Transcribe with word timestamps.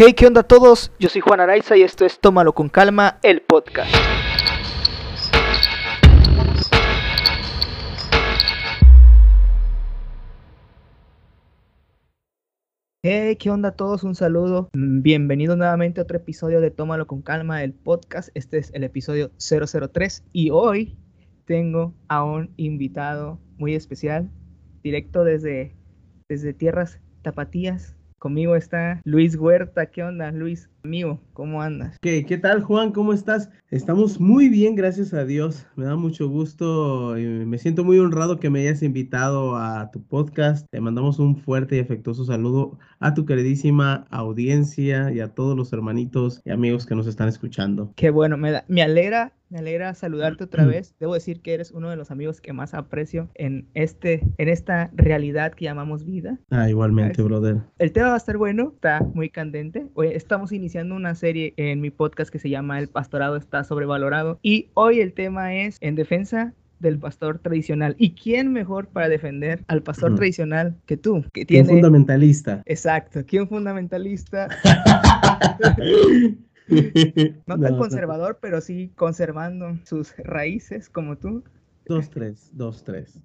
Hey, 0.00 0.12
¿qué 0.12 0.28
onda 0.28 0.42
a 0.42 0.44
todos? 0.44 0.92
Yo 1.00 1.08
soy 1.08 1.20
Juan 1.20 1.40
Araiza 1.40 1.76
y 1.76 1.82
esto 1.82 2.06
es 2.06 2.20
Tómalo 2.20 2.54
con 2.54 2.68
Calma, 2.68 3.18
el 3.24 3.42
podcast. 3.42 3.92
Hey, 13.02 13.34
¿qué 13.40 13.50
onda 13.50 13.70
a 13.70 13.72
todos? 13.72 14.04
Un 14.04 14.14
saludo. 14.14 14.70
Bienvenidos 14.72 15.56
nuevamente 15.56 16.00
a 16.00 16.04
otro 16.04 16.18
episodio 16.18 16.60
de 16.60 16.70
Tómalo 16.70 17.08
con 17.08 17.20
Calma, 17.20 17.64
el 17.64 17.74
podcast. 17.74 18.28
Este 18.34 18.58
es 18.58 18.72
el 18.74 18.84
episodio 18.84 19.32
003 19.38 20.22
y 20.32 20.50
hoy 20.50 20.96
tengo 21.44 21.92
a 22.06 22.22
un 22.22 22.54
invitado 22.56 23.40
muy 23.56 23.74
especial, 23.74 24.30
directo 24.84 25.24
desde, 25.24 25.74
desde 26.28 26.54
tierras 26.54 27.00
tapatías. 27.22 27.97
Conmigo 28.18 28.56
está 28.56 29.00
Luis 29.04 29.36
Huerta. 29.36 29.86
¿Qué 29.86 30.02
onda, 30.02 30.30
Luis? 30.32 30.68
Amigo, 30.84 31.20
¿cómo 31.34 31.60
andas? 31.60 31.98
¿Qué, 32.00 32.24
¿Qué 32.24 32.38
tal, 32.38 32.62
Juan? 32.62 32.92
¿Cómo 32.92 33.12
estás? 33.12 33.50
Estamos 33.70 34.20
muy 34.20 34.48
bien, 34.48 34.74
gracias 34.76 35.12
a 35.12 35.24
Dios. 35.24 35.66
Me 35.76 35.84
da 35.84 35.96
mucho 35.96 36.28
gusto 36.28 37.18
y 37.18 37.24
me 37.26 37.58
siento 37.58 37.84
muy 37.84 37.98
honrado 37.98 38.38
que 38.38 38.48
me 38.48 38.60
hayas 38.60 38.82
invitado 38.82 39.56
a 39.56 39.90
tu 39.90 40.02
podcast. 40.02 40.66
Te 40.70 40.80
mandamos 40.80 41.18
un 41.18 41.36
fuerte 41.36 41.76
y 41.76 41.80
afectuoso 41.80 42.24
saludo 42.24 42.78
a 43.00 43.12
tu 43.12 43.26
queridísima 43.26 44.06
audiencia 44.10 45.12
y 45.12 45.20
a 45.20 45.28
todos 45.34 45.56
los 45.56 45.72
hermanitos 45.72 46.40
y 46.44 46.50
amigos 46.50 46.86
que 46.86 46.94
nos 46.94 47.06
están 47.06 47.28
escuchando. 47.28 47.92
Qué 47.96 48.08
bueno, 48.10 48.38
me, 48.38 48.52
da- 48.52 48.64
me 48.68 48.82
alegra, 48.82 49.32
me 49.50 49.58
alegra 49.58 49.92
saludarte 49.94 50.44
otra 50.44 50.64
vez. 50.64 50.94
Debo 50.98 51.12
decir 51.14 51.42
que 51.42 51.52
eres 51.52 51.70
uno 51.72 51.90
de 51.90 51.96
los 51.96 52.10
amigos 52.10 52.40
que 52.40 52.54
más 52.54 52.72
aprecio 52.72 53.28
en 53.34 53.68
este, 53.74 54.22
en 54.38 54.48
esta 54.48 54.90
realidad 54.94 55.52
que 55.52 55.66
llamamos 55.66 56.04
vida. 56.06 56.38
Ah, 56.50 56.70
igualmente, 56.70 57.20
brother. 57.22 57.58
El 57.78 57.92
tema 57.92 58.08
va 58.08 58.14
a 58.14 58.18
estar 58.18 58.38
bueno, 58.38 58.72
está 58.74 59.02
muy 59.14 59.28
candente. 59.28 59.86
Hoy 59.94 60.08
estamos 60.08 60.50
iniciando 60.52 60.67
una 60.76 61.14
serie 61.14 61.54
en 61.56 61.80
mi 61.80 61.90
podcast 61.90 62.30
que 62.30 62.38
se 62.38 62.50
llama 62.50 62.78
El 62.78 62.88
pastorado 62.88 63.36
está 63.36 63.64
sobrevalorado 63.64 64.38
y 64.42 64.68
hoy 64.74 65.00
el 65.00 65.12
tema 65.14 65.54
es 65.54 65.78
en 65.80 65.94
defensa 65.94 66.52
del 66.78 66.98
pastor 66.98 67.38
tradicional. 67.38 67.96
¿Y 67.98 68.12
quién 68.12 68.52
mejor 68.52 68.88
para 68.88 69.08
defender 69.08 69.64
al 69.66 69.82
pastor 69.82 70.10
Ujú. 70.10 70.18
tradicional 70.18 70.76
que 70.86 70.96
tú? 70.96 71.24
Que 71.32 71.40
Un 71.40 71.46
tiene 71.46 71.68
fundamentalista. 71.70 72.62
Exacto, 72.66 73.20
¿quién 73.26 73.48
fundamentalista? 73.48 74.48
No 77.46 77.58
tan 77.58 77.78
conservador, 77.78 78.38
pero 78.42 78.60
sí 78.60 78.92
conservando 78.94 79.78
sus 79.84 80.14
raíces 80.18 80.90
como 80.90 81.16
tú. 81.16 81.42
Dos, 81.86 82.10
tres, 82.10 82.50
dos, 82.52 82.84
tres. 82.84 83.18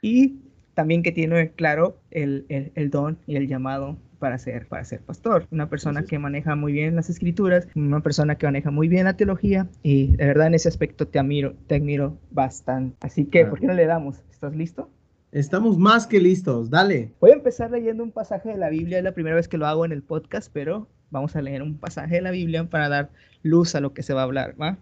Y 0.00 0.38
también 0.72 1.02
que 1.02 1.12
tiene 1.12 1.50
claro 1.50 2.00
el, 2.10 2.46
el- 2.48 2.72
el 2.76 2.88
don 2.88 3.18
y 3.26 3.36
el 3.36 3.46
llamado 3.46 3.98
para 4.18 4.38
ser, 4.38 4.66
para 4.66 4.84
ser 4.84 5.00
pastor. 5.00 5.46
Una 5.50 5.68
persona 5.68 6.04
que 6.04 6.18
maneja 6.18 6.54
muy 6.54 6.72
bien 6.72 6.96
las 6.96 7.10
escrituras, 7.10 7.68
una 7.74 8.00
persona 8.00 8.36
que 8.36 8.46
maneja 8.46 8.70
muy 8.70 8.88
bien 8.88 9.04
la 9.04 9.16
teología 9.16 9.68
y 9.82 10.16
de 10.16 10.26
verdad 10.26 10.48
en 10.48 10.54
ese 10.54 10.68
aspecto 10.68 11.08
te 11.08 11.18
admiro, 11.18 11.54
te 11.66 11.76
admiro 11.76 12.18
bastante. 12.30 12.96
Así 13.00 13.24
que, 13.24 13.44
¿por 13.46 13.60
qué 13.60 13.66
no 13.66 13.74
le 13.74 13.86
damos? 13.86 14.22
¿Estás 14.30 14.54
listo? 14.54 14.90
Estamos 15.30 15.76
más 15.76 16.06
que 16.06 16.20
listos, 16.20 16.70
dale. 16.70 17.12
Voy 17.20 17.30
a 17.30 17.34
empezar 17.34 17.70
leyendo 17.70 18.02
un 18.02 18.12
pasaje 18.12 18.48
de 18.48 18.56
la 18.56 18.70
Biblia, 18.70 18.98
es 18.98 19.04
la 19.04 19.12
primera 19.12 19.36
vez 19.36 19.46
que 19.46 19.58
lo 19.58 19.66
hago 19.66 19.84
en 19.84 19.92
el 19.92 20.02
podcast, 20.02 20.50
pero 20.52 20.88
vamos 21.10 21.36
a 21.36 21.42
leer 21.42 21.62
un 21.62 21.76
pasaje 21.76 22.16
de 22.16 22.22
la 22.22 22.30
Biblia 22.30 22.64
para 22.64 22.88
dar 22.88 23.10
luz 23.42 23.74
a 23.74 23.80
lo 23.80 23.92
que 23.92 24.02
se 24.02 24.14
va 24.14 24.22
a 24.22 24.24
hablar, 24.24 24.54
¿va? 24.60 24.78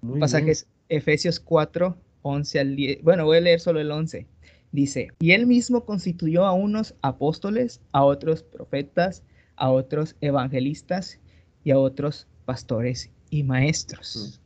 Muy 0.00 0.18
pasaje 0.18 0.44
bien. 0.44 0.52
es 0.52 0.66
Efesios 0.88 1.38
4, 1.38 1.96
11 2.22 2.60
al 2.60 2.76
10. 2.76 3.02
Bueno, 3.02 3.24
voy 3.24 3.38
a 3.38 3.40
leer 3.40 3.60
solo 3.60 3.80
el 3.80 3.90
11. 3.90 4.26
Dice, 4.72 5.08
y 5.18 5.32
él 5.32 5.46
mismo 5.46 5.84
constituyó 5.84 6.44
a 6.44 6.52
unos 6.52 6.94
apóstoles, 7.02 7.80
a 7.92 8.04
otros 8.04 8.42
profetas, 8.42 9.24
a 9.56 9.70
otros 9.70 10.16
evangelistas 10.20 11.20
y 11.64 11.72
a 11.72 11.78
otros 11.78 12.28
pastores 12.44 13.10
y 13.30 13.42
maestros. 13.42 14.40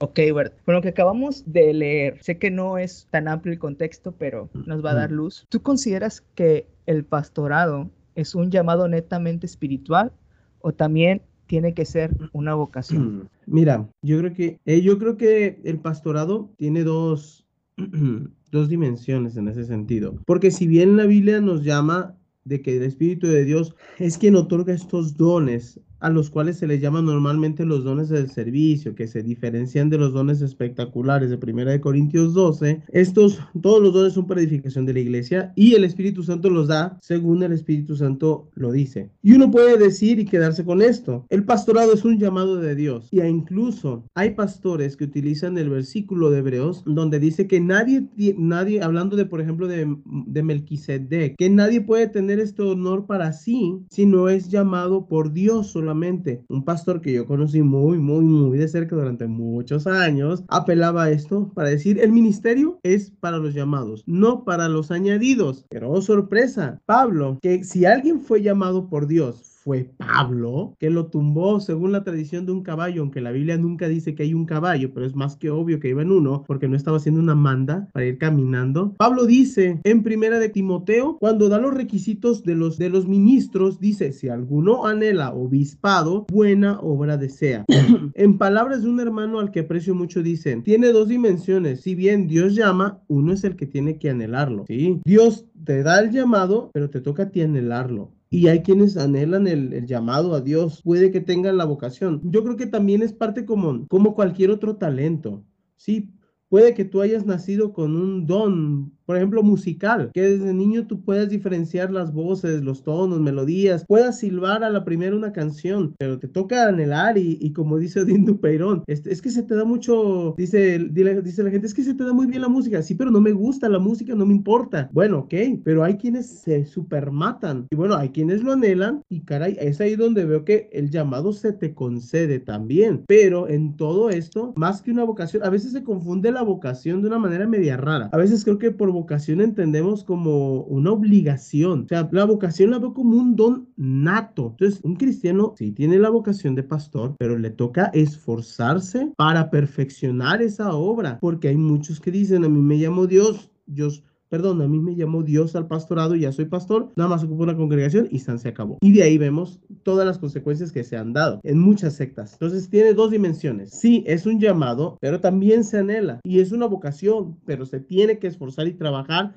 Ok, 0.00 0.18
Bert, 0.34 0.60
con 0.64 0.74
lo 0.74 0.82
que 0.82 0.88
acabamos 0.88 1.44
de 1.46 1.72
leer, 1.72 2.18
sé 2.22 2.38
que 2.38 2.50
no 2.50 2.78
es 2.78 3.06
tan 3.10 3.28
amplio 3.28 3.52
el 3.52 3.58
contexto, 3.58 4.12
pero 4.12 4.50
nos 4.66 4.84
va 4.84 4.90
a 4.90 4.94
dar 4.94 5.10
Ujú. 5.10 5.16
luz. 5.16 5.46
¿Tú 5.48 5.62
consideras 5.62 6.20
que 6.34 6.68
el 6.86 7.04
pastorado 7.04 7.90
es 8.14 8.34
un 8.34 8.50
llamado 8.50 8.88
netamente 8.88 9.46
espiritual 9.46 10.12
o 10.60 10.72
también 10.72 11.22
tiene 11.46 11.74
que 11.74 11.84
ser 11.84 12.16
una 12.32 12.54
vocación? 12.54 13.20
Mm, 13.20 13.28
Mira, 13.46 13.88
yo 14.02 14.18
creo 14.18 14.34
que 14.34 14.58
eh, 14.64 14.80
yo 14.82 14.98
creo 14.98 15.16
que 15.16 15.60
el 15.64 15.78
pastorado 15.78 16.50
tiene 16.56 16.82
dos, 16.82 17.46
dos 18.54 18.70
dimensiones 18.70 19.36
en 19.36 19.48
ese 19.48 19.64
sentido. 19.64 20.14
Porque 20.24 20.50
si 20.50 20.66
bien 20.66 20.96
la 20.96 21.04
Biblia 21.04 21.40
nos 21.40 21.62
llama 21.64 22.16
de 22.44 22.62
que 22.62 22.76
el 22.76 22.84
Espíritu 22.84 23.26
de 23.26 23.44
Dios 23.44 23.74
es 23.98 24.16
quien 24.16 24.36
otorga 24.36 24.72
estos 24.72 25.16
dones, 25.16 25.80
a 26.00 26.10
los 26.10 26.30
cuales 26.30 26.58
se 26.58 26.66
les 26.66 26.80
llama 26.80 27.02
normalmente 27.02 27.64
los 27.64 27.84
dones 27.84 28.08
del 28.08 28.30
servicio, 28.30 28.94
que 28.94 29.08
se 29.08 29.22
diferencian 29.22 29.90
de 29.90 29.98
los 29.98 30.12
dones 30.12 30.40
espectaculares 30.42 31.30
de 31.30 31.36
1 31.36 31.64
de 31.64 31.80
Corintios 31.80 32.34
12. 32.34 32.82
Estos, 32.88 33.40
todos 33.60 33.82
los 33.82 33.92
dones 33.92 34.12
son 34.12 34.26
para 34.26 34.40
edificación 34.40 34.86
de 34.86 34.94
la 34.94 35.00
iglesia 35.00 35.52
y 35.56 35.74
el 35.74 35.84
Espíritu 35.84 36.22
Santo 36.22 36.50
los 36.50 36.68
da 36.68 36.98
según 37.00 37.42
el 37.42 37.52
Espíritu 37.52 37.96
Santo 37.96 38.48
lo 38.54 38.72
dice. 38.72 39.10
Y 39.22 39.32
uno 39.32 39.50
puede 39.50 39.78
decir 39.78 40.18
y 40.18 40.24
quedarse 40.24 40.64
con 40.64 40.82
esto. 40.82 41.26
El 41.28 41.44
pastorado 41.44 41.92
es 41.92 42.04
un 42.04 42.18
llamado 42.18 42.56
de 42.56 42.74
Dios. 42.74 43.08
Y 43.10 43.20
incluso 43.22 44.04
hay 44.14 44.30
pastores 44.30 44.96
que 44.96 45.04
utilizan 45.04 45.58
el 45.58 45.70
versículo 45.70 46.30
de 46.30 46.38
Hebreos 46.38 46.82
donde 46.86 47.18
dice 47.18 47.46
que 47.46 47.60
nadie, 47.60 48.08
nadie 48.36 48.82
hablando 48.82 49.16
de, 49.16 49.26
por 49.26 49.40
ejemplo, 49.40 49.66
de, 49.66 49.96
de 50.04 50.42
Melquisedec, 50.42 51.36
que 51.36 51.50
nadie 51.50 51.80
puede 51.80 52.08
tener 52.08 52.40
este 52.40 52.62
honor 52.62 53.06
para 53.06 53.32
sí 53.32 53.78
si 53.90 54.06
no 54.06 54.28
es 54.28 54.48
llamado 54.48 55.06
por 55.06 55.32
Dios 55.32 55.74
solamente. 55.84 56.42
Un 56.48 56.64
pastor 56.64 57.02
que 57.02 57.12
yo 57.12 57.26
conocí 57.26 57.60
muy, 57.60 57.98
muy, 57.98 58.24
muy 58.24 58.56
de 58.56 58.68
cerca 58.68 58.96
durante 58.96 59.26
muchos 59.26 59.86
años 59.86 60.42
apelaba 60.48 61.04
a 61.04 61.10
esto 61.10 61.52
para 61.54 61.68
decir 61.68 62.00
el 62.00 62.10
ministerio 62.10 62.80
es 62.82 63.10
para 63.20 63.36
los 63.36 63.52
llamados, 63.52 64.02
no 64.06 64.44
para 64.44 64.68
los 64.70 64.90
añadidos. 64.90 65.66
Pero 65.68 65.90
oh 65.90 66.00
sorpresa, 66.00 66.80
Pablo, 66.86 67.38
que 67.42 67.64
si 67.64 67.84
alguien 67.84 68.22
fue 68.22 68.40
llamado 68.40 68.88
por 68.88 69.06
Dios, 69.06 69.53
fue 69.64 69.90
Pablo, 69.96 70.74
que 70.78 70.90
lo 70.90 71.06
tumbó 71.06 71.58
según 71.58 71.92
la 71.92 72.04
tradición 72.04 72.44
de 72.44 72.52
un 72.52 72.62
caballo, 72.62 73.00
aunque 73.00 73.22
la 73.22 73.32
Biblia 73.32 73.56
nunca 73.56 73.88
dice 73.88 74.14
que 74.14 74.22
hay 74.22 74.34
un 74.34 74.44
caballo, 74.44 74.92
pero 74.92 75.06
es 75.06 75.16
más 75.16 75.36
que 75.36 75.50
obvio 75.50 75.80
que 75.80 75.88
iba 75.88 76.02
en 76.02 76.12
uno, 76.12 76.44
porque 76.46 76.68
no 76.68 76.76
estaba 76.76 76.98
haciendo 76.98 77.20
una 77.20 77.34
manda 77.34 77.88
para 77.92 78.06
ir 78.06 78.18
caminando. 78.18 78.94
Pablo 78.98 79.24
dice 79.24 79.80
en 79.84 80.02
primera 80.02 80.38
de 80.38 80.50
Timoteo, 80.50 81.16
cuando 81.18 81.48
da 81.48 81.58
los 81.58 81.72
requisitos 81.72 82.44
de 82.44 82.54
los, 82.54 82.76
de 82.76 82.90
los 82.90 83.08
ministros, 83.08 83.80
dice, 83.80 84.12
si 84.12 84.28
alguno 84.28 84.86
anhela 84.86 85.32
obispado, 85.32 86.26
buena 86.30 86.78
obra 86.80 87.16
desea. 87.16 87.64
en 88.14 88.38
palabras 88.38 88.82
de 88.82 88.90
un 88.90 89.00
hermano 89.00 89.40
al 89.40 89.50
que 89.50 89.60
aprecio 89.60 89.94
mucho, 89.94 90.22
dicen, 90.22 90.62
tiene 90.62 90.92
dos 90.92 91.08
dimensiones, 91.08 91.80
si 91.80 91.94
bien 91.94 92.26
Dios 92.26 92.54
llama, 92.54 93.00
uno 93.08 93.32
es 93.32 93.44
el 93.44 93.56
que 93.56 93.66
tiene 93.66 93.98
que 93.98 94.10
anhelarlo, 94.10 94.64
¿sí? 94.66 95.00
Dios 95.04 95.46
te 95.64 95.82
da 95.82 96.00
el 96.00 96.10
llamado, 96.10 96.70
pero 96.72 96.90
te 96.90 97.00
toca 97.00 97.24
a 97.24 97.30
ti 97.30 97.40
anhelarlo. 97.40 98.12
Y 98.34 98.48
hay 98.48 98.62
quienes 98.62 98.96
anhelan 98.96 99.46
el, 99.46 99.86
llamado 99.86 100.34
a 100.34 100.40
Dios, 100.40 100.82
puede 100.82 101.12
que 101.12 101.20
tengan 101.20 101.56
la 101.56 101.66
vocación. 101.66 102.20
Yo 102.24 102.42
creo 102.42 102.56
que 102.56 102.66
también 102.66 103.00
es 103.00 103.12
parte 103.12 103.44
como, 103.46 103.86
como 103.86 104.16
cualquier 104.16 104.50
otro 104.50 104.74
talento. 104.74 105.44
Sí, 105.76 106.10
puede 106.48 106.74
que 106.74 106.84
tú 106.84 107.00
hayas 107.00 107.24
nacido 107.24 107.72
con 107.72 107.94
un 107.94 108.26
don, 108.26 108.92
por 109.06 109.16
ejemplo, 109.16 109.42
musical, 109.42 110.10
que 110.14 110.22
desde 110.22 110.52
niño 110.54 110.86
tú 110.86 111.02
puedas 111.02 111.28
diferenciar 111.28 111.90
las 111.90 112.12
voces, 112.12 112.62
los 112.62 112.82
tonos, 112.82 113.20
melodías, 113.20 113.84
puedas 113.86 114.18
silbar 114.18 114.64
a 114.64 114.70
la 114.70 114.84
primera 114.84 115.16
una 115.16 115.32
canción, 115.32 115.94
pero 115.98 116.18
te 116.18 116.28
toca 116.28 116.68
anhelar 116.68 117.18
y, 117.18 117.38
y 117.40 117.52
como 117.52 117.78
dice 117.78 118.00
Odín 118.00 118.24
Dupeirón, 118.24 118.82
es, 118.86 119.06
es 119.06 119.20
que 119.22 119.30
se 119.30 119.42
te 119.42 119.54
da 119.54 119.64
mucho, 119.64 120.34
dice, 120.38 120.78
dile- 120.80 121.22
dice 121.22 121.42
la 121.42 121.50
gente, 121.50 121.66
es 121.66 121.74
que 121.74 121.82
se 121.84 121.94
te 121.94 122.04
da 122.04 122.12
muy 122.12 122.26
bien 122.26 122.42
la 122.42 122.48
música, 122.48 122.82
sí, 122.82 122.94
pero 122.94 123.10
no 123.10 123.20
me 123.20 123.32
gusta 123.32 123.68
la 123.68 123.78
música, 123.78 124.14
no 124.14 124.26
me 124.26 124.34
importa. 124.34 124.88
Bueno, 124.92 125.18
ok, 125.20 125.34
pero 125.64 125.84
hay 125.84 125.96
quienes 125.96 126.26
se 126.26 126.64
supermatan 126.64 127.66
y 127.70 127.76
bueno, 127.76 127.96
hay 127.96 128.10
quienes 128.10 128.42
lo 128.42 128.52
anhelan 128.52 129.02
y 129.08 129.20
caray, 129.22 129.56
es 129.60 129.80
ahí 129.80 129.96
donde 129.96 130.24
veo 130.24 130.44
que 130.44 130.68
el 130.72 130.90
llamado 130.90 131.32
se 131.32 131.52
te 131.52 131.74
concede 131.74 132.40
también, 132.40 133.04
pero 133.06 133.48
en 133.48 133.76
todo 133.76 134.10
esto, 134.10 134.52
más 134.56 134.82
que 134.82 134.90
una 134.90 135.04
vocación, 135.04 135.42
a 135.44 135.50
veces 135.50 135.72
se 135.72 135.82
confunde 135.84 136.30
la 136.32 136.42
vocación 136.42 137.00
de 137.02 137.08
una 137.08 137.18
manera 137.18 137.46
media 137.46 137.76
rara. 137.76 138.08
A 138.12 138.16
veces 138.16 138.44
creo 138.44 138.58
que 138.58 138.70
por 138.70 138.90
vocación 138.94 139.42
entendemos 139.42 140.04
como 140.04 140.62
una 140.62 140.92
obligación. 140.92 141.82
O 141.84 141.88
sea, 141.88 142.08
la 142.10 142.24
vocación 142.24 142.70
la 142.70 142.78
veo 142.78 142.94
como 142.94 143.18
un 143.18 143.36
don 143.36 143.68
nato. 143.76 144.52
Entonces, 144.52 144.80
un 144.82 144.96
cristiano 144.96 145.54
sí 145.58 145.70
tiene 145.72 145.98
la 145.98 146.08
vocación 146.08 146.54
de 146.54 146.62
pastor, 146.62 147.14
pero 147.18 147.38
le 147.38 147.50
toca 147.50 147.90
esforzarse 147.92 149.12
para 149.16 149.50
perfeccionar 149.50 150.40
esa 150.40 150.74
obra, 150.74 151.18
porque 151.20 151.48
hay 151.48 151.56
muchos 151.56 152.00
que 152.00 152.10
dicen, 152.10 152.44
a 152.44 152.48
mí 152.48 152.60
me 152.60 152.78
llamó 152.78 153.06
Dios, 153.06 153.50
Dios 153.66 154.02
Perdón, 154.34 154.60
a 154.62 154.66
mí 154.66 154.80
me 154.80 154.96
llamó 154.96 155.22
Dios 155.22 155.54
al 155.54 155.68
pastorado, 155.68 156.16
ya 156.16 156.32
soy 156.32 156.46
pastor, 156.46 156.90
nada 156.96 157.08
más 157.08 157.22
ocupo 157.22 157.44
una 157.44 157.56
congregación 157.56 158.08
y 158.10 158.18
San 158.18 158.40
se 158.40 158.48
acabó. 158.48 158.78
Y 158.80 158.92
de 158.92 159.04
ahí 159.04 159.16
vemos 159.16 159.60
todas 159.84 160.04
las 160.04 160.18
consecuencias 160.18 160.72
que 160.72 160.82
se 160.82 160.96
han 160.96 161.12
dado 161.12 161.38
en 161.44 161.60
muchas 161.60 161.94
sectas. 161.94 162.32
Entonces 162.32 162.68
tiene 162.68 162.94
dos 162.94 163.12
dimensiones. 163.12 163.70
Sí, 163.70 164.02
es 164.08 164.26
un 164.26 164.40
llamado, 164.40 164.98
pero 165.00 165.20
también 165.20 165.62
se 165.62 165.78
anhela. 165.78 166.18
Y 166.24 166.40
es 166.40 166.50
una 166.50 166.66
vocación, 166.66 167.38
pero 167.46 167.64
se 167.64 167.78
tiene 167.78 168.18
que 168.18 168.26
esforzar 168.26 168.66
y 168.66 168.72
trabajar 168.72 169.36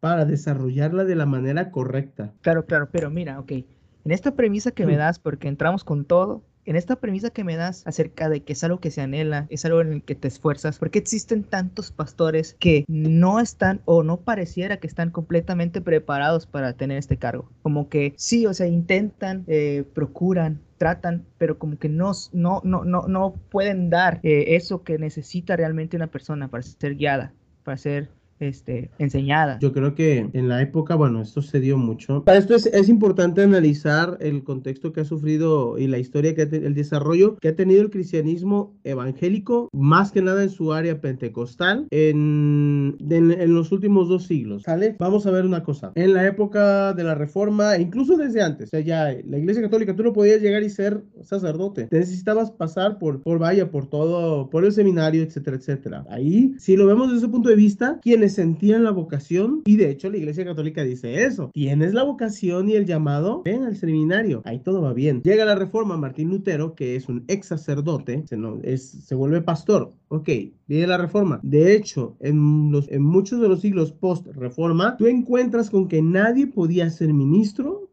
para 0.00 0.24
desarrollarla 0.24 1.04
de 1.04 1.16
la 1.16 1.26
manera 1.26 1.70
correcta. 1.70 2.32
Claro, 2.40 2.64
claro, 2.64 2.88
pero 2.90 3.10
mira, 3.10 3.38
ok. 3.40 3.52
en 3.52 3.66
esta 4.06 4.34
premisa 4.34 4.70
que 4.70 4.86
me 4.86 4.96
das, 4.96 5.18
porque 5.18 5.48
entramos 5.48 5.84
con 5.84 6.06
todo, 6.06 6.42
en 6.68 6.76
esta 6.76 6.96
premisa 6.96 7.30
que 7.30 7.44
me 7.44 7.56
das 7.56 7.86
acerca 7.86 8.28
de 8.28 8.42
que 8.42 8.52
es 8.52 8.62
algo 8.62 8.78
que 8.78 8.90
se 8.90 9.00
anhela, 9.00 9.46
es 9.48 9.64
algo 9.64 9.80
en 9.80 9.90
el 9.94 10.02
que 10.02 10.14
te 10.14 10.28
esfuerzas, 10.28 10.78
¿por 10.78 10.90
qué 10.90 10.98
existen 10.98 11.42
tantos 11.42 11.90
pastores 11.90 12.56
que 12.60 12.84
no 12.88 13.40
están 13.40 13.80
o 13.86 14.02
no 14.02 14.18
pareciera 14.18 14.76
que 14.76 14.86
están 14.86 15.10
completamente 15.10 15.80
preparados 15.80 16.44
para 16.46 16.74
tener 16.74 16.98
este 16.98 17.16
cargo? 17.16 17.50
Como 17.62 17.88
que 17.88 18.12
sí, 18.18 18.44
o 18.44 18.52
sea, 18.52 18.66
intentan, 18.66 19.44
eh, 19.46 19.84
procuran, 19.94 20.60
tratan, 20.76 21.24
pero 21.38 21.58
como 21.58 21.78
que 21.78 21.88
no, 21.88 22.12
no, 22.34 22.60
no, 22.62 22.84
no, 22.84 23.08
no 23.08 23.34
pueden 23.50 23.88
dar 23.88 24.20
eh, 24.22 24.56
eso 24.56 24.82
que 24.82 24.98
necesita 24.98 25.56
realmente 25.56 25.96
una 25.96 26.08
persona 26.08 26.48
para 26.48 26.62
ser 26.62 26.96
guiada, 26.96 27.32
para 27.64 27.78
ser 27.78 28.10
este, 28.40 28.90
enseñada. 28.98 29.58
Yo 29.60 29.72
creo 29.72 29.94
que 29.94 30.28
en 30.32 30.48
la 30.48 30.62
época, 30.62 30.94
bueno, 30.94 31.22
esto 31.22 31.42
se 31.42 31.60
dio 31.60 31.78
mucho. 31.78 32.24
Para 32.24 32.38
esto 32.38 32.54
es, 32.54 32.66
es 32.66 32.88
importante 32.88 33.42
analizar 33.42 34.16
el 34.20 34.44
contexto 34.44 34.92
que 34.92 35.00
ha 35.00 35.04
sufrido 35.04 35.78
y 35.78 35.86
la 35.86 35.98
historia 35.98 36.34
que 36.34 36.42
ha 36.42 36.48
el 36.48 36.74
desarrollo 36.74 37.36
que 37.36 37.48
ha 37.48 37.56
tenido 37.56 37.82
el 37.82 37.90
cristianismo 37.90 38.74
evangélico, 38.84 39.68
más 39.72 40.12
que 40.12 40.22
nada 40.22 40.42
en 40.42 40.50
su 40.50 40.72
área 40.72 41.00
pentecostal, 41.00 41.86
en, 41.90 42.96
en, 43.10 43.54
los 43.54 43.72
últimos 43.72 44.08
dos 44.08 44.26
siglos. 44.26 44.62
¿Sale? 44.62 44.96
Vamos 44.98 45.26
a 45.26 45.30
ver 45.30 45.44
una 45.44 45.62
cosa. 45.62 45.92
En 45.94 46.14
la 46.14 46.26
época 46.26 46.92
de 46.94 47.04
la 47.04 47.14
Reforma, 47.14 47.78
incluso 47.78 48.16
desde 48.16 48.42
antes, 48.42 48.68
o 48.68 48.70
sea, 48.70 48.80
ya 48.80 49.16
la 49.24 49.38
Iglesia 49.38 49.62
Católica, 49.62 49.94
tú 49.94 50.02
no 50.02 50.12
podías 50.12 50.40
llegar 50.40 50.62
y 50.62 50.70
ser 50.70 51.02
sacerdote. 51.22 51.86
Te 51.86 51.98
necesitabas 51.98 52.50
pasar 52.50 52.98
por, 52.98 53.22
por 53.22 53.38
vaya, 53.38 53.70
por 53.70 53.86
todo, 53.86 54.50
por 54.50 54.64
el 54.64 54.72
seminario, 54.72 55.22
etcétera, 55.22 55.56
etcétera. 55.56 56.06
Ahí, 56.10 56.54
si 56.58 56.76
lo 56.76 56.86
vemos 56.86 57.08
desde 57.08 57.18
ese 57.24 57.32
punto 57.32 57.48
de 57.48 57.56
vista, 57.56 57.98
quienes 58.02 58.27
sentían 58.28 58.84
la 58.84 58.90
vocación 58.90 59.62
y 59.64 59.76
de 59.76 59.90
hecho 59.90 60.10
la 60.10 60.16
Iglesia 60.16 60.44
Católica 60.44 60.82
dice 60.82 61.24
eso. 61.24 61.50
Tienes 61.52 61.94
la 61.94 62.02
vocación 62.02 62.68
y 62.68 62.74
el 62.74 62.86
llamado, 62.86 63.42
ven 63.44 63.64
al 63.64 63.76
seminario. 63.76 64.42
Ahí 64.44 64.60
todo 64.60 64.82
va 64.82 64.92
bien. 64.92 65.22
Llega 65.22 65.44
la 65.44 65.54
reforma 65.54 65.96
Martín 65.96 66.28
Lutero, 66.28 66.74
que 66.74 66.96
es 66.96 67.08
un 67.08 67.24
ex 67.28 67.46
sacerdote, 67.48 68.24
se, 68.26 68.36
no, 68.36 68.58
es, 68.62 68.88
se 68.88 69.14
vuelve 69.14 69.42
pastor. 69.42 69.92
Ok, 70.08 70.28
viene 70.66 70.86
la 70.86 70.98
reforma. 70.98 71.40
De 71.42 71.74
hecho, 71.74 72.16
en, 72.20 72.70
los, 72.72 72.88
en 72.90 73.02
muchos 73.02 73.40
de 73.40 73.48
los 73.48 73.60
siglos 73.60 73.92
post-reforma, 73.92 74.96
tú 74.96 75.06
encuentras 75.06 75.70
con 75.70 75.88
que 75.88 76.02
nadie 76.02 76.46
podía 76.46 76.88
ser 76.90 77.12
ministro 77.12 77.87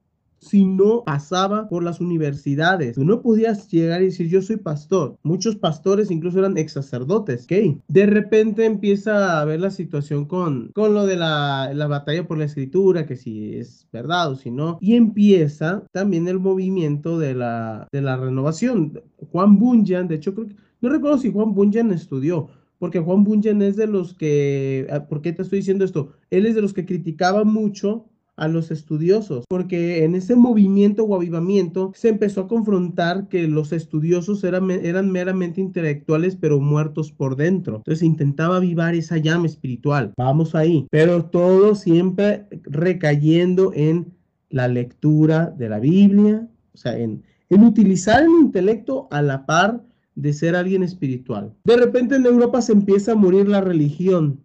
si 0.45 0.65
no 0.65 1.03
pasaba 1.05 1.67
por 1.67 1.83
las 1.83 1.99
universidades. 1.99 2.95
Tú 2.95 3.03
no 3.03 3.21
podías 3.21 3.69
llegar 3.69 4.01
y 4.01 4.05
decir 4.05 4.29
yo 4.29 4.41
soy 4.41 4.57
pastor. 4.57 5.17
Muchos 5.23 5.55
pastores 5.55 6.11
incluso 6.11 6.39
eran 6.39 6.57
ex 6.57 6.73
sacerdotes. 6.73 7.45
¿ok? 7.45 7.81
De 7.87 8.05
repente 8.05 8.65
empieza 8.65 9.41
a 9.41 9.45
ver 9.45 9.59
la 9.59 9.71
situación 9.71 10.25
con, 10.25 10.71
con 10.73 10.93
lo 10.93 11.05
de 11.05 11.17
la, 11.17 11.71
la 11.73 11.87
batalla 11.87 12.27
por 12.27 12.37
la 12.37 12.45
escritura, 12.45 13.05
que 13.05 13.15
si 13.15 13.55
es 13.55 13.87
verdad 13.91 14.31
o 14.31 14.35
si 14.35 14.51
no. 14.51 14.77
Y 14.81 14.95
empieza 14.95 15.83
también 15.91 16.27
el 16.27 16.39
movimiento 16.39 17.17
de 17.17 17.33
la, 17.33 17.87
de 17.91 18.01
la 18.01 18.17
renovación. 18.17 19.01
Juan 19.31 19.57
Bunyan, 19.57 20.07
de 20.07 20.15
hecho 20.15 20.33
creo 20.33 20.47
que, 20.47 20.55
no 20.81 20.89
recuerdo 20.89 21.17
si 21.17 21.31
Juan 21.31 21.53
Bunyan 21.53 21.91
estudió, 21.91 22.49
porque 22.77 22.99
Juan 22.99 23.23
Bunyan 23.23 23.61
es 23.61 23.75
de 23.75 23.87
los 23.87 24.13
que, 24.13 24.87
ah, 24.91 25.07
¿por 25.07 25.21
qué 25.21 25.33
te 25.33 25.41
estoy 25.41 25.59
diciendo 25.59 25.85
esto? 25.85 26.11
Él 26.29 26.45
es 26.45 26.55
de 26.55 26.61
los 26.61 26.73
que 26.73 26.85
criticaba 26.85 27.43
mucho 27.43 28.05
a 28.37 28.47
los 28.47 28.71
estudiosos, 28.71 29.45
porque 29.47 30.03
en 30.03 30.15
ese 30.15 30.35
movimiento 30.35 31.03
o 31.03 31.15
avivamiento 31.15 31.91
se 31.95 32.09
empezó 32.09 32.41
a 32.41 32.47
confrontar 32.47 33.27
que 33.29 33.47
los 33.47 33.71
estudiosos 33.71 34.43
eran, 34.43 34.69
eran 34.71 35.11
meramente 35.11 35.61
intelectuales, 35.61 36.35
pero 36.35 36.59
muertos 36.59 37.11
por 37.11 37.35
dentro. 37.35 37.77
Entonces 37.77 38.03
intentaba 38.03 38.57
avivar 38.57 38.95
esa 38.95 39.17
llama 39.17 39.45
espiritual. 39.45 40.13
Vamos 40.17 40.55
ahí, 40.55 40.87
pero 40.91 41.25
todo 41.25 41.75
siempre 41.75 42.47
recayendo 42.63 43.71
en 43.73 44.13
la 44.49 44.67
lectura 44.67 45.47
de 45.57 45.69
la 45.69 45.79
Biblia, 45.79 46.47
o 46.73 46.77
sea, 46.77 46.97
en, 46.97 47.23
en 47.49 47.63
utilizar 47.63 48.23
el 48.23 48.31
intelecto 48.41 49.07
a 49.11 49.21
la 49.21 49.45
par 49.45 49.83
de 50.15 50.33
ser 50.33 50.55
alguien 50.55 50.83
espiritual. 50.83 51.53
De 51.63 51.77
repente 51.77 52.15
en 52.15 52.25
Europa 52.25 52.61
se 52.61 52.73
empieza 52.73 53.13
a 53.13 53.15
morir 53.15 53.47
la 53.47 53.61
religión. 53.61 54.41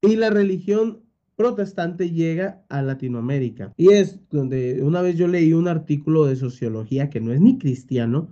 Y 0.00 0.16
la 0.16 0.30
religión 0.30 1.00
protestante 1.38 2.10
llega 2.10 2.64
a 2.68 2.82
Latinoamérica. 2.82 3.72
Y 3.76 3.92
es 3.92 4.18
donde 4.28 4.82
una 4.82 5.02
vez 5.02 5.16
yo 5.16 5.28
leí 5.28 5.52
un 5.52 5.68
artículo 5.68 6.24
de 6.24 6.34
sociología 6.34 7.10
que 7.10 7.20
no 7.20 7.32
es 7.32 7.40
ni 7.40 7.58
cristiano, 7.58 8.28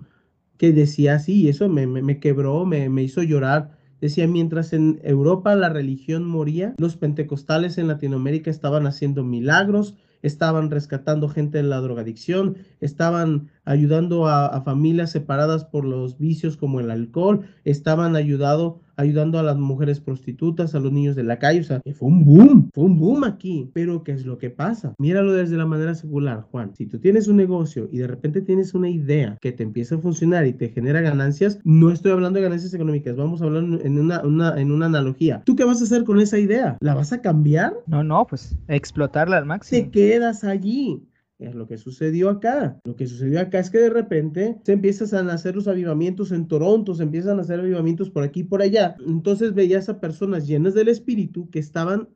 que 0.58 0.72
decía 0.72 1.14
así, 1.14 1.42
y 1.42 1.48
eso 1.48 1.68
me, 1.68 1.86
me, 1.86 2.18
quebró, 2.18 2.66
me, 2.66 2.88
me 2.88 3.04
hizo 3.04 3.22
llorar. 3.22 3.78
Decía, 4.00 4.26
mientras 4.26 4.72
en 4.72 5.00
Europa 5.04 5.54
la 5.54 5.68
religión 5.68 6.24
moría, 6.24 6.74
los 6.78 6.96
pentecostales 6.96 7.78
en 7.78 7.86
Latinoamérica 7.86 8.50
estaban 8.50 8.88
haciendo 8.88 9.22
milagros, 9.22 9.94
estaban 10.22 10.72
rescatando 10.72 11.28
gente 11.28 11.58
de 11.58 11.64
la 11.64 11.80
drogadicción, 11.80 12.56
estaban 12.80 13.50
ayudando 13.64 14.26
a, 14.26 14.46
a, 14.46 14.62
familias 14.62 15.12
separadas 15.12 15.64
por 15.64 15.84
los 15.84 16.18
vicios 16.18 16.56
como 16.56 16.80
el 16.80 16.90
alcohol, 16.90 17.46
estaban 17.64 18.16
ayudado 18.16 18.80
ayudando 18.96 19.38
a 19.38 19.42
las 19.42 19.56
mujeres 19.56 20.00
prostitutas, 20.00 20.74
a 20.74 20.80
los 20.80 20.92
niños 20.92 21.16
de 21.16 21.24
la 21.24 21.38
calle. 21.38 21.60
O 21.60 21.64
sea, 21.64 21.80
fue 21.94 22.08
un 22.08 22.24
boom, 22.24 22.70
fue 22.74 22.84
un 22.84 22.98
boom 22.98 23.24
aquí. 23.24 23.70
Pero 23.72 24.02
¿qué 24.02 24.12
es 24.12 24.26
lo 24.26 24.38
que 24.38 24.50
pasa? 24.50 24.94
Míralo 24.98 25.32
desde 25.32 25.56
la 25.56 25.66
manera 25.66 25.94
secular, 25.94 26.42
Juan. 26.50 26.74
Si 26.74 26.86
tú 26.86 26.98
tienes 26.98 27.28
un 27.28 27.36
negocio 27.36 27.88
y 27.92 27.98
de 27.98 28.06
repente 28.06 28.40
tienes 28.40 28.74
una 28.74 28.88
idea 28.88 29.36
que 29.40 29.52
te 29.52 29.62
empieza 29.62 29.96
a 29.96 29.98
funcionar 29.98 30.46
y 30.46 30.52
te 30.52 30.68
genera 30.68 31.00
ganancias, 31.00 31.58
no 31.64 31.90
estoy 31.90 32.12
hablando 32.12 32.38
de 32.38 32.44
ganancias 32.44 32.74
económicas, 32.74 33.16
vamos 33.16 33.42
a 33.42 33.44
hablar 33.44 33.64
en 33.64 33.98
una, 33.98 34.20
una, 34.22 34.60
en 34.60 34.72
una 34.72 34.86
analogía. 34.86 35.42
¿Tú 35.44 35.56
qué 35.56 35.64
vas 35.64 35.80
a 35.80 35.84
hacer 35.84 36.04
con 36.04 36.20
esa 36.20 36.38
idea? 36.38 36.76
¿La 36.80 36.94
vas 36.94 37.12
a 37.12 37.20
cambiar? 37.20 37.74
No, 37.86 38.02
no, 38.02 38.26
pues 38.26 38.56
explotarla 38.68 39.38
al 39.38 39.46
máximo. 39.46 39.82
Te 39.82 39.90
quedas 39.90 40.44
allí. 40.44 41.02
Es 41.38 41.54
lo 41.54 41.66
que 41.66 41.76
sucedió 41.76 42.30
acá. 42.30 42.80
Lo 42.84 42.96
que 42.96 43.06
sucedió 43.06 43.40
acá 43.40 43.58
es 43.58 43.70
que 43.70 43.78
de 43.78 43.90
repente 43.90 44.58
se 44.64 44.72
empiezan 44.72 45.28
a 45.28 45.34
hacer 45.34 45.54
los 45.54 45.68
avivamientos 45.68 46.32
en 46.32 46.48
Toronto, 46.48 46.94
se 46.94 47.02
empiezan 47.02 47.38
a 47.38 47.42
hacer 47.42 47.60
avivamientos 47.60 48.10
por 48.10 48.22
aquí 48.22 48.40
y 48.40 48.44
por 48.44 48.62
allá. 48.62 48.96
Entonces 49.06 49.52
veías 49.52 49.88
a 49.88 50.00
personas 50.00 50.46
llenas 50.46 50.72
del 50.72 50.88
espíritu 50.88 51.50
que 51.50 51.58
estaban 51.58 52.08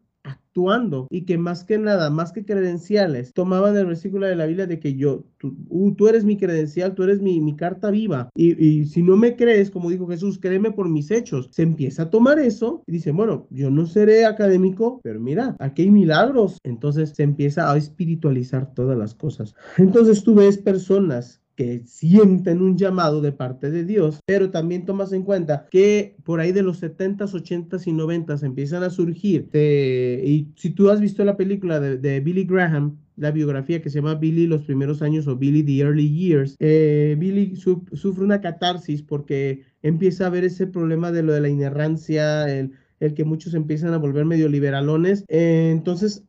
actuando 0.51 1.07
y 1.11 1.23
que 1.23 1.39
más 1.39 1.65
que 1.65 1.79
nada, 1.79 2.11
más 2.11 2.33
que 2.33 2.45
credenciales, 2.45 3.33
tomaban 3.33 3.77
el 3.77 3.87
versículo 3.87 4.27
de 4.27 4.37
la 4.37 4.47
Biblia 4.47 4.67
de 4.67 4.81
que 4.81 4.95
yo, 4.95 5.25
tú, 5.39 5.57
uh, 5.69 5.95
tú 5.95 6.09
eres 6.09 6.25
mi 6.25 6.37
credencial, 6.37 6.95
tú 6.95 7.05
eres 7.05 7.21
mi, 7.21 7.41
mi 7.41 7.57
carta 7.57 7.91
viva. 7.91 8.31
Y, 8.35 8.63
y, 8.65 8.87
si 8.87 9.03
no 9.03 9.17
me 9.17 9.37
crees, 9.37 9.71
como 9.71 9.91
dijo 9.91 10.09
Jesús, 10.09 10.39
créeme 10.39 10.73
por 10.73 10.89
mis 10.89 11.11
hechos. 11.11 11.49
Se 11.53 11.63
empieza 11.63 12.05
a 12.05 12.11
tomar 12.11 12.39
eso 12.39 12.83
y 12.87 12.93
dice, 12.93 13.13
bueno, 13.13 13.47
yo 13.51 13.71
no 13.71 13.87
seré 13.87 14.27
académico, 14.27 15.01
pero 15.03 15.21
mira, 15.21 15.57
aquí 15.61 15.83
hay 15.83 15.91
milagros. 15.91 16.59
Entonces 16.65 17.11
se 17.11 17.23
empieza 17.23 17.71
a 17.71 17.77
espiritualizar 17.77 18.75
todas 18.75 18.99
las 18.99 19.15
cosas. 19.15 19.55
Entonces 19.79 20.25
tú 20.25 20.35
ves 20.35 20.59
personas 20.59 21.41
que 21.61 21.83
sienten 21.85 22.63
un 22.63 22.79
llamado 22.79 23.21
de 23.21 23.33
parte 23.33 23.71
de 23.71 23.85
Dios, 23.85 24.21
pero 24.25 24.51
también 24.51 24.87
tomas 24.87 25.13
en 25.13 25.25
cuenta 25.25 25.67
que 25.71 26.17
por 26.25 26.41
ahí 26.41 26.53
de 26.53 26.63
los 26.63 26.83
70s, 26.83 27.35
80s 27.35 27.87
y 27.87 27.93
90s 27.93 28.43
empiezan 28.45 28.83
a 28.83 28.89
surgir, 28.89 29.51
y 29.53 30.49
si 30.57 30.71
tú 30.71 30.89
has 30.89 31.03
visto 31.03 31.23
la 31.23 31.37
película 31.37 31.79
de, 31.79 32.21
Billy 32.21 32.45
Graham, 32.45 32.97
la 33.17 33.31
biografía 33.31 33.83
que 33.83 33.91
se 33.91 33.97
llama 33.97 34.15
Billy 34.15 34.47
los 34.47 34.63
primeros 34.63 35.03
años 35.03 35.29
o 35.29 35.37
Billy 35.37 35.63
the 35.63 35.81
Early 35.81 36.11
Years, 36.11 36.57
eh, 36.61 37.15
Billy 37.19 37.55
sufre 37.57 38.25
una 38.25 38.41
catarsis 38.41 39.03
porque 39.03 39.65
empieza 39.83 40.29
a 40.29 40.31
ver 40.31 40.45
ese 40.45 40.67
problema 40.67 41.13
de 41.13 41.23
lo 41.23 41.35
de 41.35 41.43
la 41.43 41.51
inerrancia, 41.51 42.49
el, 42.51 42.73
el 43.01 43.13
que 43.13 43.25
muchos 43.25 43.53
empiezan 43.53 43.93
a 43.93 43.99
volver 43.99 44.25
medio 44.25 44.49
liberalones. 44.49 45.27
Eh, 45.29 45.69
entonces, 45.73 46.25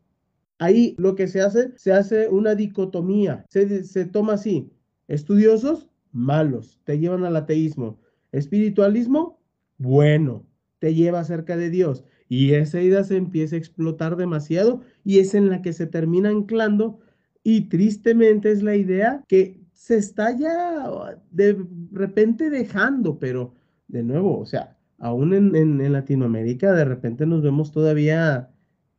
ahí 0.60 0.94
lo 0.98 1.16
que 1.16 1.30
se 1.30 1.40
hace, 1.40 1.72
se 1.78 1.94
hace 1.94 2.28
una 2.28 2.54
dicotomía, 2.54 3.46
se, 3.48 3.86
se 3.86 4.04
toma 4.04 4.34
así, 4.34 4.70
Estudiosos, 5.08 5.88
malos, 6.12 6.80
te 6.84 7.00
llevan 7.00 7.26
al 7.26 7.36
ateísmo. 7.36 8.00
Espiritualismo, 8.32 9.40
bueno, 9.78 10.46
te 10.80 10.94
lleva 10.94 11.24
cerca 11.24 11.58
de 11.58 11.70
Dios. 11.70 12.04
Y 12.30 12.54
esa 12.54 12.82
idea 12.82 13.04
se 13.04 13.18
empieza 13.18 13.56
a 13.56 13.60
explotar 13.60 14.16
demasiado 14.16 14.82
y 15.04 15.20
es 15.20 15.36
en 15.36 15.50
la 15.50 15.62
que 15.62 15.74
se 15.74 15.86
termina 15.86 16.30
anclando 16.30 17.00
y 17.44 17.68
tristemente 17.70 18.52
es 18.52 18.64
la 18.64 18.76
idea 18.76 19.24
que 19.28 19.60
se 19.74 19.98
está 19.98 20.38
ya 20.38 21.18
de 21.32 21.58
repente 21.92 22.50
dejando, 22.50 23.20
pero 23.20 23.54
de 23.88 24.04
nuevo, 24.04 24.40
o 24.40 24.46
sea, 24.46 24.78
aún 24.98 25.34
en, 25.34 25.56
en 25.56 25.92
Latinoamérica 25.92 26.72
de 26.72 26.86
repente 26.86 27.26
nos 27.26 27.42
vemos 27.42 27.72
todavía 27.72 28.50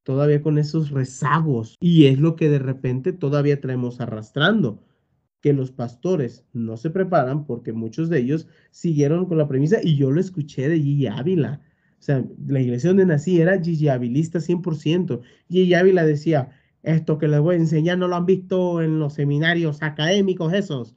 todavía 0.03 0.43
con 0.43 0.59
esos 0.59 0.91
rezagos 0.91 1.77
y 1.81 2.07
es 2.07 2.19
lo 2.19 2.35
que 2.35 2.49
de 2.49 2.59
repente 2.59 3.13
todavía 3.13 3.61
traemos 3.61 4.01
arrastrando 4.01 4.83
que 5.43 5.53
los 5.53 5.73
pastores 5.73 6.47
no 6.53 6.77
se 6.77 6.89
preparan 6.89 7.45
porque 7.45 7.73
muchos 7.73 8.09
de 8.09 8.21
ellos 8.21 8.49
siguieron 8.71 9.27
con 9.27 9.37
la 9.37 9.49
premisa 9.49 9.79
y 9.83 9.97
yo 9.97 10.11
lo 10.11 10.21
escuché 10.21 10.69
de 10.69 10.79
Gigi 10.79 11.09
Ávila. 11.09 11.61
O 11.99 12.03
sea, 12.03 12.25
la 12.47 12.61
iglesia 12.61 12.91
donde 12.91 13.07
nací 13.07 13.41
era 13.41 13.61
Gigi 13.61 13.89
Avilista 13.89 14.39
100%. 14.39 15.21
Gigi 15.51 15.75
Ávila 15.75 16.05
decía, 16.07 16.51
esto 16.83 17.19
que 17.19 17.29
les 17.29 17.41
voy 17.41 17.57
a 17.57 17.59
enseñar 17.59 17.99
no 17.99 18.09
lo 18.09 18.17
han 18.17 18.27
visto 18.27 18.81
en 18.81 19.01
los 19.01 19.15
seminarios 19.15 19.83
académicos 19.83 20.53
esos. 20.53 20.97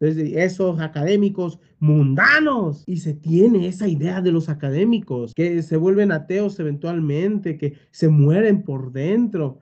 Esos 0.00 0.80
académicos 0.80 1.58
mundanos. 1.78 2.84
Y 2.86 2.98
se 2.98 3.14
tiene 3.14 3.68
esa 3.68 3.88
idea 3.88 4.20
de 4.20 4.32
los 4.32 4.50
académicos, 4.50 5.32
que 5.34 5.62
se 5.62 5.76
vuelven 5.76 6.12
ateos 6.12 6.60
eventualmente, 6.60 7.56
que 7.56 7.74
se 7.90 8.08
mueren 8.08 8.62
por 8.62 8.92
dentro. 8.92 9.60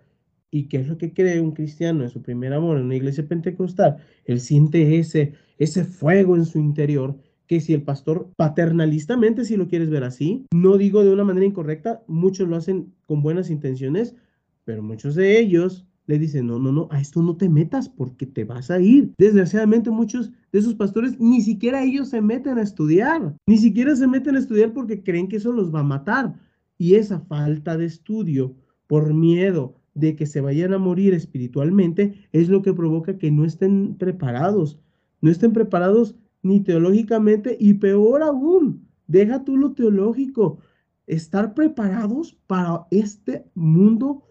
¿Y 0.51 0.69
qué 0.69 0.79
es 0.79 0.89
lo 0.89 0.97
que 0.97 1.13
cree 1.13 1.41
un 1.41 1.53
cristiano 1.53 2.03
en 2.05 2.11
su 2.11 2.23
primer 2.23 2.53
amor 2.53 2.79
en 2.79 2.85
una 2.85 2.97
iglesia 2.97 3.27
pentecostal? 3.27 3.97
Él 4.25 4.41
siente 4.41 4.99
ese, 4.99 5.35
ese 5.59 5.85
fuego 5.85 6.37
en 6.37 6.45
su 6.45 6.59
interior 6.59 7.19
que 7.47 7.61
si 7.61 7.75
el 7.75 7.83
pastor 7.83 8.31
paternalistamente, 8.37 9.45
si 9.45 9.57
lo 9.57 9.69
quieres 9.69 9.91
ver 9.91 10.05
así, 10.05 10.47
no 10.53 10.77
digo 10.77 11.05
de 11.05 11.13
una 11.13 11.25
manera 11.25 11.47
incorrecta, 11.47 12.03
muchos 12.07 12.49
lo 12.49 12.57
hacen 12.57 12.93
con 13.07 13.23
buenas 13.23 13.51
intenciones, 13.51 14.15
pero 14.65 14.83
muchos 14.83 15.15
de 15.15 15.39
ellos 15.39 15.87
le 16.07 16.19
dicen, 16.19 16.47
no, 16.47 16.59
no, 16.59 16.73
no, 16.73 16.89
a 16.91 17.01
esto 17.01 17.23
no 17.23 17.37
te 17.37 17.49
metas 17.49 17.89
porque 17.89 18.27
te 18.27 18.45
vas 18.45 18.71
a 18.71 18.81
ir. 18.81 19.13
Desgraciadamente 19.19 19.91
muchos 19.91 20.31
de 20.53 20.59
esos 20.59 20.75
pastores 20.75 21.19
ni 21.19 21.41
siquiera 21.41 21.83
ellos 21.83 22.11
se 22.11 22.21
meten 22.21 22.59
a 22.59 22.63
estudiar, 22.63 23.35
ni 23.47 23.59
siquiera 23.59 23.95
se 23.97 24.07
meten 24.07 24.37
a 24.37 24.39
estudiar 24.39 24.73
porque 24.73 25.03
creen 25.03 25.29
que 25.29 25.37
eso 25.37 25.53
los 25.53 25.75
va 25.75 25.81
a 25.81 25.85
matar. 25.85 26.35
Y 26.79 26.95
esa 26.95 27.21
falta 27.21 27.77
de 27.77 27.87
estudio 27.87 28.55
por 28.87 29.15
miedo 29.15 29.76
de 29.97 30.15
que 30.15 30.27
se 30.27 30.41
vayan 30.41 30.75
a 30.75 30.79
morir 30.79 31.15
espiritualmente 31.15 32.29
es 32.33 32.49
lo 32.49 32.63
que 32.63 32.75
provoca 32.75 33.19
que 33.19 33.31
no 33.31 33.45
estén 33.45 33.97
preparados, 33.97 34.79
no 35.23 35.31
estén 35.31 35.53
preparados 35.53 36.15
ni 36.43 36.61
teológicamente 36.61 37.57
y 37.59 37.75
peor 37.75 38.23
aún, 38.23 38.87
deja 39.07 39.43
tú 39.43 39.57
lo 39.57 39.73
teológico, 39.73 40.59
estar 41.07 41.55
preparados 41.55 42.37
para 42.47 42.87
este 42.91 43.47
mundo 43.55 44.23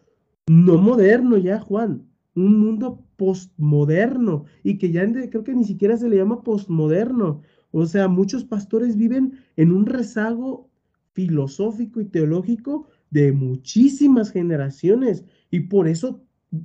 no 0.48 0.78
moderno 0.78 1.38
ya, 1.38 1.60
Juan, 1.60 2.06
un 2.36 2.60
mundo 2.60 3.04
postmoderno 3.16 4.46
y 4.64 4.78
que 4.78 4.92
ya 4.92 5.12
creo 5.12 5.44
que 5.44 5.56
ni 5.56 5.64
siquiera 5.64 5.98
se 5.98 6.08
le 6.08 6.18
llama 6.18 6.44
postmoderno. 6.44 7.42
O 7.72 7.88
sea, 7.88 8.08
muchos 8.08 8.44
pastores 8.44 8.96
viven 8.96 9.40
en 9.56 9.72
un 9.72 9.88
rezago 9.88 10.70
filosófico 11.14 12.02
y 12.02 12.06
teológico 12.06 12.88
de 13.10 13.32
muchísimas 13.32 14.32
generaciones 14.32 15.24
y 15.56 15.62
por 15.62 15.88
eso 15.88 16.22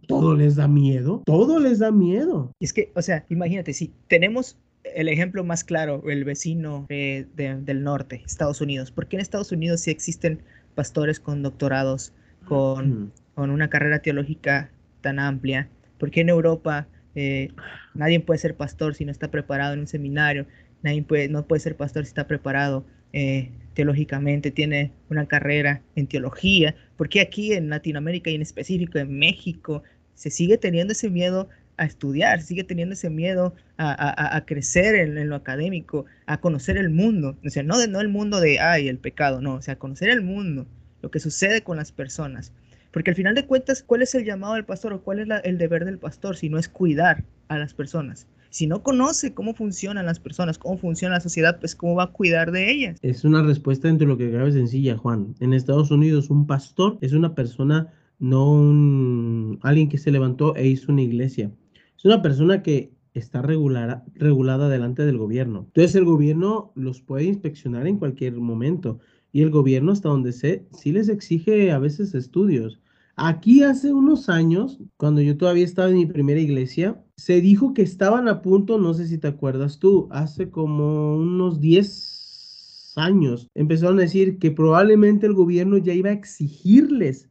todo 0.09 0.35
les 0.35 0.57
da 0.57 0.67
miedo, 0.67 1.23
todo 1.25 1.61
les 1.61 1.79
da 1.79 1.93
miedo. 1.93 2.53
Es 2.59 2.73
que, 2.73 2.91
o 2.97 3.03
sea, 3.03 3.25
imagínate, 3.29 3.73
si 3.73 3.93
tenemos 4.09 4.59
el 4.83 5.09
ejemplo 5.09 5.45
más 5.45 5.63
claro, 5.63 6.03
el 6.11 6.25
vecino 6.25 6.87
del 6.89 7.83
norte, 7.85 8.23
Estados 8.27 8.61
Unidos. 8.61 8.91
¿Por 8.91 9.07
qué 9.07 9.17
en 9.17 9.21
Estados 9.21 9.53
Unidos 9.53 9.83
sí 9.83 9.93
existen 9.93 10.43
pastores 10.75 11.21
con 11.21 11.43
doctorados, 11.43 12.13
con, 12.47 13.13
con 13.35 13.51
una 13.51 13.71
carrera 13.71 14.01
teológica 14.01 14.73
tan 15.03 15.21
amplia? 15.21 15.69
¿Por 15.99 16.11
qué 16.11 16.23
en 16.23 16.31
Europa 16.31 16.89
eh, 17.15 17.51
nadie 17.95 18.19
puede 18.19 18.39
ser 18.39 18.57
pastor 18.57 18.97
si 18.97 19.05
no 19.05 19.13
está 19.13 19.31
preparado 19.31 19.75
en 19.75 19.81
un 19.81 19.87
seminario? 19.87 20.47
Nadie 20.83 21.03
puede, 21.05 21.29
no 21.29 21.47
puede 21.47 21.61
ser 21.61 21.77
pastor 21.77 22.05
si 22.05 22.09
está 22.09 22.27
preparado 22.27 22.85
eh, 23.13 23.51
teológicamente, 23.75 24.51
tiene 24.51 24.93
una 25.09 25.27
carrera 25.27 25.83
en 25.97 26.07
teología. 26.07 26.75
¿Por 26.97 27.09
qué 27.09 27.21
aquí 27.21 27.53
en 27.53 27.71
Latinoamérica 27.71 28.31
y 28.31 28.35
en 28.35 28.43
específico 28.43 28.99
en 28.99 29.19
México 29.19 29.83
se 30.15 30.31
sigue 30.31 30.59
teniendo 30.59 30.93
ese 30.93 31.09
miedo 31.09 31.49
a 31.81 31.87
estudiar, 31.87 32.43
sigue 32.43 32.63
teniendo 32.63 32.93
ese 32.93 33.09
miedo 33.09 33.55
a, 33.79 34.45
crecer 34.47 34.97
en, 34.97 35.29
lo 35.31 35.35
académico, 35.35 36.05
a 36.27 36.39
conocer 36.39 36.77
el 36.77 36.91
mundo. 36.91 37.39
O 37.43 37.49
sea, 37.49 37.63
no, 37.63 37.79
de, 37.79 37.89
no 37.89 38.03
el 38.03 38.09
mundo 38.09 38.39
de, 38.39 38.61
ay, 38.61 38.89
el 38.89 38.99
pecado, 38.99 39.41
no, 39.41 39.55
o 39.55 39.63
sea, 39.63 39.77
conocer 39.77 40.11
el 40.11 40.21
mundo, 40.21 40.67
lo 41.01 41.11
que 41.11 41.21
sucede 41.21 41.63
con 41.63 41.79
las 41.79 41.91
personas. 41.91 42.53
Porque 42.91 43.11
al 43.11 43.17
final 43.17 43.35
de 43.35 43.47
cuentas, 43.47 43.83
¿cuál 43.83 44.03
es 44.03 44.15
el 44.15 44.27
llamado 44.27 44.55
del 44.55 44.67
pastor 44.67 44.93
o 44.93 45.01
cuál 45.01 45.21
es 45.21 45.29
el 45.45 45.57
deber 45.57 45.87
del 45.87 45.97
pastor 45.97 46.37
si 46.37 46.51
no 46.51 46.59
es 46.59 46.69
cuidar 46.69 47.25
a 47.49 47.57
las 47.57 47.73
personas? 47.73 48.27
Si 48.51 48.67
no 48.67 48.83
conoce 48.83 49.33
cómo 49.33 49.55
funcionan 49.55 50.07
las 50.07 50.19
personas, 50.19 50.59
cómo 50.59 50.77
funciona 50.77 51.15
la 51.15 51.21
sociedad, 51.21 51.59
pues 51.61 51.77
cómo 51.77 51.95
va 51.95 52.05
a 52.05 52.13
cuidar 52.13 52.51
de 52.51 52.71
ellas. 52.71 52.99
Es 53.01 53.25
una 53.25 53.43
respuesta 53.43 53.89
entre 53.89 54.07
lo 54.07 54.19
que 54.19 54.31
cabe 54.31 54.53
sencilla, 54.53 54.97
Juan. 54.97 55.35
En 55.41 55.53
Estados 55.53 55.91
Unidos, 55.91 56.31
un 56.31 56.47
pastor 56.47 56.99
es 57.01 57.13
una 57.13 57.35
persona, 57.35 57.93
no 58.19 58.51
un, 58.51 59.59
alguien 59.63 59.89
que 59.89 59.99
se 59.99 60.11
levantó 60.11 60.57
e 60.57 60.67
hizo 60.67 60.91
una 60.91 61.03
iglesia. 61.03 61.51
Es 61.97 62.05
una 62.05 62.23
persona 62.23 62.63
que 62.63 62.93
está 63.15 63.43
regulada 63.43 64.69
delante 64.69 65.05
del 65.05 65.19
gobierno. 65.19 65.65
Entonces 65.67 65.95
el 65.95 66.05
gobierno 66.05 66.73
los 66.75 67.01
puede 67.01 67.25
inspeccionar 67.25 67.87
en 67.87 67.99
cualquier 67.99 68.35
momento 68.35 68.99
y 69.33 69.43
el 69.43 69.51
gobierno 69.51 69.93
hasta 69.93 70.09
donde 70.09 70.33
sé, 70.33 70.67
sí 70.73 70.93
les 70.93 71.09
exige 71.09 71.71
a 71.73 71.79
veces 71.79 72.15
estudios. 72.15 72.81
Aquí 73.23 73.63
hace 73.63 73.93
unos 73.93 74.31
años, 74.31 74.79
cuando 74.97 75.21
yo 75.21 75.37
todavía 75.37 75.67
estaba 75.67 75.91
en 75.91 75.97
mi 75.97 76.07
primera 76.07 76.41
iglesia, 76.41 77.05
se 77.19 77.43
dijo 77.43 77.75
que 77.75 77.83
estaban 77.83 78.29
a 78.29 78.41
punto, 78.41 78.79
no 78.79 78.95
sé 78.95 79.07
si 79.09 79.19
te 79.19 79.29
acuerdas 79.29 79.79
tú, 79.79 80.09
hace 80.11 80.49
como 80.49 81.17
unos 81.19 81.61
10 81.61 82.95
años, 82.97 83.51
empezaron 83.55 83.99
a 83.99 84.05
decir 84.05 84.39
que 84.39 84.51
probablemente 84.51 85.27
el 85.27 85.35
gobierno 85.35 85.77
ya 85.77 85.93
iba 85.93 86.09
a 86.09 86.15
exigirles 86.15 87.29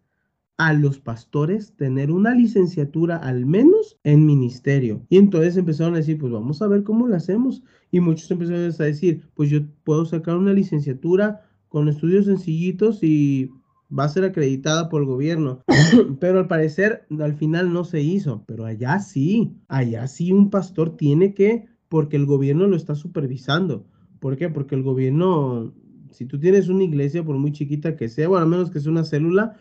a 0.59 0.73
los 0.73 0.99
pastores 0.99 1.75
tener 1.75 2.11
una 2.11 2.35
licenciatura 2.35 3.17
al 3.17 3.47
menos 3.47 3.97
en 4.03 4.27
ministerio. 4.27 5.07
Y 5.09 5.17
entonces 5.17 5.57
empezaron 5.57 5.95
a 5.95 5.97
decir, 5.97 6.19
pues 6.19 6.31
vamos 6.31 6.61
a 6.61 6.67
ver 6.67 6.83
cómo 6.83 7.07
lo 7.07 7.15
hacemos. 7.15 7.63
Y 7.89 7.99
muchos 7.99 8.29
empezaron 8.29 8.61
a 8.61 8.83
decir, 8.83 9.23
pues 9.33 9.49
yo 9.49 9.61
puedo 9.83 10.05
sacar 10.05 10.37
una 10.37 10.53
licenciatura 10.53 11.49
con 11.67 11.89
estudios 11.89 12.25
sencillitos 12.25 13.01
y 13.01 13.49
va 13.97 14.03
a 14.03 14.09
ser 14.09 14.23
acreditada 14.23 14.89
por 14.89 15.01
el 15.01 15.07
gobierno. 15.07 15.63
Pero 16.19 16.39
al 16.39 16.47
parecer 16.47 17.05
al 17.19 17.35
final 17.35 17.73
no 17.73 17.83
se 17.83 18.01
hizo. 18.01 18.43
Pero 18.45 18.65
allá 18.65 18.99
sí, 18.99 19.55
allá 19.67 20.07
sí 20.07 20.31
un 20.31 20.49
pastor 20.49 20.95
tiene 20.95 21.33
que, 21.33 21.67
porque 21.87 22.17
el 22.17 22.25
gobierno 22.25 22.67
lo 22.67 22.75
está 22.75 22.95
supervisando. 22.95 23.85
¿Por 24.19 24.37
qué? 24.37 24.49
Porque 24.49 24.75
el 24.75 24.83
gobierno, 24.83 25.73
si 26.11 26.25
tú 26.25 26.39
tienes 26.39 26.69
una 26.69 26.83
iglesia, 26.83 27.23
por 27.23 27.37
muy 27.37 27.51
chiquita 27.51 27.95
que 27.95 28.09
sea, 28.09 28.27
bueno, 28.27 28.45
a 28.45 28.49
menos 28.49 28.69
que 28.69 28.79
sea 28.79 28.91
una 28.91 29.05
célula, 29.05 29.57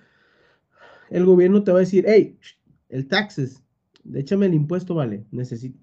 el 1.11 1.25
gobierno 1.25 1.63
te 1.65 1.73
va 1.73 1.79
a 1.79 1.81
decir, 1.81 2.05
hey, 2.07 2.39
el 2.89 3.07
taxes, 3.09 3.63
échame 4.15 4.47
el 4.47 4.55
impuesto, 4.55 4.95
vale, 4.95 5.25
necesito. 5.31 5.79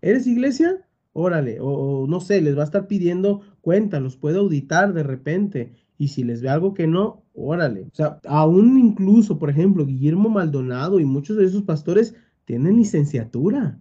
¿Eres 0.00 0.26
iglesia? 0.26 0.86
Órale, 1.12 1.58
o, 1.60 2.06
no 2.08 2.20
sé, 2.20 2.40
les 2.40 2.56
va 2.56 2.62
a 2.62 2.64
estar 2.64 2.86
pidiendo 2.86 3.42
cuenta, 3.60 4.00
los 4.00 4.16
puede 4.16 4.38
auditar 4.38 4.94
de 4.94 5.02
repente. 5.02 5.74
Y 6.00 6.08
si 6.08 6.24
les 6.24 6.40
ve 6.40 6.48
algo 6.48 6.72
que 6.72 6.86
no, 6.86 7.24
órale. 7.34 7.82
O 7.82 7.94
sea, 7.94 8.20
aún 8.26 8.78
incluso, 8.78 9.38
por 9.38 9.50
ejemplo, 9.50 9.84
Guillermo 9.84 10.30
Maldonado 10.30 10.98
y 10.98 11.04
muchos 11.04 11.36
de 11.36 11.44
esos 11.44 11.64
pastores 11.64 12.14
tienen 12.46 12.78
licenciatura. 12.78 13.78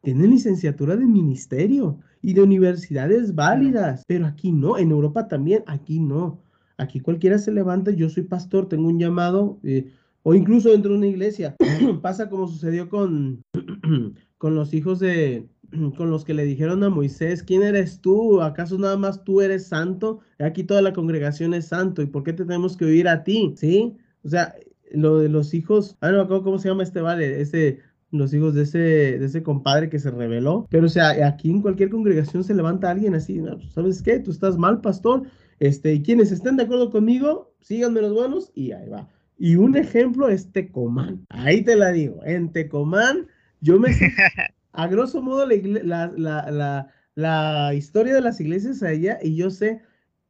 Tienen 0.00 0.30
licenciatura 0.30 0.96
de 0.96 1.04
ministerio 1.04 1.98
y 2.22 2.32
de 2.32 2.40
universidades 2.40 3.34
válidas. 3.34 4.04
Pero 4.06 4.24
aquí 4.24 4.52
no, 4.52 4.78
en 4.78 4.90
Europa 4.90 5.28
también, 5.28 5.62
aquí 5.66 6.00
no. 6.00 6.40
Aquí 6.78 6.98
cualquiera 6.98 7.38
se 7.38 7.52
levanta, 7.52 7.90
yo 7.90 8.08
soy 8.08 8.22
pastor, 8.22 8.66
tengo 8.66 8.88
un 8.88 8.98
llamado. 8.98 9.58
Eh, 9.62 9.92
o 10.22 10.34
incluso 10.34 10.70
dentro 10.70 10.92
de 10.92 10.96
una 10.96 11.08
iglesia. 11.08 11.56
Pasa 12.00 12.30
como 12.30 12.48
sucedió 12.48 12.88
con, 12.88 13.42
con 14.38 14.54
los 14.54 14.72
hijos 14.72 14.98
de, 14.98 15.46
con 15.96 16.10
los 16.10 16.24
que 16.24 16.34
le 16.34 16.44
dijeron 16.44 16.82
a 16.82 16.90
Moisés, 16.90 17.42
¿quién 17.42 17.62
eres 17.62 18.00
tú? 18.00 18.40
¿Acaso 18.42 18.78
nada 18.78 18.96
más 18.96 19.24
tú 19.24 19.40
eres 19.40 19.66
santo? 19.66 20.20
Aquí 20.38 20.64
toda 20.64 20.82
la 20.82 20.92
congregación 20.92 21.54
es 21.54 21.66
santo, 21.66 22.02
¿y 22.02 22.06
por 22.06 22.22
qué 22.22 22.32
te 22.32 22.44
tenemos 22.44 22.76
que 22.76 22.84
oír 22.84 23.08
a 23.08 23.24
ti? 23.24 23.54
¿Sí? 23.56 23.96
O 24.24 24.28
sea, 24.28 24.54
lo 24.92 25.18
de 25.18 25.28
los 25.28 25.54
hijos, 25.54 25.96
ah, 26.00 26.10
no 26.10 26.20
acuerdo 26.20 26.44
cómo 26.44 26.58
se 26.58 26.68
llama 26.68 26.82
este, 26.82 27.00
vale, 27.00 27.40
ese, 27.40 27.78
los 28.10 28.34
hijos 28.34 28.54
de 28.54 28.62
ese, 28.62 28.78
de 28.78 29.24
ese 29.24 29.42
compadre 29.42 29.88
que 29.88 29.98
se 29.98 30.10
rebeló, 30.10 30.66
pero 30.70 30.86
o 30.86 30.88
sea, 30.88 31.26
aquí 31.26 31.50
en 31.50 31.62
cualquier 31.62 31.90
congregación 31.90 32.42
se 32.42 32.54
levanta 32.54 32.90
alguien 32.90 33.14
así, 33.14 33.40
¿sabes 33.72 34.02
qué? 34.02 34.18
Tú 34.18 34.30
estás 34.30 34.58
mal, 34.58 34.80
pastor, 34.80 35.22
este, 35.60 35.94
y 35.94 36.02
quienes 36.02 36.32
estén 36.32 36.56
de 36.56 36.64
acuerdo 36.64 36.90
conmigo, 36.90 37.54
síganme 37.60 38.00
los 38.00 38.14
buenos, 38.14 38.50
y 38.54 38.72
ahí 38.72 38.88
va. 38.88 39.08
Y 39.38 39.56
un 39.56 39.74
ejemplo 39.74 40.28
es 40.28 40.52
Tecomán. 40.52 41.24
Ahí 41.30 41.62
te 41.62 41.74
la 41.74 41.92
digo. 41.92 42.20
En 42.26 42.52
Tecomán, 42.52 43.26
yo 43.62 43.80
me 43.80 43.88
a 44.72 44.86
grosso 44.86 45.22
modo 45.22 45.46
la, 45.46 46.12
la, 46.16 46.88
la, 47.14 47.74
historia 47.74 48.14
de 48.14 48.20
las 48.20 48.40
iglesias 48.40 48.82
allá 48.82 49.18
y 49.22 49.36
yo 49.36 49.50
sé 49.50 49.80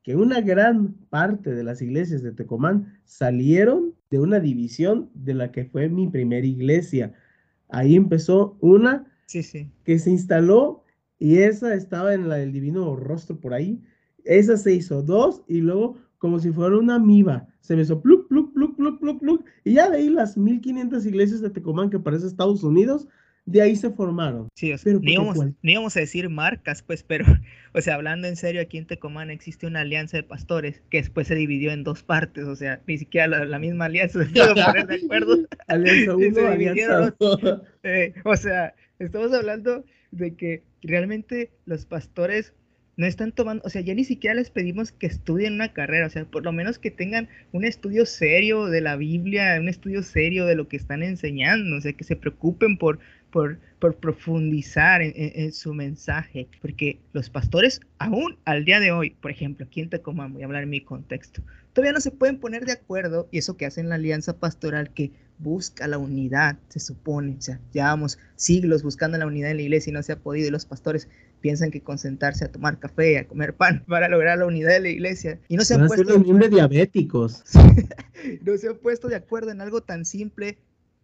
que 0.03 0.17
una 0.17 0.41
gran 0.41 0.95
parte 1.11 1.51
de 1.51 1.63
las 1.63 1.83
iglesias 1.83 2.23
de 2.23 2.33
Tecomán 2.33 2.99
salieron 3.05 3.95
de 4.11 4.19
una 4.19 4.41
división 4.41 5.11
de 5.15 5.35
la 5.35 5.53
que 5.53 5.67
fue 5.67 5.89
mi 5.89 6.09
primera 6.09 6.47
iglesia. 6.47 7.13
Ahí 7.69 7.97
empezó 7.97 8.57
una 8.61 9.07
sí, 9.27 9.43
sí. 9.43 9.71
que 9.85 9.99
se 9.99 10.11
instaló 10.11 10.85
y 11.19 11.39
esa 11.39 11.75
estaba 11.75 12.15
en 12.15 12.29
la 12.29 12.37
del 12.37 12.53
divino 12.53 12.97
rostro 12.97 13.39
por 13.39 13.53
ahí. 13.53 13.83
Esa 14.25 14.57
se 14.57 14.75
hizo 14.75 15.03
dos 15.03 15.43
y 15.47 15.61
luego 15.61 15.97
como 16.19 16.39
si 16.39 16.51
fuera 16.51 16.79
una 16.79 16.97
amiba. 16.97 17.47
Se 17.61 17.77
me 17.77 17.83
hizo 17.83 18.01
pluk, 18.01 18.29
pluk, 18.29 18.53
pluk, 18.53 18.77
pluk, 18.77 19.01
pluk, 19.01 19.21
pluk. 19.21 19.45
Y 19.65 19.75
ya 19.75 19.89
de 19.89 19.99
ahí 19.99 20.11
las 20.11 20.37
1500 20.37 21.05
iglesias 21.07 21.41
de 21.41 21.51
Tecomán 21.51 21.91
que 21.91 21.99
parece 21.99 22.27
Estados 22.27 22.63
Unidos, 22.63 23.09
de 23.47 23.63
ahí 23.63 23.77
se 23.77 23.91
formaron. 23.91 24.49
Sí, 24.55 24.73
o 24.73 24.79
sea, 24.79 24.93
ni, 24.93 25.15
íbamos, 25.63 25.97
a 25.97 26.01
decir 26.01 26.29
marcas, 26.29 26.83
pues, 26.83 27.03
pero, 27.03 27.25
o 27.75 27.81
sea, 27.81 27.95
hablando 27.95 28.29
en 28.29 28.37
serio, 28.37 28.61
aquí 28.61 28.79
en 28.79 28.87
Tecomán 28.87 29.31
existe 29.31 29.67
una 29.67 29.81
alianza 29.81 30.17
de 30.17 30.23
pastores 30.23 30.83
que 30.91 30.99
después 30.99 31.27
se 31.27 31.35
dividió 31.35 31.73
en 31.73 31.85
dos 31.85 32.03
partes, 32.03 32.45
o 32.45 32.57
sea, 32.57 32.81
ni 32.87 32.99
siquiera 32.99 33.27
la, 33.45 33.59
misma 33.59 33.87
alianza 33.87 34.25
se 34.25 34.31
pudo 34.31 34.55
poner 34.55 34.87
de 34.87 34.97
acuerdo. 34.97 35.39
alianza 35.69 36.17
1, 36.17 36.47
alianza 36.47 37.15
2. 37.19 37.41
Eh, 37.83 38.15
o 38.25 38.37
sea, 38.37 38.75
estamos 38.99 39.33
hablando 39.33 39.85
de 40.11 40.35
que 40.35 40.63
realmente 40.83 41.51
los 41.67 41.87
pastores 41.87 42.53
no 43.01 43.07
están 43.07 43.33
tomando, 43.33 43.63
o 43.65 43.71
sea, 43.71 43.81
ya 43.81 43.95
ni 43.95 44.05
siquiera 44.05 44.35
les 44.35 44.51
pedimos 44.51 44.93
que 44.93 45.07
estudien 45.07 45.55
una 45.55 45.73
carrera, 45.73 46.07
o 46.07 46.11
sea, 46.11 46.27
por 46.27 46.45
lo 46.45 46.53
menos 46.53 46.79
que 46.79 46.91
tengan 46.91 47.31
un 47.51 47.65
estudio 47.65 48.05
serio 48.05 48.67
de 48.67 48.83
la 48.83 48.97
Biblia, 48.97 49.57
un 49.59 49.69
estudio 49.69 50.03
serio 50.03 50.45
de 50.45 50.55
lo 50.55 50.69
que 50.69 50.77
están 50.77 51.03
enseñando, 51.03 51.77
o 51.77 51.81
sea, 51.81 51.95
que 51.95 52.05
se 52.05 52.15
preocupen 52.15 52.77
por, 52.77 52.99
por, 53.31 53.59
por 53.79 53.97
profundizar 53.97 55.01
en, 55.03 55.53
su 55.53 55.75
mensaje, 55.75 56.49
porque 56.61 57.01
los 57.13 57.31
pastores, 57.31 57.81
aún 57.99 58.39
al 58.45 58.65
día 58.65 58.81
de 58.81 58.93
hoy, 58.93 59.11
por 59.21 59.31
ejemplo, 59.31 59.67
aquí 59.67 59.81
en 59.81 59.91
Tecomán, 59.91 60.33
voy 60.33 60.43
a 60.43 60.47
hablar 60.47 60.65
en 60.65 60.71
mi 60.71 60.81
contexto, 60.81 61.43
todavía 61.73 61.93
no 61.93 62.01
se 62.01 62.11
pueden 62.11 62.39
poner 62.39 62.67
de 62.67 62.73
acuerdo, 62.73 63.29
y 63.31 63.39
eso 63.39 63.57
que 63.57 63.67
hacen 63.67 63.89
la 63.89 63.95
alianza 63.97 64.39
pastoral 64.39 64.91
que 64.93 65.13
busca 65.39 65.87
la 65.87 65.99
unidad, 65.99 66.59
se 66.69 66.81
supone, 66.81 67.37
o 67.39 67.41
sea, 67.41 67.61
llevamos 67.73 68.19
siglos 68.37 68.83
buscando 68.83 69.17
la 69.17 69.27
unidad 69.27 69.51
en 69.51 69.57
la 69.57 69.63
iglesia 69.63 69.91
y 69.91 69.95
no 69.95 70.03
se 70.03 70.13
ha 70.13 70.19
podido, 70.19 70.49
y 70.49 70.51
los 70.51 70.67
pastores 70.67 71.09
piensan 71.41 71.71
que 71.71 71.81
concentrarse 71.81 72.45
a 72.45 72.53
tomar 72.53 72.79
café, 72.79 73.19
a 73.19 73.27
comer 73.27 73.55
pan 73.55 73.85
para 73.89 74.09
lograr 74.09 74.39
la 74.39 74.47
unidad 74.47 74.71
de 74.71 74.81
la 74.81 74.89
iglesia. 74.91 75.41
Y 75.49 75.57
no 75.57 75.65
se 75.65 75.75
han 75.75 75.87
puesto... 75.87 76.05
Los 76.05 76.51
diabéticos. 76.51 77.43
no 78.43 78.57
se 78.59 78.69
han 78.69 78.77
puesto 78.77 79.09
de 79.09 79.17
acuerdo 79.17 79.51
en 79.51 79.61
algo 79.61 79.83
tan 79.83 80.05
simple 80.05 80.59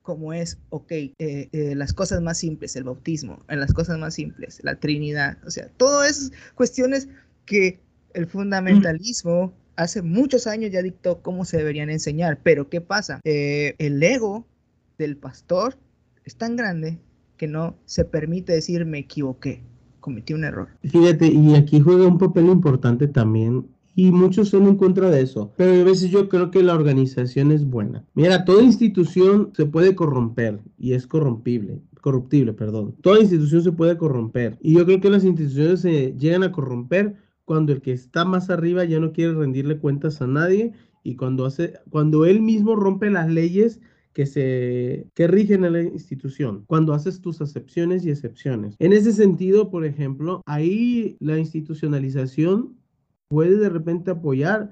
como 0.07 0.33
es, 0.33 0.57
ok, 0.71 0.93
eh, 0.93 1.13
eh, 1.19 1.75
las 1.75 1.93
cosas 1.93 2.23
más 2.23 2.39
simples, 2.39 2.77
el 2.77 2.85
bautismo, 2.85 3.41
en 3.49 3.59
las 3.59 3.75
cosas 3.75 3.99
más 3.99 4.15
simples, 4.15 4.61
la 4.63 4.77
Trinidad, 4.77 5.37
o 5.45 5.51
sea, 5.51 5.69
todas 5.77 6.09
esas 6.09 6.33
cuestiones 6.55 7.09
que 7.45 7.81
el 8.15 8.29
fundamentalismo 8.29 9.53
hace 9.75 10.03
muchos 10.03 10.47
años 10.47 10.71
ya 10.71 10.81
dictó 10.81 11.23
cómo 11.23 11.45
se 11.45 11.57
deberían 11.57 11.91
enseñar, 11.91 12.39
pero 12.45 12.69
¿qué 12.71 12.81
pasa? 12.81 13.21
Eh, 13.25 13.75
el 13.79 14.01
ego 14.01 14.47
del 14.97 15.17
pastor 15.17 15.77
es 16.25 16.37
tan 16.37 16.55
grande 16.55 17.01
que 17.37 17.49
no 17.49 17.77
se 17.85 18.05
permite 18.05 18.53
decir 18.53 18.87
me 18.87 19.01
equivoqué 19.01 19.65
cometí 19.99 20.35
un 20.35 20.45
error. 20.45 20.69
Fíjate, 20.85 21.27
y 21.27 21.57
aquí 21.57 21.81
juega 21.81 22.07
un 22.07 22.17
papel 22.17 22.47
importante 22.47 23.09
también 23.09 23.67
y 23.97 24.13
muchos 24.13 24.51
son 24.51 24.69
en 24.69 24.77
contra 24.77 25.11
de 25.11 25.23
eso. 25.23 25.53
Pero 25.57 25.81
a 25.81 25.85
veces 25.85 26.11
yo 26.11 26.29
creo 26.29 26.51
que 26.51 26.63
la 26.63 26.75
organización 26.75 27.51
es 27.51 27.65
buena. 27.65 28.05
Mira, 28.15 28.45
toda 28.45 28.63
institución 28.63 29.51
se 29.57 29.65
puede 29.65 29.97
corromper 29.97 30.61
y 30.79 30.93
es 30.93 31.07
corrompible, 31.07 31.81
corruptible, 32.03 32.53
perdón. 32.53 32.95
Toda 33.01 33.21
institución 33.21 33.63
se 33.63 33.73
puede 33.73 33.97
corromper 33.97 34.59
y 34.61 34.75
yo 34.75 34.85
creo 34.85 35.01
que 35.01 35.11
las 35.11 35.25
instituciones 35.25 35.81
se 35.81 36.15
llegan 36.19 36.45
a 36.45 36.53
corromper 36.53 37.17
cuando 37.47 37.73
el 37.73 37.81
que 37.81 37.93
está 37.93 38.27
más 38.27 38.51
arriba 38.51 38.85
ya 38.85 39.01
no 39.01 39.13
quiere 39.13 39.33
rendirle 39.33 39.79
cuentas 39.79 40.21
a 40.21 40.27
nadie 40.27 40.73
y 41.03 41.17
cuando 41.17 41.47
hace 41.47 41.75
cuando 41.89 42.27
él 42.27 42.43
mismo 42.43 42.77
rompe 42.77 43.09
las 43.09 43.31
leyes 43.31 43.81
que 44.13 44.27
se 44.27 45.07
que 45.15 45.27
rigen 45.27 45.65
a 45.65 45.71
la 45.71 45.83
institución 45.83 46.65
cuando 46.67 46.93
haces 46.93 47.23
tus 47.23 47.41
acepciones 47.41 48.05
y 48.05 48.11
excepciones. 48.11 48.77
En 48.79 48.93
ese 48.93 49.13
sentido, 49.13 49.71
por 49.71 49.87
ejemplo, 49.87 50.43
ahí 50.45 51.17
la 51.21 51.39
institucionalización 51.39 52.77
puede 53.29 53.57
de 53.57 53.69
repente 53.69 54.11
apoyar 54.11 54.71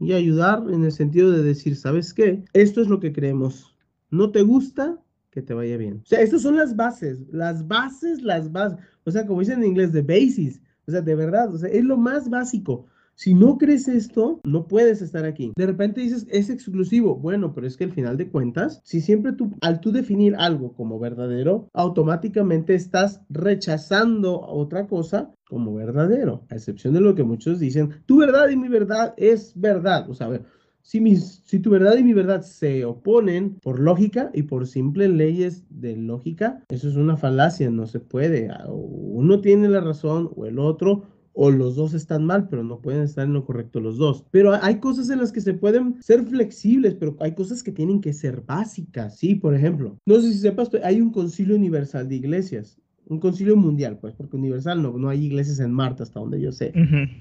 y 0.00 0.12
ayudar 0.12 0.64
en 0.70 0.84
el 0.84 0.92
sentido 0.92 1.30
de 1.30 1.42
decir, 1.42 1.76
¿sabes 1.76 2.12
qué? 2.12 2.44
Esto 2.52 2.80
es 2.80 2.88
lo 2.88 3.00
que 3.00 3.12
creemos. 3.12 3.76
¿No 4.10 4.30
te 4.30 4.42
gusta? 4.42 4.98
Que 5.30 5.42
te 5.42 5.54
vaya 5.54 5.76
bien. 5.76 6.02
O 6.04 6.06
sea, 6.06 6.20
estas 6.20 6.42
son 6.42 6.56
las 6.56 6.76
bases, 6.76 7.20
las 7.30 7.66
bases, 7.66 8.22
las 8.22 8.52
bases. 8.52 8.78
O 9.04 9.10
sea, 9.10 9.26
como 9.26 9.40
dicen 9.40 9.60
en 9.60 9.68
inglés, 9.68 9.92
the 9.92 10.02
basis. 10.02 10.60
O 10.86 10.90
sea, 10.90 11.00
de 11.00 11.14
verdad, 11.14 11.52
o 11.54 11.58
sea, 11.58 11.70
es 11.70 11.84
lo 11.84 11.96
más 11.96 12.28
básico. 12.28 12.86
Si 13.16 13.32
no 13.32 13.58
crees 13.58 13.86
esto, 13.86 14.40
no 14.44 14.66
puedes 14.66 15.00
estar 15.00 15.24
aquí. 15.24 15.52
De 15.56 15.66
repente 15.66 16.00
dices, 16.00 16.26
es 16.30 16.50
exclusivo. 16.50 17.14
Bueno, 17.14 17.54
pero 17.54 17.66
es 17.66 17.76
que 17.76 17.84
al 17.84 17.92
final 17.92 18.16
de 18.16 18.28
cuentas, 18.28 18.80
si 18.82 19.00
siempre 19.00 19.32
tú, 19.32 19.52
al 19.60 19.80
tú 19.80 19.92
definir 19.92 20.34
algo 20.36 20.72
como 20.74 20.98
verdadero, 20.98 21.68
automáticamente 21.72 22.74
estás 22.74 23.20
rechazando 23.28 24.40
otra 24.40 24.88
cosa 24.88 25.32
como 25.48 25.74
verdadero. 25.74 26.44
A 26.50 26.54
excepción 26.54 26.94
de 26.94 27.00
lo 27.00 27.14
que 27.14 27.24
muchos 27.24 27.60
dicen, 27.60 27.90
tu 28.06 28.18
verdad 28.18 28.48
y 28.48 28.56
mi 28.56 28.68
verdad 28.68 29.14
es 29.16 29.52
verdad. 29.54 30.08
O 30.08 30.14
sea, 30.14 30.26
a 30.26 30.30
ver, 30.30 30.44
si, 30.82 31.00
mis, 31.00 31.42
si 31.44 31.58
tu 31.60 31.70
verdad 31.70 31.96
y 31.96 32.04
mi 32.04 32.12
verdad 32.12 32.42
se 32.42 32.84
oponen 32.84 33.54
por 33.62 33.80
lógica 33.80 34.30
y 34.34 34.42
por 34.42 34.66
simples 34.66 35.10
leyes 35.10 35.64
de 35.70 35.96
lógica, 35.96 36.62
eso 36.68 36.88
es 36.88 36.96
una 36.96 37.16
falacia, 37.16 37.70
no 37.70 37.86
se 37.86 38.00
puede. 38.00 38.50
Uno 38.68 39.40
tiene 39.40 39.68
la 39.68 39.80
razón 39.80 40.30
o 40.36 40.44
el 40.44 40.58
otro, 40.58 41.04
o 41.34 41.50
los 41.50 41.74
dos 41.76 41.94
están 41.94 42.24
mal, 42.24 42.48
pero 42.48 42.62
no 42.62 42.80
pueden 42.80 43.02
estar 43.02 43.26
en 43.26 43.32
lo 43.32 43.44
correcto 43.44 43.80
los 43.80 43.98
dos. 43.98 44.24
Pero 44.30 44.54
hay 44.62 44.78
cosas 44.78 45.10
en 45.10 45.18
las 45.18 45.32
que 45.32 45.40
se 45.40 45.54
pueden 45.54 46.00
ser 46.00 46.24
flexibles, 46.24 46.94
pero 46.94 47.16
hay 47.20 47.34
cosas 47.34 47.62
que 47.62 47.72
tienen 47.72 48.00
que 48.00 48.12
ser 48.12 48.42
básicas. 48.42 49.18
Sí, 49.18 49.34
por 49.34 49.54
ejemplo, 49.54 49.98
no 50.06 50.20
sé 50.20 50.32
si 50.32 50.38
sepas, 50.38 50.70
hay 50.82 51.00
un 51.00 51.10
concilio 51.10 51.56
universal 51.56 52.08
de 52.08 52.16
iglesias. 52.16 52.78
Un 53.06 53.20
concilio 53.20 53.56
mundial, 53.56 53.98
pues, 54.00 54.14
porque 54.14 54.36
universal 54.36 54.82
no, 54.82 54.96
no 54.96 55.08
hay 55.08 55.26
iglesias 55.26 55.60
en 55.60 55.72
Marte, 55.72 56.02
hasta 56.02 56.20
donde 56.20 56.40
yo 56.40 56.52
sé. 56.52 56.72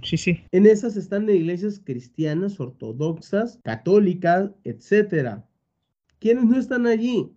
Sí, 0.04 0.18
sí. 0.18 0.40
En 0.52 0.66
esas 0.66 0.96
están 0.96 1.30
iglesias 1.30 1.82
cristianas, 1.84 2.60
ortodoxas, 2.60 3.60
católicas, 3.64 4.52
etcétera. 4.64 5.46
¿Quiénes 6.20 6.46
no 6.46 6.58
están 6.58 6.88
allí? 6.88 7.30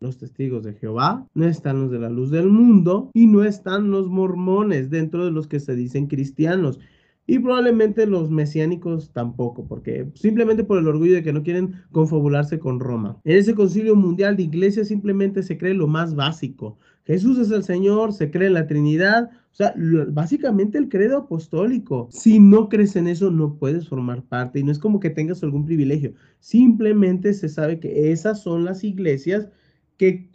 los 0.00 0.18
testigos 0.18 0.62
de 0.62 0.74
Jehová, 0.74 1.26
no 1.34 1.46
están 1.46 1.80
los 1.82 1.90
de 1.90 1.98
la 1.98 2.08
luz 2.08 2.30
del 2.30 2.48
mundo 2.48 3.10
y 3.14 3.26
no 3.26 3.44
están 3.44 3.90
los 3.90 4.08
mormones 4.08 4.90
dentro 4.90 5.24
de 5.24 5.32
los 5.32 5.46
que 5.46 5.60
se 5.60 5.74
dicen 5.74 6.06
cristianos. 6.06 6.78
Y 7.26 7.40
probablemente 7.40 8.06
los 8.06 8.30
mesiánicos 8.30 9.12
tampoco, 9.12 9.66
porque 9.66 10.06
simplemente 10.14 10.64
por 10.64 10.78
el 10.78 10.88
orgullo 10.88 11.14
de 11.14 11.22
que 11.22 11.34
no 11.34 11.42
quieren 11.42 11.74
confabularse 11.92 12.58
con 12.58 12.80
Roma. 12.80 13.20
En 13.24 13.36
ese 13.36 13.54
concilio 13.54 13.94
mundial 13.94 14.36
de 14.36 14.44
iglesia 14.44 14.82
simplemente 14.84 15.42
se 15.42 15.58
cree 15.58 15.74
lo 15.74 15.86
más 15.86 16.14
básico. 16.14 16.78
Jesús 17.08 17.38
es 17.38 17.50
el 17.50 17.64
Señor, 17.64 18.12
se 18.12 18.30
cree 18.30 18.48
en 18.48 18.52
la 18.52 18.66
Trinidad, 18.66 19.30
o 19.50 19.54
sea, 19.54 19.74
básicamente 20.08 20.76
el 20.76 20.90
credo 20.90 21.16
apostólico. 21.16 22.06
Si 22.12 22.38
no 22.38 22.68
crees 22.68 22.96
en 22.96 23.08
eso, 23.08 23.30
no 23.30 23.54
puedes 23.54 23.88
formar 23.88 24.22
parte 24.24 24.60
y 24.60 24.62
no 24.62 24.70
es 24.70 24.78
como 24.78 25.00
que 25.00 25.08
tengas 25.08 25.42
algún 25.42 25.64
privilegio. 25.64 26.12
Simplemente 26.38 27.32
se 27.32 27.48
sabe 27.48 27.80
que 27.80 28.12
esas 28.12 28.42
son 28.42 28.66
las 28.66 28.84
iglesias 28.84 29.48
que, 29.96 30.30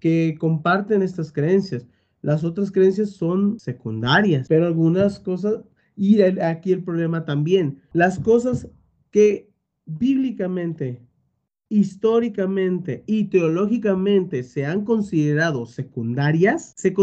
que 0.00 0.36
comparten 0.40 1.02
estas 1.02 1.30
creencias. 1.32 1.86
Las 2.22 2.44
otras 2.44 2.72
creencias 2.72 3.10
son 3.10 3.60
secundarias, 3.60 4.48
pero 4.48 4.66
algunas 4.66 5.20
cosas, 5.20 5.60
y 5.96 6.22
aquí 6.22 6.72
el 6.72 6.82
problema 6.82 7.26
también, 7.26 7.82
las 7.92 8.18
cosas 8.18 8.68
que 9.10 9.50
bíblicamente, 9.84 11.05
históricamente 11.68 13.02
y 13.06 13.24
teológicamente 13.24 14.42
se 14.42 14.66
han 14.66 14.84
considerado 14.84 15.66
secundarias, 15.66 16.74
se 16.76 16.94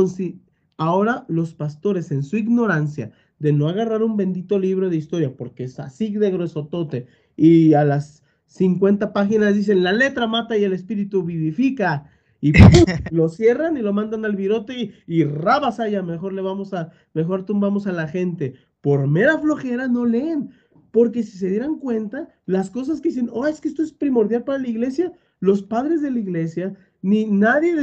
ahora 0.78 1.26
los 1.28 1.54
pastores 1.54 2.12
en 2.12 2.24
su 2.24 2.38
ignorancia 2.38 3.12
de 3.40 3.54
no 3.54 3.68
agarrar 3.68 4.04
un 4.04 4.16
bendito 4.16 4.58
libro 4.58 4.90
de 4.90 4.98
historia 4.98 5.36
porque 5.36 5.66
es 5.66 5.80
así 5.80 6.14
de 6.14 6.32
gruesotote 6.32 7.08
y 7.36 7.74
a 7.74 7.84
las 7.84 8.24
50 8.54 9.14
páginas 9.14 9.56
dicen, 9.56 9.84
la 9.84 9.92
letra 9.92 10.28
mata 10.28 10.56
y 10.56 10.64
el 10.64 10.74
espíritu 10.74 11.24
vivifica. 11.24 12.10
Y 12.40 12.54
lo 13.12 13.30
cierran 13.30 13.78
y 13.78 13.82
lo 13.82 13.94
mandan 13.94 14.26
al 14.26 14.36
virote 14.36 14.78
y, 14.78 14.94
y 15.08 15.24
rabas 15.24 15.80
allá, 15.80 16.04
mejor 16.04 16.34
le 16.34 16.42
vamos 16.42 16.74
a, 16.74 16.92
mejor 17.14 17.46
tumbamos 17.46 17.88
a 17.88 17.94
la 17.94 18.08
gente. 18.08 18.54
Por 18.82 19.08
mera 19.08 19.40
flojera 19.40 19.88
no 19.88 20.06
leen. 20.06 20.52
Porque 20.94 21.24
si 21.24 21.40
se 21.40 21.50
dieran 21.50 21.80
cuenta, 21.80 22.30
las 22.46 22.70
cosas 22.70 23.02
que 23.02 23.10
dicen, 23.10 23.28
oh, 23.34 23.48
es 23.48 23.60
que 23.60 23.68
esto 23.68 23.82
es 23.82 23.92
primordial 23.92 24.44
para 24.44 24.60
la 24.60 24.68
iglesia, 24.68 25.12
los 25.40 25.64
padres 25.64 26.04
de 26.04 26.12
la 26.12 26.20
iglesia, 26.20 26.76
ni 27.02 27.26
nadie, 27.26 27.74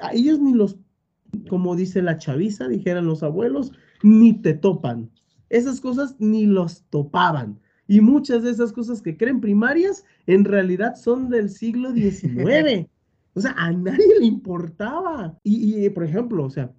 a 0.00 0.12
ellos 0.12 0.38
ni 0.38 0.52
los, 0.52 0.76
como 1.48 1.74
dice 1.74 2.02
la 2.02 2.18
chaviza, 2.18 2.68
dijeran 2.68 3.06
los 3.06 3.22
abuelos, 3.22 3.72
ni 4.02 4.34
te 4.34 4.52
topan. 4.52 5.10
Esas 5.48 5.80
cosas 5.80 6.16
ni 6.18 6.44
los 6.44 6.82
topaban. 6.90 7.58
Y 7.86 8.02
muchas 8.02 8.42
de 8.42 8.50
esas 8.50 8.70
cosas 8.70 9.00
que 9.00 9.16
creen 9.16 9.40
primarias 9.40 10.04
en 10.26 10.44
realidad 10.44 10.94
son 10.94 11.30
del 11.30 11.48
siglo 11.48 11.94
XIX. 11.94 12.86
O 13.34 13.40
sea, 13.40 13.54
a 13.56 13.70
nadie 13.70 14.18
le 14.18 14.26
importaba. 14.26 15.38
Y, 15.44 15.88
por 15.90 16.02
ejemplo, 16.02 16.42
o 16.44 16.50
sea, 16.50 16.72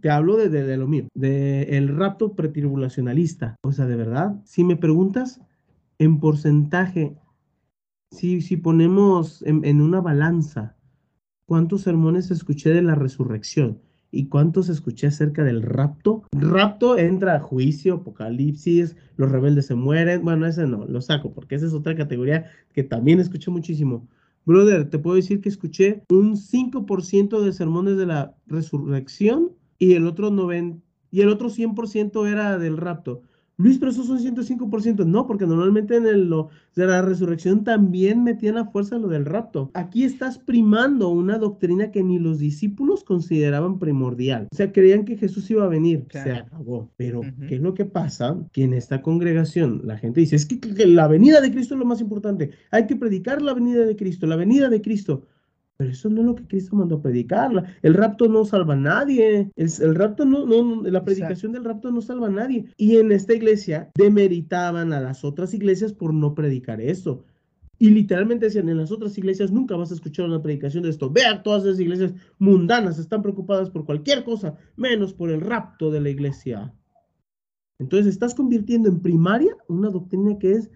te 0.00 0.10
hablo 0.10 0.36
de, 0.36 0.76
lo 0.76 0.86
mío, 0.86 1.08
del 1.14 1.68
el 1.72 1.88
rapto 1.88 2.34
pretribulacionalista. 2.34 3.56
O 3.62 3.72
sea, 3.72 3.86
de 3.86 3.96
verdad, 3.96 4.40
si 4.44 4.64
me 4.64 4.76
preguntas 4.76 5.40
en 5.98 6.20
porcentaje, 6.20 7.16
si, 8.10 8.42
si 8.42 8.56
ponemos 8.56 9.42
en, 9.42 9.64
en 9.64 9.80
una 9.80 10.00
balanza, 10.00 10.76
¿cuántos 11.46 11.82
sermones 11.82 12.30
escuché 12.30 12.70
de 12.70 12.82
la 12.82 12.94
resurrección? 12.94 13.80
¿Y 14.14 14.26
cuántos 14.26 14.68
escuché 14.68 15.06
acerca 15.06 15.42
del 15.42 15.62
rapto? 15.62 16.24
Rapto 16.32 16.98
entra 16.98 17.36
a 17.36 17.40
juicio, 17.40 17.94
apocalipsis, 17.94 18.94
los 19.16 19.32
rebeldes 19.32 19.66
se 19.66 19.74
mueren. 19.74 20.22
Bueno, 20.22 20.46
ese 20.46 20.66
no, 20.66 20.84
lo 20.84 21.00
saco 21.00 21.32
porque 21.32 21.54
esa 21.54 21.64
es 21.64 21.72
otra 21.72 21.96
categoría 21.96 22.50
que 22.74 22.84
también 22.84 23.20
escuché 23.20 23.50
muchísimo. 23.50 24.06
Brother, 24.44 24.90
te 24.90 24.98
puedo 24.98 25.16
decir 25.16 25.40
que 25.40 25.48
escuché 25.48 26.02
un 26.10 26.36
5% 26.36 27.40
de 27.40 27.52
sermones 27.54 27.96
de 27.96 28.06
la 28.06 28.34
resurrección 28.46 29.52
y 29.82 29.94
el 29.94 30.06
otro 30.06 30.30
90, 30.30 30.80
y 31.10 31.22
el 31.22 31.28
otro 31.28 31.50
100% 31.50 32.30
era 32.30 32.56
del 32.56 32.76
rapto. 32.76 33.22
Luis, 33.56 33.78
pero 33.78 33.90
eso 33.90 34.04
son 34.04 34.18
105%. 34.18 35.04
No, 35.04 35.26
porque 35.26 35.44
normalmente 35.44 35.96
en 35.96 36.06
el, 36.06 36.28
lo, 36.28 36.50
de 36.76 36.86
la 36.86 37.02
resurrección 37.02 37.64
también 37.64 38.22
metían 38.22 38.58
a 38.58 38.66
fuerza 38.66 38.96
lo 38.96 39.08
del 39.08 39.26
rapto. 39.26 39.70
Aquí 39.74 40.04
estás 40.04 40.38
primando 40.38 41.08
una 41.08 41.36
doctrina 41.38 41.90
que 41.90 42.02
ni 42.04 42.20
los 42.20 42.38
discípulos 42.38 43.02
consideraban 43.02 43.80
primordial. 43.80 44.46
O 44.52 44.56
sea, 44.56 44.72
creían 44.72 45.04
que 45.04 45.16
Jesús 45.16 45.50
iba 45.50 45.64
a 45.64 45.68
venir. 45.68 46.06
Se 46.10 46.32
acabó. 46.32 46.88
Pero, 46.96 47.20
¿qué 47.48 47.56
es 47.56 47.60
lo 47.60 47.74
que 47.74 47.84
pasa? 47.84 48.36
Que 48.52 48.62
en 48.62 48.74
esta 48.74 49.02
congregación 49.02 49.82
la 49.84 49.98
gente 49.98 50.20
dice, 50.20 50.36
es 50.36 50.46
que, 50.46 50.60
que 50.60 50.86
la 50.86 51.08
venida 51.08 51.40
de 51.40 51.50
Cristo 51.50 51.74
es 51.74 51.80
lo 51.80 51.86
más 51.86 52.00
importante. 52.00 52.52
Hay 52.70 52.86
que 52.86 52.96
predicar 52.96 53.42
la 53.42 53.52
venida 53.52 53.84
de 53.84 53.96
Cristo, 53.96 54.26
la 54.26 54.36
venida 54.36 54.68
de 54.68 54.80
Cristo. 54.80 55.26
Pero 55.76 55.90
eso 55.90 56.10
no 56.10 56.20
es 56.20 56.26
lo 56.26 56.34
que 56.34 56.46
Cristo 56.46 56.76
mandó 56.76 56.96
a 56.96 57.02
predicar. 57.02 57.50
El 57.82 57.94
rapto 57.94 58.28
no 58.28 58.44
salva 58.44 58.74
a 58.74 58.76
nadie. 58.76 59.50
El, 59.56 59.94
rapto 59.94 60.24
no, 60.24 60.46
no, 60.46 60.82
la 60.82 61.04
predicación 61.04 61.52
del 61.52 61.64
rapto 61.64 61.90
no 61.90 62.00
salva 62.00 62.28
a 62.28 62.30
nadie. 62.30 62.66
Y 62.76 62.96
en 62.96 63.10
esta 63.12 63.34
iglesia 63.34 63.90
demeritaban 63.96 64.92
a 64.92 65.00
las 65.00 65.24
otras 65.24 65.54
iglesias 65.54 65.92
por 65.92 66.14
no 66.14 66.34
predicar 66.34 66.80
eso. 66.80 67.24
Y 67.78 67.90
literalmente 67.90 68.46
decían, 68.46 68.68
en 68.68 68.76
las 68.76 68.92
otras 68.92 69.18
iglesias 69.18 69.50
nunca 69.50 69.74
vas 69.74 69.90
a 69.90 69.94
escuchar 69.94 70.26
una 70.26 70.42
predicación 70.42 70.84
de 70.84 70.90
esto. 70.90 71.10
Vean, 71.10 71.42
todas 71.42 71.64
esas 71.64 71.80
iglesias 71.80 72.14
mundanas 72.38 72.98
están 72.98 73.22
preocupadas 73.22 73.70
por 73.70 73.84
cualquier 73.84 74.22
cosa, 74.22 74.56
menos 74.76 75.12
por 75.12 75.30
el 75.30 75.40
rapto 75.40 75.90
de 75.90 76.00
la 76.00 76.10
iglesia. 76.10 76.72
Entonces 77.80 78.06
estás 78.06 78.36
convirtiendo 78.36 78.88
en 78.88 79.00
primaria 79.00 79.56
una 79.66 79.90
doctrina 79.90 80.38
que 80.38 80.52
es 80.52 80.70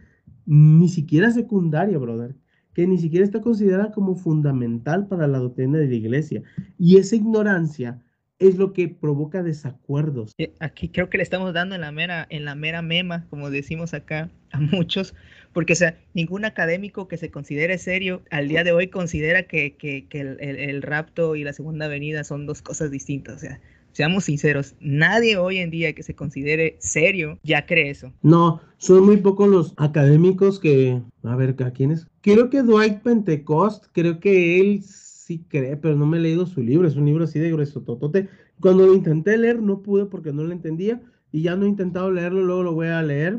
ni 0.47 0.89
siquiera 0.89 1.31
secundaria, 1.31 1.99
brother 1.99 2.35
que 2.77 2.87
ni 2.87 2.99
siquiera 2.99 3.25
está 3.25 3.41
considerada 3.41 3.91
como 3.91 4.17
fundamental 4.17 5.09
para 5.09 5.27
la 5.27 5.39
doctrina 5.39 5.79
de 5.79 5.89
la 5.89 5.95
iglesia. 5.95 6.43
Y 6.79 6.99
esa 6.99 7.17
ignorancia 7.17 8.03
es 8.39 8.59
lo 8.59 8.75
que 8.75 8.87
provoca 8.89 9.43
desacuerdos. 9.43 10.35
Eh, 10.37 10.53
aquí 10.61 10.91
creo 10.91 11.09
que 11.09 11.17
le 11.17 11.23
estamos 11.23 11.55
dando 11.55 11.75
en 11.75 11.81
la 11.81 11.91
mera, 11.91 12.27
en 12.29 12.45
la 12.45 12.55
mera 12.55 12.83
mema, 12.83 13.25
como 13.31 13.49
decimos 13.49 13.95
acá, 13.95 14.29
a 14.53 14.61
muchos, 14.61 15.15
porque 15.55 15.73
o 15.73 15.77
sea, 15.77 15.97
ningún 16.13 16.45
académico 16.45 17.09
que 17.09 17.17
se 17.17 17.31
considere 17.31 17.79
serio 17.79 18.23
al 18.31 18.47
día 18.49 18.63
de 18.63 18.73
hoy 18.73 18.89
considera 18.89 19.45
que, 19.45 19.75
el, 20.11 20.37
el, 20.39 20.83
rapto 20.83 21.35
y 21.35 21.45
la 21.45 21.55
segunda 21.55 21.89
venida 21.89 22.25
son 22.25 22.45
dos 22.45 22.61
cosas 22.61 22.91
distintas. 22.91 23.37
O 23.37 23.39
sea, 23.39 23.59
Seamos 23.97 24.25
sinceros, 24.25 24.75
nadie 24.79 25.39
hoy 25.39 25.57
en 25.57 25.71
día 25.71 25.95
que 25.95 26.03
se 26.03 26.15
considere 26.15 26.77
serio 26.81 27.39
ya 27.43 27.65
cree 27.65 27.89
eso. 27.89 28.13
No, 28.21 28.61
son 28.77 29.07
muy 29.07 29.17
pocos 29.17 29.49
los 29.49 29.73
académicos 29.79 30.61
que, 30.61 31.01
a 31.23 31.35
ver, 31.35 31.57
¿a 31.65 31.71
quiénes? 31.71 32.07
Creo 32.21 32.51
que 32.51 32.63
Dwight 32.63 33.01
Pentecost, 33.01 33.87
creo 33.93 34.21
que 34.21 34.61
él 34.61 34.83
sí 34.83 35.47
cree, 35.49 35.79
pero 35.79 35.97
no 35.97 36.05
me 36.05 36.19
he 36.19 36.21
leído 36.21 36.45
su 36.45 36.61
libro, 36.61 36.87
es 36.87 36.97
un 36.97 37.07
libro 37.07 37.25
así 37.25 37.39
de 37.39 37.51
grueso, 37.51 37.81
totote. 37.85 38.29
Cuando 38.61 38.87
lo 38.87 38.93
intenté 38.93 39.39
leer 39.39 39.63
no 39.63 39.81
pude 39.81 40.05
porque 40.05 40.31
no 40.31 40.45
lo 40.45 40.53
entendía 40.53 41.01
y 41.33 41.41
ya 41.41 41.57
no 41.57 41.65
he 41.65 41.69
intentado 41.71 42.11
leerlo, 42.11 42.43
luego 42.43 42.65
lo 42.65 42.75
voy 42.75 42.89
a 42.89 43.03
leer. 43.03 43.39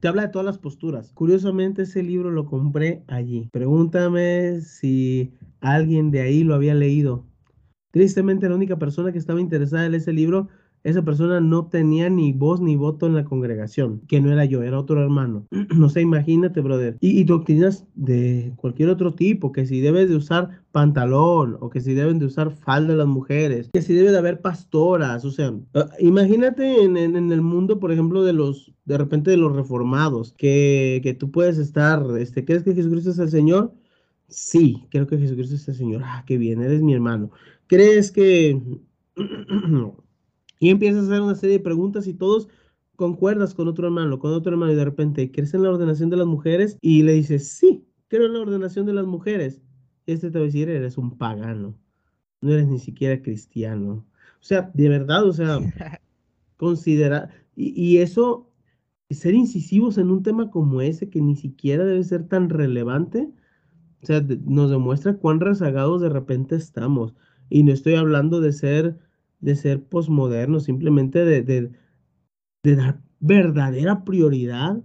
Te 0.00 0.08
habla 0.08 0.26
de 0.26 0.32
todas 0.32 0.44
las 0.44 0.58
posturas. 0.58 1.12
Curiosamente 1.14 1.84
ese 1.84 2.02
libro 2.02 2.30
lo 2.30 2.44
compré 2.44 3.04
allí. 3.08 3.48
Pregúntame 3.50 4.60
si 4.60 5.32
alguien 5.62 6.10
de 6.10 6.20
ahí 6.20 6.44
lo 6.44 6.54
había 6.54 6.74
leído. 6.74 7.24
Tristemente, 7.92 8.48
la 8.48 8.54
única 8.54 8.78
persona 8.78 9.12
que 9.12 9.18
estaba 9.18 9.40
interesada 9.40 9.84
en 9.84 9.94
ese 9.94 10.14
libro, 10.14 10.48
esa 10.82 11.02
persona 11.02 11.40
no 11.40 11.66
tenía 11.66 12.08
ni 12.08 12.32
voz 12.32 12.58
ni 12.60 12.74
voto 12.74 13.06
en 13.06 13.14
la 13.14 13.24
congregación, 13.24 14.00
que 14.08 14.18
no 14.18 14.32
era 14.32 14.46
yo, 14.46 14.62
era 14.62 14.78
otro 14.78 15.00
hermano. 15.00 15.46
no 15.76 15.90
sé, 15.90 16.00
imagínate, 16.00 16.62
brother. 16.62 16.96
Y, 17.00 17.22
doctrinas 17.24 17.86
de 17.94 18.54
cualquier 18.56 18.88
otro 18.88 19.12
tipo, 19.14 19.52
que 19.52 19.66
si 19.66 19.80
debes 19.80 20.08
de 20.08 20.16
usar 20.16 20.62
pantalón, 20.72 21.58
o 21.60 21.68
que 21.68 21.82
si 21.82 21.92
deben 21.92 22.18
de 22.18 22.24
usar 22.24 22.50
falda 22.50 22.96
las 22.96 23.06
mujeres, 23.06 23.68
que 23.74 23.82
si 23.82 23.92
debe 23.92 24.10
de 24.10 24.18
haber 24.18 24.40
pastoras, 24.40 25.26
o 25.26 25.30
sea, 25.30 25.52
ah, 25.74 25.90
imagínate 26.00 26.82
en, 26.84 26.96
el 26.96 27.42
mundo, 27.42 27.78
por 27.78 27.92
ejemplo, 27.92 28.24
de 28.24 28.32
los, 28.32 28.72
de 28.86 28.96
repente 28.96 29.30
de 29.30 29.36
los 29.36 29.54
reformados, 29.54 30.32
que, 30.38 31.00
que 31.02 31.12
tú 31.12 31.30
puedes 31.30 31.58
estar, 31.58 32.02
este, 32.18 32.46
¿crees 32.46 32.62
que 32.62 32.74
Jesucristo 32.74 33.10
es 33.10 33.18
el 33.18 33.28
Señor? 33.28 33.74
Sí, 34.28 34.86
creo 34.90 35.06
que 35.06 35.18
Jesucristo 35.18 35.56
es 35.56 35.68
el 35.68 35.74
Señor. 35.74 36.02
Ah, 36.06 36.24
qué 36.26 36.38
bien, 36.38 36.62
eres 36.62 36.80
mi 36.80 36.94
hermano 36.94 37.30
crees 37.72 38.12
que... 38.12 38.60
y 40.58 40.68
empiezas 40.68 41.04
a 41.04 41.06
hacer 41.06 41.22
una 41.22 41.34
serie 41.34 41.56
de 41.56 41.64
preguntas 41.64 42.06
y 42.06 42.12
todos 42.12 42.48
concuerdas 42.96 43.54
con 43.54 43.66
otro 43.66 43.86
hermano, 43.86 44.18
con 44.18 44.34
otro 44.34 44.52
hermano 44.52 44.72
y 44.72 44.76
de 44.76 44.84
repente 44.84 45.32
crees 45.32 45.54
en 45.54 45.62
la 45.62 45.70
ordenación 45.70 46.10
de 46.10 46.18
las 46.18 46.26
mujeres 46.26 46.76
y 46.82 47.02
le 47.02 47.14
dices, 47.14 47.48
sí, 47.48 47.86
creo 48.08 48.26
en 48.26 48.34
la 48.34 48.40
ordenación 48.40 48.84
de 48.84 48.92
las 48.92 49.06
mujeres. 49.06 49.62
Este 50.04 50.30
te 50.30 50.38
va 50.38 50.44
a 50.44 50.46
decir, 50.46 50.68
eres 50.68 50.98
un 50.98 51.16
pagano, 51.16 51.74
no 52.42 52.52
eres 52.52 52.68
ni 52.68 52.78
siquiera 52.78 53.22
cristiano. 53.22 54.04
O 54.38 54.44
sea, 54.44 54.70
de 54.74 54.88
verdad, 54.90 55.24
o 55.24 55.32
sea, 55.32 55.58
considera, 56.58 57.30
y, 57.56 57.72
y 57.80 57.98
eso, 57.98 58.50
ser 59.08 59.32
incisivos 59.32 59.96
en 59.96 60.10
un 60.10 60.22
tema 60.22 60.50
como 60.50 60.82
ese 60.82 61.08
que 61.08 61.22
ni 61.22 61.36
siquiera 61.36 61.86
debe 61.86 62.04
ser 62.04 62.28
tan 62.28 62.50
relevante, 62.50 63.30
o 64.02 64.06
sea, 64.06 64.20
nos 64.44 64.70
demuestra 64.70 65.16
cuán 65.16 65.40
rezagados 65.40 66.02
de 66.02 66.10
repente 66.10 66.56
estamos. 66.56 67.14
Y 67.48 67.62
no 67.62 67.72
estoy 67.72 67.94
hablando 67.94 68.40
de 68.40 68.52
ser, 68.52 68.98
de 69.40 69.56
ser 69.56 69.84
posmoderno, 69.84 70.60
simplemente 70.60 71.24
de, 71.24 71.42
de, 71.42 71.72
de 72.62 72.76
dar 72.76 73.02
verdadera 73.20 74.04
prioridad 74.04 74.82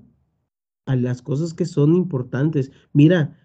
a 0.86 0.96
las 0.96 1.22
cosas 1.22 1.54
que 1.54 1.66
son 1.66 1.96
importantes. 1.96 2.72
Mira, 2.94 3.38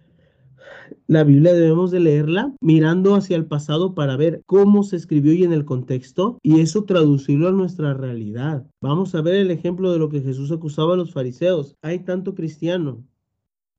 la 1.07 1.25
Biblia 1.25 1.53
debemos 1.53 1.91
de 1.91 2.01
leerla 2.01 2.55
mirando 2.61 3.15
hacia 3.15 3.37
el 3.37 3.47
pasado 3.47 3.95
para 3.95 4.17
ver 4.17 4.43
cómo 4.47 4.83
se 4.83 4.97
escribió 4.97 5.33
y 5.33 5.45
en 5.45 5.53
el 5.53 5.65
contexto 5.65 6.39
y 6.43 6.61
eso 6.61 6.85
traducirlo 6.85 7.49
a 7.49 7.53
nuestra 7.53 7.95
realidad. 7.95 8.67
Vamos 8.81 9.15
a 9.15 9.23
ver 9.23 9.35
el 9.35 9.51
ejemplo 9.51 9.93
de 9.93 9.99
lo 9.99 10.09
que 10.09 10.21
Jesús 10.21 10.51
acusaba 10.53 10.95
a 10.95 10.97
los 10.97 11.13
fariseos. 11.13 11.77
Hay 11.83 12.01
tanto 12.01 12.35
cristiano 12.35 13.05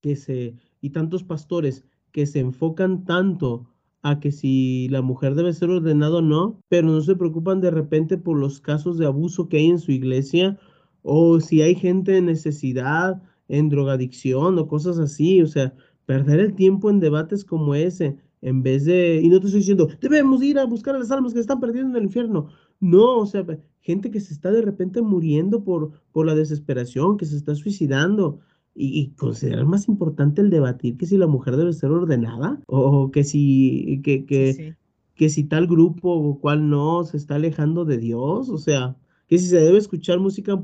que 0.02 0.16
se 0.16 0.56
y 0.82 0.90
tantos 0.90 1.24
pastores 1.24 1.86
que 2.12 2.26
se 2.26 2.40
enfocan 2.40 3.06
tanto 3.06 3.73
a 4.04 4.20
que 4.20 4.32
si 4.32 4.88
la 4.90 5.02
mujer 5.02 5.36
debe 5.36 5.54
ser 5.54 5.70
ordenada 5.70 6.18
o 6.18 6.22
no, 6.22 6.60
pero 6.70 6.88
no 6.88 7.02
se 7.02 7.16
preocupan 7.16 7.62
de 7.62 7.72
repente 7.72 8.18
por 8.18 8.38
los 8.38 8.60
casos 8.60 8.98
de 8.98 9.06
abuso 9.06 9.50
que 9.50 9.58
hay 9.58 9.68
en 9.68 9.80
su 9.80 9.92
iglesia 9.92 10.60
o 11.02 11.40
si 11.40 11.62
hay 11.62 11.76
gente 11.76 12.18
en 12.18 12.26
necesidad, 12.28 13.22
en 13.48 13.70
drogadicción 13.70 14.60
o 14.60 14.68
cosas 14.68 15.00
así, 15.00 15.42
o 15.42 15.48
sea, 15.48 15.74
perder 16.06 16.40
el 16.40 16.54
tiempo 16.54 16.90
en 16.90 17.00
debates 17.00 17.44
como 17.46 17.76
ese 17.76 18.18
en 18.44 18.62
vez 18.62 18.84
de, 18.84 19.22
y 19.24 19.30
no 19.30 19.40
te 19.40 19.46
estoy 19.46 19.62
diciendo, 19.62 19.88
debemos 20.02 20.44
ir 20.44 20.60
a 20.60 20.66
buscar 20.66 20.96
a 20.96 21.00
las 21.00 21.12
almas 21.12 21.34
que 21.34 21.40
están 21.40 21.62
perdiendo 21.62 21.92
en 21.92 21.96
el 21.96 22.04
infierno. 22.04 22.50
No, 22.82 23.20
o 23.20 23.26
sea, 23.26 23.46
gente 23.80 24.12
que 24.12 24.20
se 24.20 24.34
está 24.34 24.52
de 24.52 24.62
repente 24.62 25.02
muriendo 25.02 25.64
por, 25.64 25.92
por 26.12 26.26
la 26.26 26.36
desesperación, 26.36 27.16
que 27.16 27.26
se 27.26 27.38
está 27.38 27.56
suicidando 27.56 28.42
y, 28.76 29.12
considerar 29.12 29.66
más 29.66 29.88
importante 29.88 30.42
el 30.42 30.50
debatir 30.50 30.98
que 30.98 31.06
si 31.06 31.18
la 31.18 31.28
mujer 31.28 31.58
debe 31.58 31.74
ser 31.74 31.92
ordenada 31.92 32.60
o, 32.68 33.12
que 33.12 33.24
si 33.24 34.02
que, 34.04 34.26
que, 34.26 34.76
que 35.16 35.30
si 35.30 35.44
tal 35.44 35.68
grupo 35.68 36.10
o 36.12 36.40
cual 36.40 36.70
no 36.70 37.04
se 37.04 37.18
está 37.18 37.36
alejando 37.36 37.86
de 37.86 37.98
Dios, 37.98 38.50
o 38.50 38.58
sea, 38.58 38.96
que 39.28 39.38
si 39.38 39.48
se 39.48 39.58
debe 39.58 39.78
escuchar 39.78 40.20
música 40.20 40.62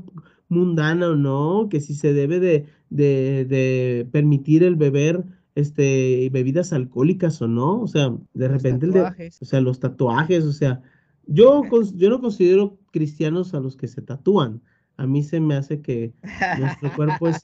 mundana 0.48 1.08
o 1.10 1.16
no, 1.16 1.68
que 1.70 1.80
si 1.80 1.94
se 1.94 2.12
debe 2.12 2.40
de, 2.40 2.66
de, 2.90 3.44
de 3.44 4.08
permitir 4.10 4.64
el 4.64 4.76
beber 4.76 5.24
este, 5.54 6.28
bebidas 6.32 6.72
alcohólicas 6.72 7.40
o 7.42 7.48
no, 7.48 7.80
o 7.80 7.86
sea, 7.86 8.14
de 8.34 8.48
repente 8.48 8.86
el 8.86 8.92
de, 8.92 9.30
o 9.40 9.44
sea, 9.44 9.60
los 9.60 9.80
tatuajes, 9.80 10.44
o 10.44 10.52
sea, 10.52 10.82
yo, 11.26 11.62
yo 11.94 12.10
no 12.10 12.20
considero 12.20 12.78
cristianos 12.90 13.54
a 13.54 13.60
los 13.60 13.76
que 13.76 13.88
se 13.88 14.02
tatúan. 14.02 14.62
A 14.96 15.06
mí 15.06 15.22
se 15.22 15.40
me 15.40 15.54
hace 15.54 15.80
que 15.80 16.12
nuestro 16.58 16.92
cuerpo 16.94 17.28
es 17.28 17.40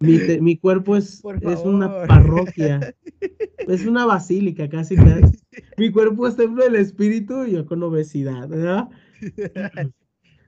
mi, 0.00 0.56
cuerpo 0.58 0.96
es, 0.96 1.22
es 1.42 1.60
una 1.60 2.06
parroquia, 2.06 2.94
es 3.68 3.86
una 3.86 4.06
basílica 4.06 4.68
casi. 4.68 4.96
Mi 5.76 5.90
cuerpo 5.90 6.26
es 6.26 6.36
templo 6.36 6.64
del 6.64 6.76
espíritu 6.76 7.44
y 7.44 7.52
yo 7.52 7.66
con 7.66 7.82
obesidad, 7.82 8.48
¿verdad? 8.48 8.88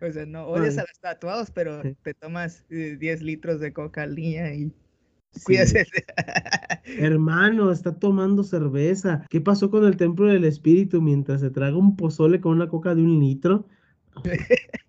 O 0.02 0.12
sea, 0.12 0.26
no 0.26 0.46
odias 0.46 0.76
a 0.76 0.82
los 0.82 1.00
tatuados, 1.00 1.50
pero 1.50 1.80
te 2.02 2.12
tomas 2.12 2.66
10 2.68 3.00
eh, 3.02 3.24
litros 3.24 3.61
de 3.61 3.72
coca 3.72 4.02
al 4.02 4.14
día 4.14 4.54
y 4.54 4.70
cuídate. 5.42 5.87
Hermano, 6.85 7.72
está 7.72 7.98
tomando 7.98 8.44
cerveza. 8.44 9.24
¿Qué 9.30 9.40
pasó 9.40 9.70
con 9.70 9.87
el 9.87 9.96
templo 9.96 10.26
del 10.26 10.44
espíritu 10.44 11.00
mientras 11.00 11.40
se 11.40 11.48
traga 11.48 11.78
un 11.78 11.96
pozole 11.96 12.42
con 12.42 12.52
una 12.52 12.68
coca 12.68 12.94
de 12.94 13.00
un 13.00 13.18
litro? 13.20 13.66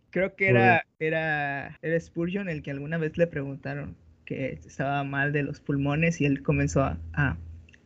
Creo 0.10 0.36
que 0.36 0.50
era, 0.50 0.84
era, 1.00 1.78
era 1.82 2.00
Spurgeon 2.02 2.50
el 2.50 2.62
que 2.62 2.72
alguna 2.72 2.98
vez 2.98 3.18
le 3.18 3.28
preguntaron 3.28 3.96
que 4.28 4.60
estaba 4.66 5.04
mal 5.06 5.32
de 5.32 5.42
los 5.42 5.62
pulmones 5.62 6.20
y 6.20 6.26
él 6.26 6.44
comenzó 6.44 6.82
a, 6.82 7.38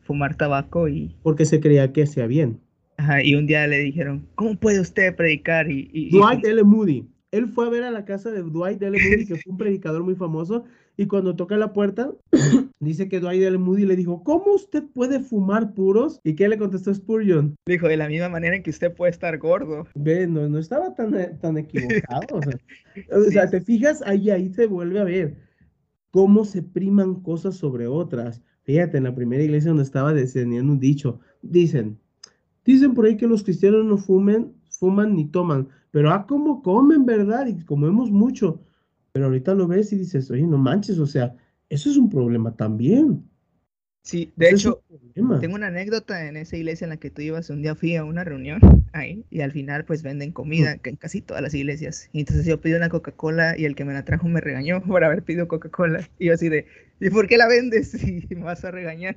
fumar 0.02 0.36
tabaco 0.36 0.88
y... 0.88 1.16
Porque 1.22 1.46
se 1.46 1.60
creía 1.60 1.92
que 1.92 2.02
hacía 2.02 2.26
bien. 2.26 2.58
Ajá, 2.96 3.22
y 3.22 3.36
un 3.36 3.46
día 3.46 3.68
le 3.68 3.78
dijeron, 3.78 4.26
¿cómo 4.34 4.56
puede 4.56 4.80
usted 4.80 5.14
predicar? 5.14 5.70
Y, 5.70 6.10
Dwight 6.10 6.44
L. 6.44 6.64
Moody. 6.64 7.06
él 7.30 7.46
fue 7.46 7.66
a 7.66 7.70
ver 7.70 7.84
a 7.84 7.92
la 7.92 8.04
casa 8.04 8.32
de 8.32 8.42
Dwight 8.42 8.82
L. 8.82 8.98
Moody, 8.98 9.26
que 9.26 9.36
fue 9.36 9.52
un 9.52 9.58
predicador 9.58 10.02
muy 10.02 10.16
famoso, 10.16 10.64
y 10.96 11.06
cuando 11.06 11.36
toca 11.36 11.56
la 11.56 11.72
puerta, 11.72 12.10
dice 12.80 13.08
que 13.08 13.20
Dwight 13.20 13.44
L. 13.44 13.58
Moody 13.58 13.86
le 13.86 13.94
dijo, 13.94 14.24
¿cómo 14.24 14.54
usted 14.54 14.82
puede 14.92 15.20
fumar 15.20 15.72
puros? 15.72 16.20
¿Y 16.24 16.34
qué 16.34 16.48
le 16.48 16.58
contestó 16.58 16.92
Spurgeon? 16.92 17.54
Dijo, 17.64 17.86
de 17.86 17.96
la 17.96 18.08
misma 18.08 18.28
manera 18.28 18.56
en 18.56 18.64
que 18.64 18.70
usted 18.70 18.92
puede 18.92 19.12
estar 19.12 19.38
gordo. 19.38 19.86
Ve, 19.94 20.26
no, 20.26 20.48
no 20.48 20.58
estaba 20.58 20.92
tan, 20.96 21.38
tan 21.38 21.58
equivocado. 21.58 22.26
o 22.32 22.42
sea, 22.42 22.58
o 23.16 23.30
sea, 23.30 23.48
te 23.48 23.60
fijas, 23.60 24.02
ahí, 24.04 24.30
ahí 24.30 24.52
se 24.52 24.66
vuelve 24.66 24.98
a 24.98 25.04
ver 25.04 25.51
cómo 26.12 26.44
se 26.44 26.62
priman 26.62 27.16
cosas 27.16 27.56
sobre 27.56 27.88
otras. 27.88 28.42
Fíjate, 28.62 28.98
en 28.98 29.04
la 29.04 29.14
primera 29.14 29.42
iglesia 29.42 29.70
donde 29.70 29.82
estaba 29.82 30.14
descendiendo 30.14 30.72
un 30.72 30.78
dicho, 30.78 31.18
dicen, 31.40 31.98
dicen 32.64 32.94
por 32.94 33.06
ahí 33.06 33.16
que 33.16 33.26
los 33.26 33.42
cristianos 33.42 33.84
no 33.84 33.96
fumen, 33.98 34.52
fuman 34.70 35.16
ni 35.16 35.24
toman, 35.24 35.68
pero 35.90 36.12
ah, 36.12 36.26
cómo 36.28 36.62
comen, 36.62 37.04
¿verdad? 37.04 37.46
Y 37.46 37.64
comemos 37.64 38.12
mucho. 38.12 38.60
Pero 39.12 39.26
ahorita 39.26 39.54
lo 39.54 39.66
ves 39.66 39.92
y 39.92 39.96
dices, 39.96 40.30
oye, 40.30 40.46
no 40.46 40.58
manches, 40.58 40.98
o 40.98 41.06
sea, 41.06 41.34
eso 41.68 41.90
es 41.90 41.96
un 41.96 42.08
problema 42.08 42.54
también. 42.54 43.28
Sí, 44.02 44.32
de 44.34 44.50
hecho, 44.50 44.82
tengo 45.14 45.54
una 45.54 45.68
anécdota 45.68 46.26
en 46.26 46.36
esa 46.36 46.56
iglesia 46.56 46.86
en 46.86 46.90
la 46.90 46.96
que 46.96 47.10
tú 47.10 47.22
ibas. 47.22 47.50
Un 47.50 47.62
día 47.62 47.76
fui 47.76 47.94
a 47.94 48.04
una 48.04 48.24
reunión 48.24 48.60
ahí 48.92 49.24
y 49.30 49.42
al 49.42 49.52
final 49.52 49.84
pues 49.84 50.02
venden 50.02 50.32
comida 50.32 50.76
que 50.78 50.90
en 50.90 50.96
casi 50.96 51.20
todas 51.20 51.40
las 51.40 51.54
iglesias. 51.54 52.10
Y 52.12 52.20
entonces 52.20 52.44
yo 52.44 52.60
pedí 52.60 52.74
una 52.74 52.88
Coca-Cola 52.88 53.56
y 53.56 53.64
el 53.64 53.76
que 53.76 53.84
me 53.84 53.92
la 53.92 54.04
trajo 54.04 54.26
me 54.28 54.40
regañó 54.40 54.82
por 54.86 55.04
haber 55.04 55.22
pedido 55.22 55.46
Coca-Cola. 55.46 56.08
Y 56.18 56.26
yo 56.26 56.34
así 56.34 56.48
de, 56.48 56.66
¿y 57.00 57.10
por 57.10 57.28
qué 57.28 57.36
la 57.36 57.46
vendes? 57.46 57.94
Y 58.04 58.34
me 58.34 58.42
vas 58.42 58.64
a 58.64 58.72
regañar. 58.72 59.16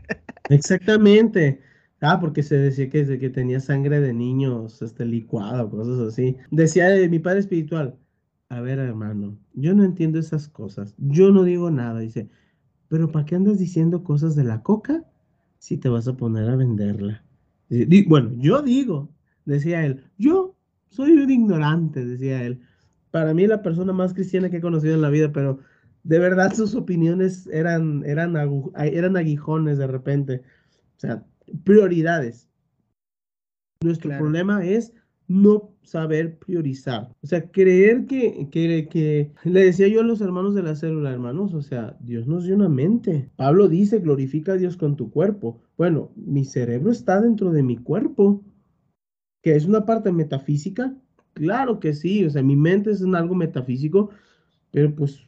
Exactamente. 0.50 1.62
Ah, 2.00 2.20
porque 2.20 2.44
se 2.44 2.56
decía 2.56 2.90
que, 2.90 3.18
que 3.18 3.30
tenía 3.32 3.60
sangre 3.60 4.00
de 4.00 4.14
niños 4.14 4.82
este, 4.84 5.06
licuada 5.06 5.64
o 5.64 5.72
cosas 5.72 6.00
así. 6.14 6.38
Decía 6.52 6.90
de 6.90 7.10
mi 7.10 7.18
padre 7.18 7.40
espiritual, 7.40 7.98
a 8.50 8.62
ver 8.62 8.78
hermano, 8.78 9.40
yo 9.54 9.74
no 9.74 9.84
entiendo 9.84 10.20
esas 10.20 10.48
cosas. 10.48 10.94
Yo 11.00 11.32
no 11.32 11.44
digo 11.44 11.72
nada. 11.72 12.02
Dice, 12.02 12.30
pero 12.96 13.12
¿para 13.12 13.26
qué 13.26 13.36
andas 13.36 13.60
diciendo 13.60 14.06
cosas 14.06 14.38
de 14.38 14.46
la 14.46 14.64
coca 14.64 15.04
si 15.60 15.76
te 15.76 15.90
vas 15.90 16.08
a 16.08 16.16
poner 16.16 16.50
a 16.50 16.56
venderla? 16.56 17.26
Bueno, 18.08 18.32
yo 18.38 18.62
digo, 18.62 19.10
decía 19.44 19.86
él, 19.86 20.06
yo 20.18 20.56
soy 20.92 21.12
un 21.12 21.30
ignorante, 21.30 22.06
decía 22.06 22.46
él. 22.46 22.62
Para 23.12 23.34
mí 23.34 23.48
la 23.48 23.62
persona 23.62 23.92
más 23.92 24.14
cristiana 24.14 24.50
que 24.50 24.58
he 24.58 24.62
conocido 24.62 24.96
en 24.96 25.02
la 25.02 25.10
vida, 25.10 25.34
pero 25.34 25.60
de 26.04 26.20
verdad 26.20 26.54
sus 26.54 26.74
opiniones 26.74 27.48
eran, 27.48 28.02
eran, 28.06 28.34
eran 28.78 29.18
aguijones 29.18 29.78
de 29.78 29.88
repente. 29.88 30.44
O 30.96 31.00
sea, 31.02 31.26
prioridades. 31.66 32.48
Nuestro 33.82 34.18
problema 34.18 34.66
es 34.66 34.94
no 35.28 35.72
saber 35.84 36.38
priorizar. 36.38 37.10
O 37.22 37.28
sea, 37.28 37.50
creer 37.50 38.06
que, 38.06 38.48
que, 38.52 38.88
que, 38.90 39.32
le 39.44 39.66
decía 39.66 39.88
yo 39.88 40.02
a 40.02 40.04
los 40.04 40.22
hermanos 40.22 40.56
de 40.56 40.64
la 40.64 40.76
célula, 40.76 41.12
hermanos, 41.12 41.54
o 41.54 41.62
sea, 41.62 41.98
Dios 42.00 42.28
nos 42.28 42.46
dio 42.46 42.56
una 42.56 42.70
mente. 42.70 43.30
Pablo 43.36 43.68
dice, 43.68 44.00
glorifica 44.00 44.54
a 44.54 44.58
Dios 44.58 44.78
con 44.78 44.96
tu 44.96 45.10
cuerpo. 45.12 45.62
Bueno, 45.78 46.12
mi 46.16 46.46
cerebro 46.46 46.92
está 46.92 47.22
dentro 47.22 47.52
de 47.52 47.64
mi 47.64 47.78
cuerpo, 47.78 48.44
que 49.42 49.56
es 49.56 49.66
una 49.66 49.86
parte 49.86 50.12
metafísica. 50.12 50.96
Claro 51.34 51.80
que 51.80 51.94
sí, 51.94 52.26
o 52.26 52.30
sea, 52.30 52.44
mi 52.44 52.56
mente 52.56 52.92
es 52.92 53.04
algo 53.04 53.36
metafísico, 53.36 54.10
pero 54.72 54.96
pues 54.96 55.22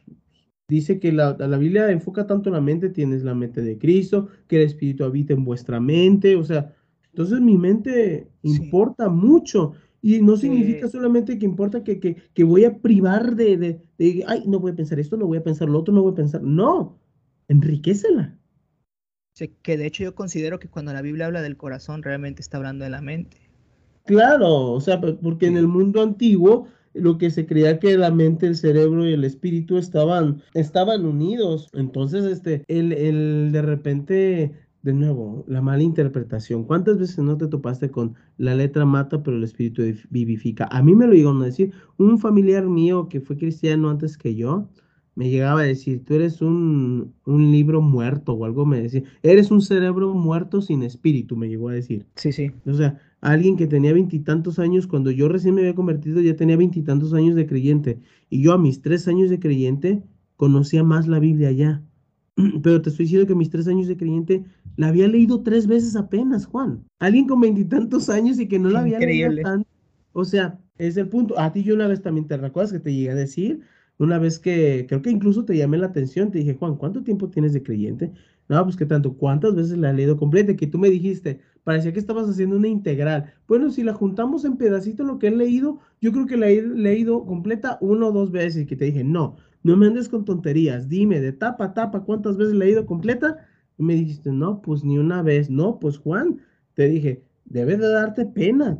dice 0.68 0.98
que 0.98 1.12
la, 1.12 1.36
la 1.38 1.58
Biblia 1.58 1.90
enfoca 1.90 2.26
tanto 2.26 2.48
en 2.48 2.54
la 2.54 2.60
mente, 2.60 2.88
tienes 2.88 3.24
la 3.24 3.34
mente 3.34 3.62
de 3.62 3.78
Cristo, 3.78 4.28
que 4.46 4.56
el 4.56 4.62
Espíritu 4.62 5.04
habita 5.04 5.34
en 5.34 5.44
vuestra 5.44 5.80
mente, 5.80 6.36
o 6.36 6.44
sea, 6.44 6.74
entonces 7.18 7.40
mi 7.40 7.58
mente 7.58 8.28
importa 8.42 9.08
mucho. 9.08 9.72
Y 10.00 10.20
no 10.20 10.36
significa 10.36 10.88
solamente 10.88 11.38
que 11.38 11.44
importa 11.44 11.82
que, 11.82 11.98
que, 11.98 12.16
que 12.32 12.44
voy 12.44 12.64
a 12.64 12.78
privar 12.78 13.34
de, 13.34 13.56
de, 13.56 13.82
de, 13.98 14.24
ay, 14.28 14.44
no 14.46 14.60
voy 14.60 14.72
a 14.72 14.76
pensar 14.76 15.00
esto, 15.00 15.16
no 15.16 15.26
voy 15.26 15.38
a 15.38 15.42
pensar 15.44 15.68
lo 15.68 15.80
otro, 15.80 15.92
no 15.92 16.02
voy 16.02 16.12
a 16.12 16.16
pensar. 16.16 16.42
No, 16.42 16.98
enriquecela. 17.48 18.38
Sí, 19.34 19.54
que 19.62 19.76
de 19.76 19.86
hecho 19.86 20.04
yo 20.04 20.14
considero 20.14 20.58
que 20.58 20.68
cuando 20.68 20.92
la 20.92 21.02
Biblia 21.02 21.26
habla 21.26 21.42
del 21.42 21.56
corazón, 21.56 22.02
realmente 22.02 22.42
está 22.42 22.58
hablando 22.58 22.84
de 22.84 22.90
la 22.90 23.00
mente. 23.00 23.38
Claro, 24.04 24.72
o 24.72 24.80
sea, 24.80 25.00
porque 25.00 25.46
en 25.46 25.56
el 25.56 25.68
mundo 25.68 26.02
antiguo 26.02 26.68
lo 26.94 27.18
que 27.18 27.30
se 27.30 27.46
creía 27.46 27.78
que 27.78 27.96
la 27.96 28.10
mente, 28.10 28.46
el 28.46 28.56
cerebro 28.56 29.06
y 29.06 29.12
el 29.12 29.24
espíritu 29.24 29.78
estaban, 29.78 30.42
estaban 30.54 31.04
unidos. 31.04 31.68
Entonces, 31.72 32.24
este, 32.24 32.64
el, 32.68 32.92
el 32.92 33.50
de 33.52 33.62
repente 33.62 34.52
de 34.82 34.92
nuevo, 34.92 35.44
la 35.48 35.60
mala 35.60 35.82
interpretación. 35.82 36.64
¿Cuántas 36.64 36.98
veces 36.98 37.18
no 37.18 37.36
te 37.36 37.48
topaste 37.48 37.90
con 37.90 38.14
la 38.36 38.54
letra 38.54 38.84
mata, 38.84 39.22
pero 39.22 39.36
el 39.36 39.44
espíritu 39.44 39.82
vivifica? 40.10 40.68
A 40.70 40.82
mí 40.82 40.94
me 40.94 41.06
lo 41.06 41.14
llegaron 41.14 41.42
a 41.42 41.46
decir. 41.46 41.72
Un 41.96 42.18
familiar 42.18 42.66
mío 42.66 43.08
que 43.08 43.20
fue 43.20 43.36
cristiano 43.36 43.90
antes 43.90 44.16
que 44.16 44.34
yo, 44.34 44.68
me 45.18 45.30
llegaba 45.30 45.62
a 45.62 45.64
decir, 45.64 46.04
tú 46.04 46.14
eres 46.14 46.40
un, 46.40 47.12
un 47.24 47.50
libro 47.50 47.80
muerto 47.82 48.34
o 48.34 48.44
algo 48.44 48.64
me 48.64 48.80
decía, 48.80 49.02
eres 49.24 49.50
un 49.50 49.60
cerebro 49.60 50.14
muerto 50.14 50.62
sin 50.62 50.84
espíritu, 50.84 51.36
me 51.36 51.48
llegó 51.48 51.70
a 51.70 51.72
decir. 51.72 52.06
Sí, 52.14 52.30
sí. 52.30 52.52
O 52.64 52.72
sea, 52.74 53.00
alguien 53.20 53.56
que 53.56 53.66
tenía 53.66 53.92
veintitantos 53.92 54.60
años, 54.60 54.86
cuando 54.86 55.10
yo 55.10 55.28
recién 55.28 55.56
me 55.56 55.62
había 55.62 55.74
convertido, 55.74 56.20
ya 56.20 56.36
tenía 56.36 56.56
veintitantos 56.56 57.14
años 57.14 57.34
de 57.34 57.48
creyente. 57.48 58.00
Y 58.30 58.42
yo 58.42 58.52
a 58.52 58.58
mis 58.58 58.80
tres 58.80 59.08
años 59.08 59.28
de 59.28 59.40
creyente 59.40 60.04
conocía 60.36 60.84
más 60.84 61.08
la 61.08 61.18
Biblia 61.18 61.50
ya. 61.50 61.82
Pero 62.62 62.80
te 62.80 62.90
estoy 62.90 63.06
diciendo 63.06 63.26
que 63.26 63.34
mis 63.34 63.50
tres 63.50 63.66
años 63.66 63.88
de 63.88 63.96
creyente 63.96 64.44
la 64.78 64.88
había 64.88 65.08
leído 65.08 65.42
tres 65.42 65.66
veces 65.66 65.96
apenas, 65.96 66.46
Juan. 66.46 66.84
Alguien 67.00 67.26
con 67.26 67.40
veintitantos 67.40 68.08
años 68.08 68.38
y 68.38 68.46
que 68.46 68.60
no 68.60 68.70
la 68.70 68.80
había 68.80 69.00
leído 69.00 69.34
tanto. 69.42 69.68
O 70.12 70.24
sea, 70.24 70.56
es 70.78 70.96
el 70.96 71.08
punto. 71.08 71.36
A 71.36 71.52
ti 71.52 71.64
yo 71.64 71.74
una 71.74 71.88
vez 71.88 72.00
también 72.00 72.28
te 72.28 72.36
recuerdas 72.36 72.72
que 72.72 72.78
te 72.78 72.94
llegué 72.94 73.10
a 73.10 73.16
decir, 73.16 73.60
una 73.98 74.20
vez 74.20 74.38
que 74.38 74.86
creo 74.88 75.02
que 75.02 75.10
incluso 75.10 75.44
te 75.44 75.56
llamé 75.56 75.78
la 75.78 75.88
atención, 75.88 76.30
te 76.30 76.38
dije, 76.38 76.54
Juan, 76.54 76.76
¿cuánto 76.76 77.02
tiempo 77.02 77.28
tienes 77.28 77.54
de 77.54 77.64
creyente? 77.64 78.12
No, 78.48 78.62
pues 78.62 78.76
que 78.76 78.86
tanto, 78.86 79.14
¿cuántas 79.14 79.56
veces 79.56 79.76
la 79.78 79.90
he 79.90 79.94
leído 79.94 80.16
completa? 80.16 80.54
Que 80.54 80.68
tú 80.68 80.78
me 80.78 80.90
dijiste, 80.90 81.40
parecía 81.64 81.92
que 81.92 81.98
estabas 81.98 82.28
haciendo 82.30 82.56
una 82.56 82.68
integral. 82.68 83.34
Bueno, 83.48 83.70
si 83.70 83.82
la 83.82 83.94
juntamos 83.94 84.44
en 84.44 84.58
pedacitos 84.58 85.04
lo 85.04 85.18
que 85.18 85.26
he 85.26 85.32
leído, 85.32 85.80
yo 86.00 86.12
creo 86.12 86.26
que 86.26 86.36
la 86.36 86.50
he 86.50 86.62
leído 86.62 87.26
completa 87.26 87.78
una 87.80 88.06
o 88.06 88.12
dos 88.12 88.30
veces. 88.30 88.62
Y 88.62 88.66
que 88.66 88.76
te 88.76 88.84
dije, 88.84 89.02
no, 89.02 89.38
no 89.64 89.76
me 89.76 89.88
andes 89.88 90.08
con 90.08 90.24
tonterías, 90.24 90.88
dime 90.88 91.20
de 91.20 91.32
tapa 91.32 91.64
a 91.64 91.74
tapa 91.74 92.04
cuántas 92.04 92.36
veces 92.36 92.54
la 92.54 92.62
he 92.62 92.68
leído 92.68 92.86
completa 92.86 93.38
y 93.78 93.82
me 93.82 93.94
dijiste, 93.94 94.30
no, 94.32 94.60
pues 94.60 94.84
ni 94.84 94.98
una 94.98 95.22
vez. 95.22 95.48
No, 95.48 95.78
pues 95.78 95.98
Juan, 95.98 96.40
te 96.74 96.88
dije, 96.88 97.22
debe 97.44 97.76
de 97.76 97.88
darte 97.88 98.26
pena. 98.26 98.78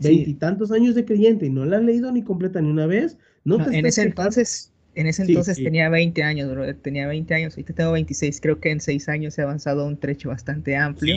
Veintitantos 0.00 0.72
años 0.72 0.94
de 0.94 1.04
creyente 1.04 1.46
y 1.46 1.50
no 1.50 1.64
la 1.64 1.76
has 1.76 1.82
leído 1.82 2.10
ni 2.10 2.22
completa 2.22 2.60
ni 2.60 2.70
una 2.70 2.86
vez. 2.86 3.18
No, 3.44 3.64
te 3.64 3.76
en 3.76 3.86
ese 3.86 4.02
entonces, 4.02 4.72
en 4.96 5.06
ese 5.06 5.22
entonces 5.22 5.56
tenía 5.56 5.88
20 5.88 6.22
años, 6.24 6.50
bro. 6.50 6.74
Tenía 6.76 7.06
20 7.06 7.34
años, 7.34 7.54
ahorita 7.54 7.72
tengo 7.72 7.92
26. 7.92 8.40
Creo 8.40 8.58
que 8.58 8.70
en 8.72 8.80
6 8.80 9.08
años 9.08 9.38
he 9.38 9.42
avanzado 9.42 9.86
un 9.86 9.96
trecho 9.96 10.30
bastante 10.30 10.76
amplio. 10.76 11.14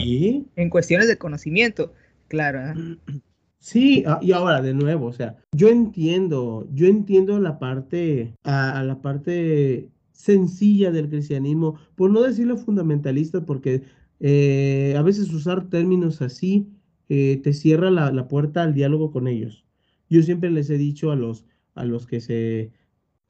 En 0.54 0.70
cuestiones 0.70 1.08
de 1.08 1.18
conocimiento, 1.18 1.92
claro. 2.28 2.60
¿eh? 2.60 2.96
Sí, 3.62 4.04
ah, 4.06 4.18
y 4.22 4.32
ahora 4.32 4.62
de 4.62 4.72
nuevo, 4.72 5.04
o 5.04 5.12
sea, 5.12 5.36
yo 5.52 5.68
entiendo, 5.68 6.66
yo 6.72 6.86
entiendo 6.86 7.38
la 7.40 7.58
parte, 7.58 8.32
a 8.42 8.82
la 8.82 9.02
parte 9.02 9.90
sencilla 10.20 10.90
del 10.90 11.08
cristianismo, 11.08 11.76
por 11.94 12.10
no 12.10 12.20
decirlo 12.20 12.58
fundamentalista, 12.58 13.46
porque 13.46 13.84
eh, 14.20 14.94
a 14.98 15.00
veces 15.00 15.32
usar 15.32 15.70
términos 15.70 16.20
así 16.20 16.68
eh, 17.08 17.40
te 17.42 17.54
cierra 17.54 17.90
la, 17.90 18.28
puerta 18.28 18.62
al 18.62 18.74
diálogo 18.74 19.12
con 19.12 19.28
ellos. 19.28 19.64
Yo 20.10 20.22
siempre 20.22 20.50
les 20.50 20.68
he 20.68 20.76
dicho 20.76 21.10
a 21.10 21.16
los, 21.16 21.46
a 21.74 21.86
los 21.86 22.06
que 22.06 22.20
se, 22.20 22.70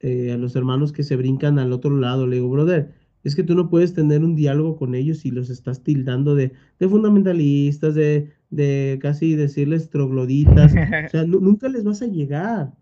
eh, 0.01 0.33
a 0.33 0.37
los 0.37 0.53
hermanos 0.57 0.91
que 0.91 1.03
se 1.03 1.15
brincan 1.15 1.59
al 1.59 1.71
otro 1.71 1.97
lado, 1.97 2.27
le 2.27 2.35
digo, 2.35 2.49
brother, 2.49 2.93
es 3.23 3.35
que 3.35 3.43
tú 3.43 3.55
no 3.55 3.69
puedes 3.69 3.93
tener 3.93 4.21
un 4.21 4.35
diálogo 4.35 4.75
con 4.75 4.93
ellos 4.93 5.23
y 5.23 5.31
los 5.31 5.49
estás 5.49 5.83
tildando 5.83 6.35
de, 6.35 6.51
de 6.77 6.89
fundamentalistas, 6.89 7.95
de, 7.95 8.31
de 8.49 8.99
casi 9.01 9.35
decirles 9.35 9.89
trogloditas. 9.89 10.73
o 10.73 11.09
sea, 11.09 11.23
nunca 11.23 11.69
les 11.69 11.85
vas 11.85 12.01
a 12.01 12.07
llegar. 12.07 12.73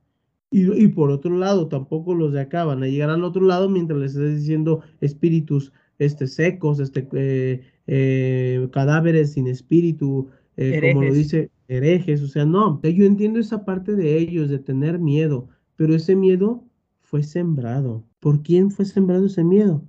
Y, 0.51 0.87
por 0.87 1.11
otro 1.11 1.37
lado, 1.37 1.67
tampoco 1.67 2.15
los 2.15 2.33
de 2.33 2.41
acá 2.41 2.63
van 2.63 2.81
a 2.81 2.87
llegar 2.87 3.11
al 3.11 3.23
otro 3.23 3.43
lado 3.43 3.69
mientras 3.69 3.99
les 3.99 4.15
estés 4.15 4.39
diciendo 4.39 4.81
espíritus 4.99 5.71
este, 5.99 6.25
secos, 6.25 6.79
este, 6.79 7.07
eh, 7.13 7.61
eh, 7.85 8.67
cadáveres 8.71 9.33
sin 9.33 9.47
espíritu, 9.47 10.29
eh, 10.57 10.91
como 10.93 11.03
lo 11.03 11.13
dice, 11.13 11.51
herejes. 11.67 12.23
O 12.23 12.27
sea, 12.27 12.45
no, 12.45 12.81
yo 12.81 13.05
entiendo 13.05 13.39
esa 13.39 13.63
parte 13.63 13.95
de 13.95 14.17
ellos, 14.17 14.49
de 14.49 14.57
tener 14.57 14.97
miedo, 14.97 15.49
pero 15.75 15.93
ese 15.93 16.15
miedo 16.15 16.63
fue 17.01 17.21
sembrado. 17.21 18.03
¿Por 18.19 18.41
quién 18.41 18.71
fue 18.71 18.85
sembrado 18.85 19.27
ese 19.27 19.43
miedo? 19.43 19.83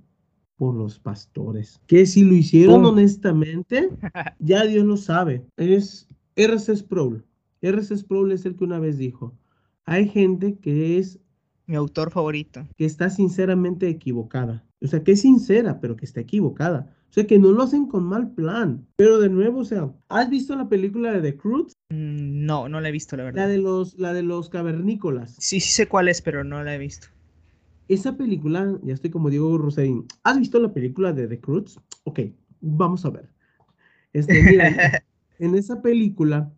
Por 0.57 0.75
los 0.75 0.99
pastores. 0.99 1.81
Que 1.87 2.05
si 2.05 2.23
lo 2.23 2.35
hicieron 2.35 2.85
honestamente, 2.85 3.89
ya 4.39 4.63
Dios 4.65 4.85
lo 4.85 4.97
sabe. 4.97 5.43
Es 5.57 6.07
R.C. 6.35 6.75
Sproul. 6.77 7.25
R.C. 7.61 7.97
Sproul 7.97 8.31
es 8.31 8.45
el 8.45 8.55
que 8.55 8.63
una 8.63 8.79
vez 8.79 8.97
dijo, 8.97 9.33
hay 9.85 10.07
gente 10.07 10.57
que 10.59 10.97
es... 10.97 11.19
Mi 11.65 11.75
autor 11.75 12.11
favorito. 12.11 12.67
Que 12.75 12.85
está 12.85 13.09
sinceramente 13.09 13.87
equivocada. 13.87 14.65
O 14.81 14.87
sea, 14.87 15.03
que 15.03 15.13
es 15.13 15.21
sincera, 15.21 15.79
pero 15.79 15.95
que 15.95 16.05
está 16.05 16.19
equivocada. 16.19 16.93
O 17.11 17.13
sea, 17.13 17.27
que 17.27 17.39
no 17.39 17.51
lo 17.51 17.61
hacen 17.63 17.87
con 17.87 18.03
mal 18.03 18.31
plan. 18.31 18.87
Pero 18.95 19.19
de 19.19 19.29
nuevo, 19.29 19.59
o 19.59 19.65
sea, 19.65 19.91
¿has 20.09 20.29
visto 20.29 20.55
la 20.55 20.69
película 20.69 21.11
de 21.11 21.21
The 21.21 21.37
Cruz? 21.37 21.73
Mm, 21.89 22.45
no, 22.45 22.69
no 22.69 22.81
la 22.81 22.89
he 22.89 22.91
visto, 22.91 23.15
la 23.17 23.25
verdad. 23.25 23.43
La 23.43 23.47
de 23.47 23.57
los, 23.57 23.97
la 23.99 24.13
de 24.13 24.23
los 24.23 24.49
cavernícolas. 24.49 25.35
Sí, 25.37 25.59
sí 25.59 25.71
sé 25.71 25.87
cuál 25.87 26.07
es, 26.07 26.21
pero 26.21 26.43
no 26.43 26.63
la 26.63 26.73
he 26.73 26.77
visto. 26.77 27.07
Esa 27.89 28.15
película, 28.15 28.79
ya 28.83 28.93
estoy 28.93 29.09
como 29.09 29.29
Diego 29.29 29.57
Rosarín. 29.57 30.05
¿Has 30.23 30.39
visto 30.39 30.57
la 30.59 30.73
película 30.73 31.11
de 31.11 31.27
The 31.27 31.39
Cruz? 31.39 31.79
Ok, 32.05 32.21
vamos 32.61 33.05
a 33.05 33.09
ver. 33.09 33.29
Este, 34.13 34.41
mira, 34.41 35.03
en 35.39 35.55
esa 35.55 35.81
película 35.81 36.53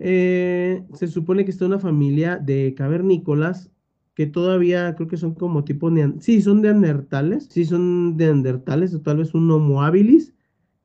eh, 0.00 0.82
se 0.94 1.08
supone 1.08 1.44
que 1.44 1.50
está 1.50 1.66
una 1.66 1.78
familia 1.78 2.38
de 2.38 2.74
cavernícolas 2.74 3.70
que 4.14 4.26
todavía 4.26 4.94
creo 4.96 5.08
que 5.08 5.16
son 5.16 5.34
como 5.34 5.64
tipo, 5.64 5.90
sí, 6.18 6.42
son 6.42 6.62
neandertales, 6.62 7.48
sí, 7.50 7.64
son 7.64 8.16
neandertales 8.16 8.94
o 8.94 9.00
tal 9.00 9.18
vez 9.18 9.34
un 9.34 9.50
homo 9.50 9.82
habilis, 9.82 10.34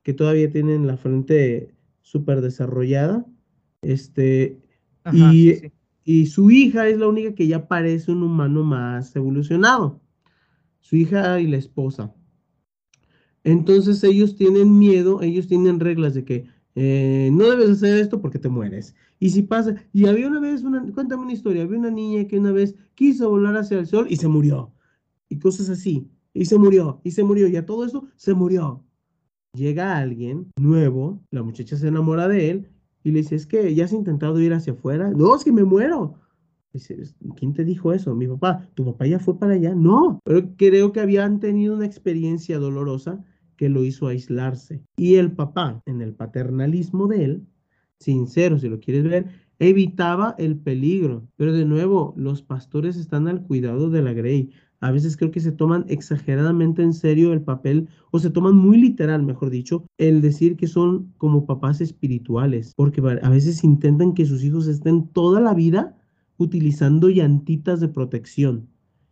que 0.02 0.12
todavía 0.12 0.50
tienen 0.50 0.86
la 0.86 0.96
frente 0.96 1.74
súper 2.00 2.40
desarrollada, 2.40 3.26
este, 3.82 4.60
y, 5.12 5.72
y 6.04 6.26
su 6.26 6.50
hija 6.50 6.86
es 6.88 6.98
la 6.98 7.08
única 7.08 7.34
que 7.34 7.46
ya 7.46 7.68
parece 7.68 8.12
un 8.12 8.22
humano 8.22 8.64
más 8.64 9.14
evolucionado, 9.16 10.00
su 10.80 10.96
hija 10.96 11.40
y 11.40 11.46
la 11.46 11.56
esposa. 11.56 12.14
Entonces 13.44 14.02
ellos 14.04 14.36
tienen 14.36 14.78
miedo, 14.78 15.22
ellos 15.22 15.46
tienen 15.46 15.78
reglas 15.80 16.14
de 16.14 16.24
que 16.24 16.46
eh, 16.78 17.30
no 17.32 17.48
debes 17.48 17.70
hacer 17.70 17.98
esto 17.98 18.20
porque 18.20 18.38
te 18.38 18.50
mueres. 18.50 18.94
Y 19.18 19.30
si 19.30 19.42
pasa, 19.42 19.74
y 19.94 20.06
había 20.06 20.28
una 20.28 20.40
vez, 20.40 20.62
una, 20.62 20.84
cuéntame 20.92 21.22
una 21.22 21.32
historia, 21.32 21.62
había 21.62 21.78
una 21.78 21.90
niña 21.90 22.26
que 22.28 22.38
una 22.38 22.52
vez 22.52 22.76
quiso 22.94 23.30
volar 23.30 23.56
hacia 23.56 23.78
el 23.78 23.86
sol 23.86 24.06
y 24.10 24.16
se 24.16 24.28
murió. 24.28 24.72
Y 25.30 25.38
cosas 25.38 25.70
así. 25.70 26.08
Y 26.34 26.44
se 26.44 26.58
murió, 26.58 27.00
y 27.02 27.12
se 27.12 27.24
murió, 27.24 27.48
y 27.48 27.56
a 27.56 27.64
todo 27.64 27.86
eso 27.86 28.06
se 28.16 28.34
murió. 28.34 28.84
Llega 29.54 29.96
alguien 29.96 30.52
nuevo, 30.60 31.22
la 31.30 31.42
muchacha 31.42 31.78
se 31.78 31.88
enamora 31.88 32.28
de 32.28 32.50
él 32.50 32.68
y 33.02 33.10
le 33.10 33.20
dice, 33.20 33.36
es 33.36 33.46
que 33.46 33.74
ya 33.74 33.86
has 33.86 33.92
intentado 33.94 34.38
ir 34.38 34.52
hacia 34.52 34.74
afuera. 34.74 35.10
No, 35.10 35.34
es 35.34 35.44
que 35.44 35.52
me 35.52 35.64
muero. 35.64 36.20
Dice, 36.74 36.98
¿quién 37.36 37.54
te 37.54 37.64
dijo 37.64 37.94
eso? 37.94 38.14
Mi 38.14 38.26
papá. 38.26 38.68
¿Tu 38.74 38.84
papá 38.84 39.06
ya 39.06 39.18
fue 39.18 39.38
para 39.38 39.54
allá? 39.54 39.74
No, 39.74 40.20
pero 40.24 40.54
creo 40.56 40.92
que 40.92 41.00
habían 41.00 41.40
tenido 41.40 41.74
una 41.74 41.86
experiencia 41.86 42.58
dolorosa 42.58 43.24
que 43.56 43.68
lo 43.68 43.84
hizo 43.84 44.08
aislarse. 44.08 44.82
Y 44.96 45.16
el 45.16 45.32
papá, 45.32 45.82
en 45.86 46.02
el 46.02 46.14
paternalismo 46.14 47.08
de 47.08 47.24
él, 47.24 47.46
sincero 47.98 48.58
si 48.58 48.68
lo 48.68 48.80
quieres 48.80 49.04
ver, 49.04 49.26
evitaba 49.58 50.34
el 50.38 50.56
peligro. 50.56 51.28
Pero 51.36 51.52
de 51.52 51.64
nuevo, 51.64 52.14
los 52.16 52.42
pastores 52.42 52.96
están 52.96 53.28
al 53.28 53.42
cuidado 53.42 53.90
de 53.90 54.02
la 54.02 54.12
Grey. 54.12 54.50
A 54.80 54.90
veces 54.90 55.16
creo 55.16 55.30
que 55.30 55.40
se 55.40 55.52
toman 55.52 55.86
exageradamente 55.88 56.82
en 56.82 56.92
serio 56.92 57.32
el 57.32 57.40
papel, 57.40 57.88
o 58.10 58.18
se 58.18 58.30
toman 58.30 58.56
muy 58.56 58.76
literal, 58.76 59.22
mejor 59.22 59.50
dicho, 59.50 59.86
el 59.96 60.20
decir 60.20 60.56
que 60.56 60.66
son 60.66 61.14
como 61.16 61.46
papás 61.46 61.80
espirituales, 61.80 62.74
porque 62.76 63.00
a 63.00 63.30
veces 63.30 63.64
intentan 63.64 64.12
que 64.12 64.26
sus 64.26 64.44
hijos 64.44 64.66
estén 64.66 65.08
toda 65.08 65.40
la 65.40 65.54
vida 65.54 65.96
utilizando 66.36 67.08
llantitas 67.08 67.80
de 67.80 67.88
protección 67.88 68.68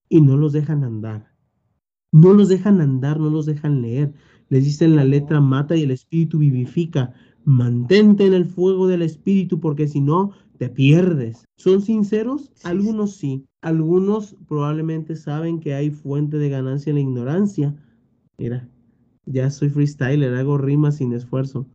y 0.09 0.21
no 0.21 0.37
los 0.37 0.53
dejan 0.53 0.85
andar. 0.85 1.33
No 2.13 2.33
los 2.33 2.49
dejan 2.49 2.81
andar, 2.81 3.19
no 3.19 3.31
los 3.31 3.47
dejan 3.47 3.83
leer. 3.83 4.13
Les 4.49 4.65
dicen 4.65 4.97
la 4.97 5.05
letra 5.05 5.41
mata 5.41 5.77
y 5.77 5.83
el 5.83 5.91
espíritu 5.91 6.39
vivifica. 6.39 7.13
Mantente 7.45 8.27
en 8.27 8.35
el 8.35 8.47
fuego 8.47 8.87
del 8.87 9.03
espíritu 9.03 9.61
porque 9.61 9.89
si 9.89 10.01
no, 10.01 10.33
te 10.59 10.69
pierdes. 10.69 11.45
¿Son 11.57 11.83
sinceros? 11.83 12.51
Algunos 12.63 13.17
sí. 13.17 13.45
Algunos 13.61 14.37
probablemente 14.47 15.17
saben 15.17 15.61
que 15.61 15.75
hay 15.75 15.91
fuente 15.91 16.39
de 16.39 16.49
ganancia 16.49 16.91
en 16.91 16.97
la 16.97 17.03
ignorancia. 17.03 17.75
Mira, 18.39 18.69
ya 19.27 19.51
soy 19.51 19.71
freestyler, 19.71 20.35
hago 20.35 20.59
rimas 20.59 20.97
sin 20.97 21.13
esfuerzo. 21.13 21.67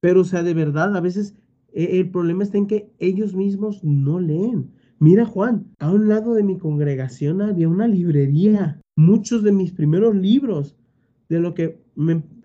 Pero, 0.00 0.22
o 0.22 0.24
sea, 0.24 0.42
de 0.42 0.54
verdad, 0.54 0.96
a 0.96 1.00
veces 1.00 1.34
eh, 1.72 2.00
el 2.00 2.10
problema 2.10 2.42
está 2.42 2.58
en 2.58 2.66
que 2.66 2.90
ellos 2.98 3.34
mismos 3.34 3.84
no 3.84 4.18
leen. 4.18 4.70
Mira, 4.98 5.24
Juan, 5.24 5.66
a 5.78 5.90
un 5.90 6.08
lado 6.08 6.34
de 6.34 6.42
mi 6.42 6.58
congregación 6.58 7.40
había 7.42 7.68
una 7.68 7.88
librería. 7.88 8.80
Muchos 8.96 9.42
de 9.42 9.52
mis 9.52 9.72
primeros 9.72 10.14
libros 10.14 10.76
de 11.28 11.40
lo 11.40 11.54
que 11.54 11.80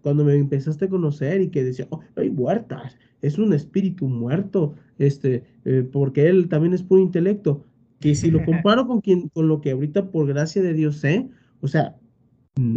cuando 0.02 0.24
me 0.24 0.36
empezaste 0.36 0.86
a 0.86 0.90
conocer 0.90 1.42
y 1.42 1.50
que 1.50 1.64
decía, 1.64 1.88
oh, 1.90 2.02
hay 2.16 2.30
muertas, 2.30 2.98
es 3.22 3.38
un 3.38 3.54
espíritu 3.54 4.08
muerto, 4.08 4.76
este, 4.98 5.44
eh, 5.66 5.88
porque 5.92 6.28
él 6.28 6.48
también 6.50 6.74
es 6.74 6.84
puro 6.84 7.02
intelecto. 7.02 7.64
Que 8.00 8.14
si 8.16 8.30
lo 8.30 8.44
comparo 8.46 8.88
con, 8.88 9.02
quien, 9.02 9.30
con 9.30 9.48
lo 9.48 9.62
que 9.62 9.72
ahorita 9.72 10.12
por 10.12 10.28
gracia 10.28 10.62
de 10.62 10.74
Dios 10.74 10.98
sé, 10.98 11.30
o 11.62 11.68
sea, 11.68 11.96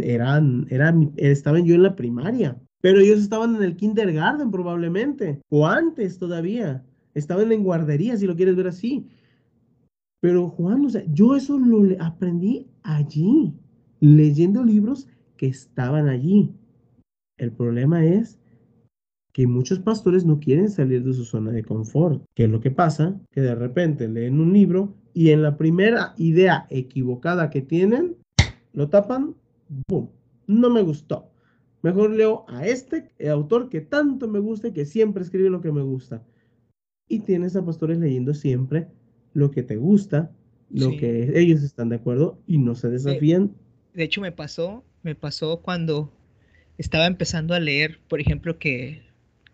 eran, 0.01 0.65
eran, 0.69 1.13
estaban 1.17 1.65
yo 1.65 1.75
en 1.75 1.83
la 1.83 1.95
primaria, 1.95 2.57
pero 2.81 2.99
ellos 2.99 3.19
estaban 3.19 3.55
en 3.55 3.63
el 3.63 3.75
kindergarten 3.75 4.51
probablemente, 4.51 5.41
o 5.49 5.67
antes 5.67 6.17
todavía, 6.17 6.83
estaban 7.13 7.51
en 7.51 7.63
guardería, 7.63 8.17
si 8.17 8.25
lo 8.25 8.35
quieres 8.35 8.55
ver 8.55 8.67
así. 8.67 9.07
Pero 10.21 10.49
Juan, 10.49 10.85
o 10.85 10.89
sea, 10.89 11.03
yo 11.07 11.35
eso 11.35 11.57
lo 11.57 11.83
aprendí 12.03 12.67
allí, 12.83 13.53
leyendo 13.99 14.63
libros 14.63 15.07
que 15.37 15.47
estaban 15.47 16.09
allí. 16.09 16.51
El 17.39 17.53
problema 17.53 18.05
es 18.05 18.37
que 19.31 19.47
muchos 19.47 19.79
pastores 19.79 20.25
no 20.25 20.39
quieren 20.39 20.69
salir 20.69 21.03
de 21.03 21.13
su 21.13 21.23
zona 21.23 21.51
de 21.51 21.63
confort. 21.63 22.21
¿Qué 22.35 22.43
es 22.43 22.49
lo 22.49 22.59
que 22.59 22.69
pasa? 22.69 23.19
Que 23.31 23.41
de 23.41 23.55
repente 23.55 24.07
leen 24.09 24.39
un 24.39 24.51
libro 24.51 24.93
y 25.13 25.29
en 25.29 25.41
la 25.41 25.57
primera 25.57 26.13
idea 26.17 26.67
equivocada 26.69 27.49
que 27.49 27.61
tienen, 27.61 28.17
lo 28.73 28.89
tapan, 28.89 29.35
¡boom! 29.87 30.09
No 30.47 30.69
me 30.69 30.81
gustó. 30.81 31.31
Mejor 31.81 32.11
leo 32.11 32.43
a 32.49 32.67
este 32.67 33.09
autor 33.29 33.69
que 33.69 33.79
tanto 33.79 34.27
me 34.27 34.39
gusta 34.39 34.67
y 34.67 34.73
que 34.73 34.85
siempre 34.85 35.23
escribe 35.23 35.49
lo 35.49 35.61
que 35.61 35.71
me 35.71 35.81
gusta. 35.81 36.21
Y 37.07 37.21
tienes 37.21 37.55
a 37.55 37.63
pastores 37.63 37.99
leyendo 37.99 38.33
siempre 38.33 38.87
lo 39.33 39.49
que 39.51 39.63
te 39.63 39.77
gusta, 39.77 40.31
lo 40.69 40.89
que 40.91 41.39
ellos 41.39 41.63
están 41.63 41.87
de 41.89 41.95
acuerdo 41.95 42.39
y 42.45 42.57
no 42.57 42.75
se 42.75 42.89
desafían. 42.89 43.55
de 43.93 44.03
hecho, 44.03 44.19
me 44.19 44.31
pasó 44.31 44.83
me 45.03 45.15
pasó 45.15 45.61
cuando 45.61 46.11
estaba 46.79 47.07
empezando 47.07 47.53
a 47.53 47.59
leer, 47.59 47.99
por 48.07 48.21
ejemplo, 48.21 48.57
que, 48.57 49.03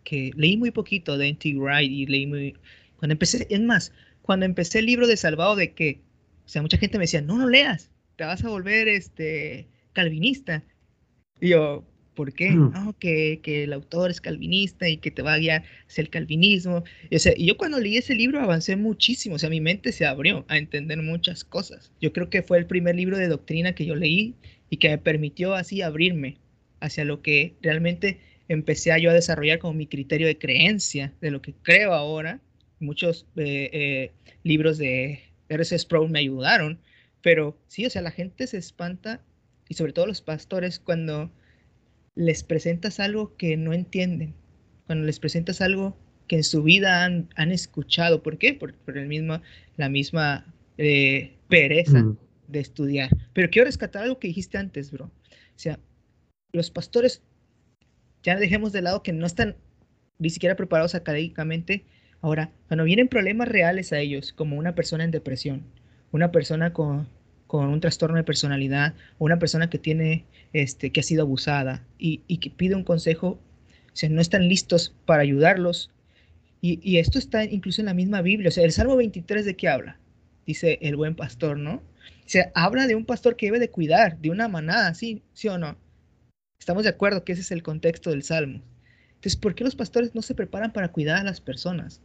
que 0.03 0.31
leí 0.35 0.57
muy 0.57 0.69
poquito 0.69 1.17
de 1.17 1.27
N.T. 1.29 1.55
Wright 1.55 1.91
y 1.91 2.05
leí 2.05 2.27
muy... 2.27 2.55
Cuando 2.97 3.13
empecé, 3.13 3.47
es 3.49 3.61
más, 3.61 3.91
cuando 4.21 4.45
empecé 4.45 4.79
el 4.79 4.85
libro 4.85 5.07
de 5.07 5.17
Salvado 5.17 5.55
de 5.55 5.73
que, 5.73 6.01
o 6.45 6.47
sea, 6.47 6.61
mucha 6.61 6.77
gente 6.77 6.99
me 6.99 7.05
decía, 7.05 7.21
no, 7.21 7.38
no 7.38 7.49
leas, 7.49 7.89
te 8.15 8.23
vas 8.23 8.45
a 8.45 8.49
volver 8.49 8.88
este 8.88 9.67
calvinista. 9.93 10.63
Y 11.41 11.49
yo, 11.49 11.83
¿por 12.13 12.31
qué? 12.31 12.51
No, 12.51 12.95
que, 12.99 13.39
que, 13.41 13.63
el 13.63 13.73
autor 13.73 14.11
es 14.11 14.21
calvinista 14.21 14.88
y 14.88 14.97
que 14.97 15.09
te 15.09 15.23
va 15.23 15.33
a 15.33 15.39
guiar 15.39 15.63
hacia 15.88 16.03
el 16.03 16.11
calvinismo. 16.11 16.83
Y, 17.09 17.15
o 17.15 17.19
sea, 17.19 17.33
y 17.35 17.47
yo 17.47 17.57
cuando 17.57 17.79
leí 17.79 17.97
ese 17.97 18.13
libro 18.13 18.39
avancé 18.39 18.75
muchísimo, 18.75 19.35
o 19.35 19.39
sea, 19.39 19.49
mi 19.49 19.61
mente 19.61 19.91
se 19.91 20.05
abrió 20.05 20.45
a 20.47 20.59
entender 20.59 21.01
muchas 21.01 21.43
cosas. 21.43 21.91
Yo 21.99 22.13
creo 22.13 22.29
que 22.29 22.43
fue 22.43 22.59
el 22.59 22.67
primer 22.67 22.95
libro 22.95 23.17
de 23.17 23.27
doctrina 23.27 23.73
que 23.73 23.88
yo 23.88 23.95
leí 23.95 24.35
y 24.69 24.77
que 24.77 24.89
me 24.89 24.99
permitió 24.99 25.55
así 25.55 25.81
abrirme 25.81 26.38
hacia 26.86 27.06
lo 27.06 27.21
que 27.21 27.56
realmente 27.62 28.19
empecé 28.48 28.91
a 28.91 28.98
yo 28.98 29.10
a 29.10 29.13
desarrollar 29.13 29.60
como 29.60 29.74
mi 29.74 29.88
criterio 29.88 30.28
de 30.28 30.38
creencia, 30.38 31.13
de 31.21 31.32
lo 31.32 31.41
que 31.41 31.54
creo 31.54 31.93
ahora. 31.93 32.39
Muchos 32.80 33.26
eh, 33.36 33.69
eh, 33.74 34.12
libros 34.43 34.78
de 34.78 35.24
R.C. 35.50 35.80
Sproul 35.80 36.10
me 36.10 36.19
ayudaron, 36.19 36.80
pero 37.21 37.58
sí, 37.67 37.86
o 37.86 37.89
sea, 37.89 38.02
la 38.02 38.12
gente 38.12 38.48
se 38.48 38.58
espanta 38.58 39.21
y 39.67 39.74
sobre 39.74 39.93
todo 39.93 40.06
los 40.06 40.21
pastores 40.21 40.80
cuando 40.80 41.32
les 42.15 42.43
presentas 42.43 43.00
algo 43.00 43.36
que 43.36 43.58
no 43.58 43.74
entienden, 43.74 44.36
cuando 44.86 45.06
les 45.06 45.19
presentas 45.19 45.62
algo 45.62 45.98
que 46.28 46.38
en 46.38 46.43
su 46.43 46.63
vida 46.63 47.04
han, 47.04 47.52
escuchado. 47.52 48.24
¿Por 48.24 48.38
qué? 48.38 48.54
Por, 48.54 48.76
el 48.98 49.08
mismo, 49.08 49.41
la 49.78 49.89
misma 49.89 50.54
eh, 50.78 51.34
pereza. 51.50 52.04
Mm 52.04 52.17
de 52.48 52.60
estudiar. 52.60 53.10
Pero 53.34 53.50
quiero 53.50 53.65
rescatar 53.65 54.04
algo 54.04 54.19
que 54.19 54.28
dijiste 54.28 54.58
antes, 54.58 54.91
bro. 54.91 55.06
O 55.06 55.12
sea, 55.60 55.80
los 56.56 56.72
pastores, 56.72 57.22
ya 58.24 58.36
dejemos 58.38 58.72
de 58.72 58.82
lado 58.82 59.04
que 59.04 59.13
no 59.13 59.26
están 59.26 59.56
ni 60.18 60.30
siquiera 60.30 60.56
preparados 60.56 60.96
académicamente. 60.96 61.86
Ahora, 62.22 62.52
cuando 62.68 62.84
vienen 62.84 63.08
problemas 63.08 63.48
reales 63.48 63.94
a 63.94 64.00
ellos, 64.00 64.34
como 64.34 64.58
una 64.58 64.76
persona 64.76 65.04
en 65.04 65.12
depresión, 65.12 65.63
una 66.12 66.32
persona 66.32 66.74
con, 66.74 67.08
con 67.48 67.68
un 67.68 67.82
trastorno 67.82 68.18
de 68.18 68.24
personalidad, 68.24 68.96
o 69.18 69.26
una 69.26 69.38
persona 69.38 69.70
que 69.70 69.78
tiene, 69.78 70.26
este, 70.54 70.91
que 70.91 71.02
ha 71.02 71.04
sido 71.04 71.24
abusada 71.24 71.86
y, 72.00 72.22
y 72.28 72.38
que 72.38 72.50
pide 72.50 72.76
un 72.76 72.84
consejo, 72.84 73.39
o 73.96 73.98
sea, 73.98 74.10
no 74.10 74.22
están 74.22 74.50
listos 74.50 74.94
para 75.06 75.22
ayudarlos. 75.22 75.89
Y, 76.62 76.98
esto 76.98 77.20
está 77.20 77.44
incluso 77.44 77.82
en 77.82 77.86
la 77.86 77.94
misma 77.94 78.24
Biblia. 78.24 78.50
O 78.50 78.52
sea, 78.52 78.65
el 78.65 78.72
Salmo 78.72 78.96
23 78.96 79.46
de 79.46 79.56
qué 79.56 79.70
habla? 79.70 80.00
Dice 80.48 80.80
el 80.82 80.96
buen 80.96 81.15
pastor, 81.15 81.60
¿no? 81.60 81.84
Se 82.26 82.52
habla 82.56 82.88
de 82.88 82.96
un 82.96 83.06
pastor 83.06 83.36
que 83.36 83.46
debe 83.46 83.60
de 83.60 83.70
cuidar, 83.70 84.18
de 84.18 84.32
una 84.32 84.48
manada, 84.48 84.96
¿sí? 84.96 85.22
¿Sí 85.34 85.48
o 85.48 85.60
no? 85.60 85.78
Estamos 86.60 86.84
de 86.84 86.89
acuerdo 86.89 87.24
que 87.24 87.34
ese 87.34 87.41
es 87.41 87.52
el 87.52 87.63
contexto 87.63 88.10
del 88.10 88.24
Salmo. 88.24 88.62
Entonces, 89.15 89.36
¿por 89.36 89.56
qué 89.56 89.63
los 89.63 89.76
pastores 89.76 90.13
no 90.15 90.22
se 90.22 90.36
preparan 90.36 90.72
para 90.74 90.91
cuidar 90.91 91.18
a 91.18 91.24
las 91.24 91.41
personas? 91.41 92.02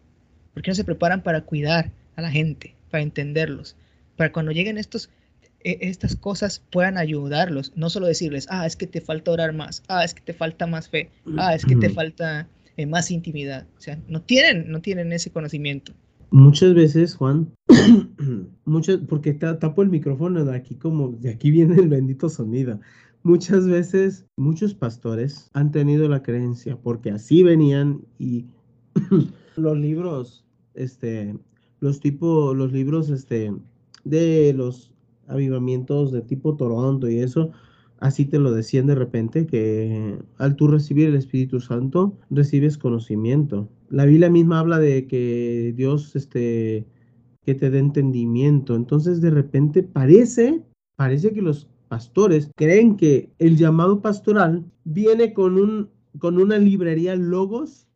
¿Por 0.54 0.62
qué 0.62 0.70
no 0.70 0.74
se 0.74 0.84
preparan 0.84 1.22
para 1.22 1.42
cuidar 1.42 1.92
a 2.16 2.22
la 2.22 2.30
gente, 2.30 2.74
para 2.90 3.02
entenderlos? 3.02 3.76
Para 4.16 4.32
cuando 4.32 4.52
lleguen 4.52 4.78
estos, 4.78 5.10
e, 5.62 5.78
estas 5.82 6.16
cosas 6.16 6.62
puedan 6.70 6.98
ayudarlos, 6.98 7.72
no 7.76 7.90
solo 7.90 8.06
decirles, 8.06 8.46
ah, 8.50 8.66
es 8.66 8.76
que 8.76 8.86
te 8.86 9.00
falta 9.00 9.30
orar 9.30 9.52
más, 9.52 9.82
ah, 9.88 10.04
es 10.04 10.14
que 10.14 10.22
te 10.22 10.32
falta 10.32 10.66
más 10.66 10.88
fe, 10.88 11.10
ah, 11.36 11.54
es 11.54 11.64
que 11.64 11.76
te 11.76 11.90
falta 11.90 12.48
eh, 12.76 12.86
más 12.86 13.10
intimidad. 13.10 13.66
O 13.76 13.80
sea, 13.80 13.98
no 14.08 14.22
tienen, 14.22 14.70
no 14.70 14.80
tienen 14.80 15.12
ese 15.12 15.30
conocimiento. 15.30 15.92
Muchas 16.30 16.74
veces, 16.74 17.16
Juan, 17.16 17.52
muchas, 18.64 18.98
porque 19.08 19.34
tapo 19.34 19.82
el 19.82 19.88
micrófono 19.88 20.44
de 20.44 20.56
aquí 20.56 20.76
como, 20.76 21.08
de 21.10 21.30
aquí 21.30 21.50
viene 21.50 21.74
el 21.74 21.88
bendito 21.88 22.28
sonido. 22.28 22.80
Muchas 23.22 23.66
veces, 23.66 24.26
muchos 24.36 24.74
pastores 24.74 25.50
han 25.52 25.70
tenido 25.70 26.08
la 26.08 26.22
creencia, 26.22 26.76
porque 26.76 27.10
así 27.10 27.42
venían 27.42 28.00
y 28.18 28.46
los 29.56 29.78
libros, 29.78 30.46
este, 30.74 31.36
los 31.80 32.00
tipo, 32.00 32.54
los 32.54 32.72
libros, 32.72 33.10
este, 33.10 33.52
de 34.04 34.54
los 34.54 34.94
avivamientos 35.28 36.12
de 36.12 36.22
tipo 36.22 36.56
Toronto 36.56 37.08
y 37.08 37.18
eso, 37.18 37.50
así 37.98 38.24
te 38.24 38.38
lo 38.38 38.52
decían 38.52 38.86
de 38.86 38.94
repente, 38.94 39.46
que 39.46 40.18
al 40.38 40.56
tú 40.56 40.68
recibir 40.68 41.08
el 41.08 41.16
Espíritu 41.16 41.60
Santo, 41.60 42.16
recibes 42.30 42.78
conocimiento. 42.78 43.68
La 43.90 44.06
Biblia 44.06 44.30
misma 44.30 44.60
habla 44.60 44.78
de 44.78 45.06
que 45.06 45.74
Dios, 45.76 46.16
este, 46.16 46.86
que 47.44 47.54
te 47.54 47.70
dé 47.70 47.78
entendimiento. 47.78 48.74
Entonces, 48.74 49.20
de 49.20 49.30
repente 49.30 49.82
parece, 49.82 50.62
parece 50.96 51.32
que 51.32 51.42
los 51.42 51.68
pastores 51.90 52.52
creen 52.54 52.96
que 52.96 53.30
el 53.40 53.56
llamado 53.56 54.00
pastoral 54.00 54.64
viene 54.84 55.32
con 55.32 55.58
un, 55.58 55.90
con 56.20 56.40
una 56.40 56.56
librería 56.56 57.16
Logos 57.16 57.88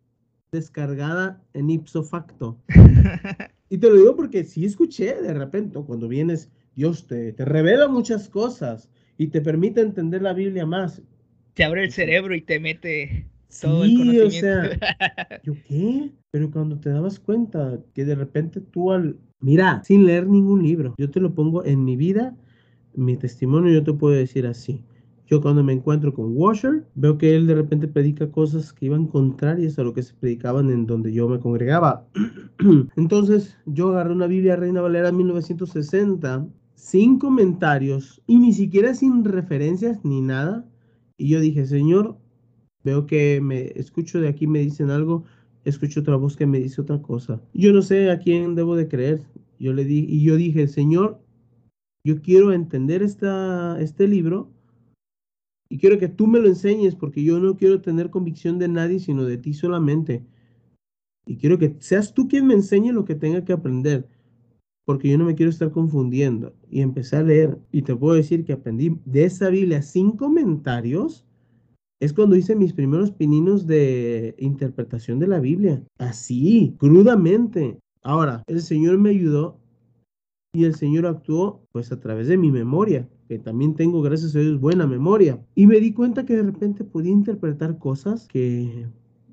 descargada 0.50 1.40
en 1.52 1.70
ipso 1.70 2.02
facto. 2.02 2.58
y 3.70 3.78
te 3.78 3.88
lo 3.88 3.94
digo 3.94 4.16
porque 4.16 4.42
sí 4.42 4.64
escuché 4.64 5.14
de 5.22 5.32
repente, 5.32 5.78
cuando 5.86 6.08
vienes, 6.08 6.50
Dios 6.74 7.06
te, 7.06 7.32
te 7.34 7.44
revela 7.44 7.86
muchas 7.86 8.28
cosas 8.28 8.90
y 9.16 9.28
te 9.28 9.40
permite 9.40 9.80
entender 9.80 10.22
la 10.22 10.32
Biblia 10.32 10.66
más. 10.66 11.00
Te 11.54 11.62
abre 11.62 11.84
el 11.84 11.92
cerebro 11.92 12.34
y 12.34 12.40
te 12.40 12.58
mete 12.58 13.28
todo 13.60 13.84
el 13.84 13.96
conocimiento. 13.96 14.26
O 14.26 14.30
sea, 14.30 15.40
¿yo 15.44 15.54
qué? 15.68 16.10
Pero 16.32 16.50
cuando 16.50 16.80
te 16.80 16.90
dabas 16.90 17.20
cuenta 17.20 17.78
que 17.94 18.04
de 18.04 18.16
repente 18.16 18.60
tú 18.60 18.90
al... 18.90 19.16
Mira, 19.38 19.84
sin 19.84 20.04
leer 20.04 20.26
ningún 20.26 20.64
libro, 20.64 20.96
yo 20.98 21.08
te 21.12 21.20
lo 21.20 21.32
pongo 21.32 21.64
en 21.64 21.84
mi 21.84 21.94
vida, 21.94 22.34
mi 22.96 23.16
testimonio, 23.16 23.72
yo 23.72 23.84
te 23.84 23.92
puedo 23.92 24.14
decir 24.14 24.46
así. 24.46 24.82
Yo 25.26 25.40
cuando 25.40 25.64
me 25.64 25.72
encuentro 25.72 26.12
con 26.12 26.36
Washer, 26.36 26.84
veo 26.94 27.16
que 27.16 27.34
él 27.34 27.46
de 27.46 27.54
repente 27.54 27.88
predica 27.88 28.30
cosas 28.30 28.72
que 28.72 28.86
iban 28.86 29.06
contrarias 29.06 29.78
a 29.78 29.82
lo 29.82 29.94
que 29.94 30.02
se 30.02 30.12
predicaban 30.14 30.68
en 30.70 30.86
donde 30.86 31.12
yo 31.12 31.28
me 31.28 31.40
congregaba. 31.40 32.06
Entonces 32.96 33.56
yo 33.64 33.90
agarré 33.90 34.12
una 34.12 34.26
Biblia 34.26 34.56
Reina 34.56 34.82
Valera 34.82 35.12
1960 35.12 36.46
sin 36.74 37.18
comentarios 37.18 38.22
y 38.26 38.38
ni 38.38 38.52
siquiera 38.52 38.94
sin 38.94 39.24
referencias 39.24 40.04
ni 40.04 40.20
nada. 40.20 40.68
Y 41.16 41.28
yo 41.30 41.40
dije, 41.40 41.64
Señor, 41.64 42.18
veo 42.82 43.06
que 43.06 43.40
me 43.40 43.72
escucho 43.76 44.20
de 44.20 44.28
aquí, 44.28 44.46
me 44.46 44.58
dicen 44.58 44.90
algo, 44.90 45.24
escucho 45.64 46.00
otra 46.00 46.16
voz 46.16 46.36
que 46.36 46.46
me 46.46 46.58
dice 46.58 46.82
otra 46.82 47.00
cosa. 47.00 47.40
Yo 47.54 47.72
no 47.72 47.80
sé 47.80 48.10
a 48.10 48.18
quién 48.18 48.54
debo 48.54 48.76
de 48.76 48.88
creer. 48.88 49.22
Yo 49.58 49.72
le 49.72 49.84
di 49.84 50.04
y 50.06 50.22
yo 50.22 50.36
dije, 50.36 50.68
Señor, 50.68 51.23
yo 52.04 52.20
quiero 52.20 52.52
entender 52.52 53.02
este 53.02 54.08
libro 54.08 54.50
y 55.68 55.78
quiero 55.78 55.98
que 55.98 56.08
tú 56.08 56.26
me 56.26 56.38
lo 56.38 56.48
enseñes 56.48 56.94
porque 56.94 57.24
yo 57.24 57.40
no 57.40 57.56
quiero 57.56 57.80
tener 57.80 58.10
convicción 58.10 58.58
de 58.58 58.68
nadie, 58.68 59.00
sino 59.00 59.24
de 59.24 59.38
ti 59.38 59.54
solamente. 59.54 60.24
Y 61.26 61.36
quiero 61.36 61.58
que 61.58 61.76
seas 61.80 62.12
tú 62.12 62.28
quien 62.28 62.46
me 62.46 62.54
enseñe 62.54 62.92
lo 62.92 63.04
que 63.04 63.14
tenga 63.14 63.44
que 63.44 63.54
aprender 63.54 64.06
porque 64.84 65.08
yo 65.08 65.18
no 65.18 65.24
me 65.24 65.34
quiero 65.34 65.50
estar 65.50 65.70
confundiendo. 65.70 66.54
Y 66.70 66.80
empecé 66.80 67.16
a 67.16 67.22
leer 67.22 67.58
y 67.72 67.82
te 67.82 67.96
puedo 67.96 68.14
decir 68.14 68.44
que 68.44 68.52
aprendí 68.52 68.98
de 69.04 69.24
esa 69.24 69.48
Biblia 69.48 69.82
sin 69.82 70.12
comentarios. 70.12 71.24
Es 72.00 72.12
cuando 72.12 72.36
hice 72.36 72.54
mis 72.54 72.74
primeros 72.74 73.10
pininos 73.10 73.66
de 73.66 74.34
interpretación 74.38 75.18
de 75.18 75.28
la 75.28 75.40
Biblia. 75.40 75.82
Así, 75.98 76.74
crudamente. 76.78 77.78
Ahora, 78.02 78.42
el 78.46 78.60
Señor 78.60 78.98
me 78.98 79.10
ayudó 79.10 79.58
y 80.54 80.64
el 80.64 80.74
Señor 80.74 81.06
actuó 81.06 81.62
pues 81.72 81.92
a 81.92 82.00
través 82.00 82.28
de 82.28 82.38
mi 82.38 82.50
memoria, 82.50 83.08
que 83.28 83.38
también 83.38 83.74
tengo, 83.74 84.00
gracias 84.00 84.34
a 84.34 84.38
Dios, 84.38 84.60
buena 84.60 84.86
memoria. 84.86 85.44
Y 85.54 85.66
me 85.66 85.80
di 85.80 85.92
cuenta 85.92 86.24
que 86.24 86.36
de 86.36 86.44
repente 86.44 86.84
podía 86.84 87.12
interpretar 87.12 87.78
cosas 87.78 88.26
que 88.28 88.86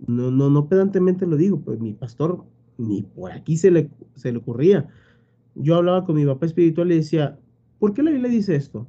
no, 0.07 0.31
no, 0.31 0.49
no 0.49 0.67
pedantemente 0.67 1.25
lo 1.25 1.37
digo, 1.37 1.61
pues 1.61 1.79
mi 1.79 1.93
pastor 1.93 2.43
ni 2.77 3.03
por 3.03 3.31
aquí 3.31 3.55
se 3.55 3.71
le, 3.71 3.89
se 4.15 4.31
le 4.31 4.39
ocurría 4.39 4.89
yo 5.55 5.75
hablaba 5.75 6.05
con 6.05 6.15
mi 6.15 6.25
papá 6.25 6.45
espiritual 6.45 6.91
y 6.91 6.95
decía, 6.95 7.39
¿por 7.79 7.93
qué 7.93 8.03
la 8.03 8.11
Biblia 8.11 8.29
dice 8.29 8.55
esto? 8.55 8.87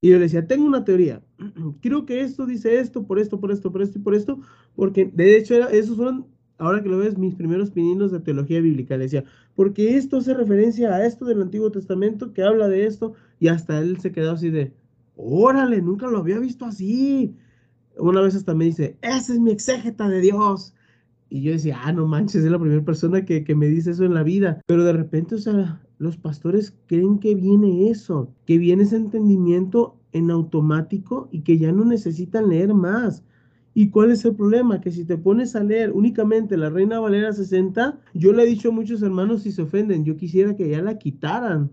Y 0.00 0.10
yo 0.10 0.16
le 0.16 0.24
decía, 0.24 0.46
tengo 0.46 0.66
una 0.66 0.84
teoría. 0.84 1.22
Creo 1.80 2.04
que 2.04 2.20
esto 2.20 2.46
dice 2.46 2.78
esto, 2.78 3.06
por 3.06 3.18
esto, 3.18 3.40
por 3.40 3.50
esto, 3.50 3.72
por 3.72 3.82
esto 3.82 3.98
y 3.98 4.02
por 4.02 4.14
esto, 4.14 4.40
porque 4.76 5.10
de 5.12 5.36
hecho 5.36 5.68
esos 5.68 5.96
fueron, 5.96 6.26
ahora 6.58 6.82
que 6.82 6.88
lo 6.88 6.98
ves, 6.98 7.18
mis 7.18 7.34
primeros 7.34 7.70
pininos 7.70 8.12
de 8.12 8.20
teología 8.20 8.60
bíblica. 8.60 8.96
Le 8.96 9.04
decía, 9.04 9.24
porque 9.54 9.96
esto 9.96 10.18
hace 10.18 10.34
referencia 10.34 10.94
a 10.94 11.06
esto 11.06 11.24
del 11.24 11.42
Antiguo 11.42 11.70
Testamento 11.70 12.32
que 12.32 12.42
habla 12.42 12.68
de 12.68 12.86
esto, 12.86 13.14
y 13.40 13.48
hasta 13.48 13.78
él 13.80 13.98
se 13.98 14.12
quedó 14.12 14.32
así 14.32 14.50
de, 14.50 14.72
órale, 15.16 15.82
nunca 15.82 16.06
lo 16.06 16.18
había 16.18 16.38
visto 16.38 16.64
así. 16.64 17.36
Una 17.98 18.20
vez 18.20 18.34
hasta 18.34 18.54
me 18.54 18.66
dice, 18.66 18.96
ese 19.02 19.34
es 19.34 19.40
mi 19.40 19.50
exégeta 19.50 20.08
de 20.08 20.20
Dios. 20.20 20.74
Y 21.30 21.42
yo 21.42 21.52
decía, 21.52 21.80
ah, 21.82 21.92
no 21.92 22.06
manches, 22.06 22.44
es 22.44 22.50
la 22.50 22.58
primera 22.58 22.84
persona 22.84 23.24
que, 23.24 23.44
que 23.44 23.54
me 23.54 23.66
dice 23.66 23.90
eso 23.90 24.04
en 24.04 24.14
la 24.14 24.22
vida. 24.22 24.60
Pero 24.66 24.84
de 24.84 24.92
repente, 24.92 25.34
o 25.36 25.38
sea, 25.38 25.80
los 25.98 26.16
pastores 26.16 26.76
creen 26.86 27.18
que 27.18 27.34
viene 27.34 27.90
eso, 27.90 28.32
que 28.46 28.58
viene 28.58 28.84
ese 28.84 28.96
entendimiento 28.96 29.96
en 30.12 30.30
automático 30.30 31.28
y 31.32 31.40
que 31.40 31.58
ya 31.58 31.72
no 31.72 31.84
necesitan 31.84 32.48
leer 32.48 32.72
más. 32.74 33.24
¿Y 33.74 33.90
cuál 33.90 34.12
es 34.12 34.24
el 34.24 34.36
problema? 34.36 34.80
Que 34.80 34.92
si 34.92 35.04
te 35.04 35.18
pones 35.18 35.56
a 35.56 35.64
leer 35.64 35.90
únicamente 35.90 36.56
la 36.56 36.70
Reina 36.70 37.00
Valera 37.00 37.32
60, 37.32 37.98
yo 38.14 38.32
le 38.32 38.44
he 38.44 38.46
dicho 38.46 38.68
a 38.68 38.72
muchos 38.72 39.02
hermanos 39.02 39.42
si 39.42 39.50
se 39.50 39.62
ofenden, 39.62 40.04
yo 40.04 40.16
quisiera 40.16 40.54
que 40.54 40.68
ya 40.68 40.80
la 40.80 40.96
quitaran. 40.96 41.70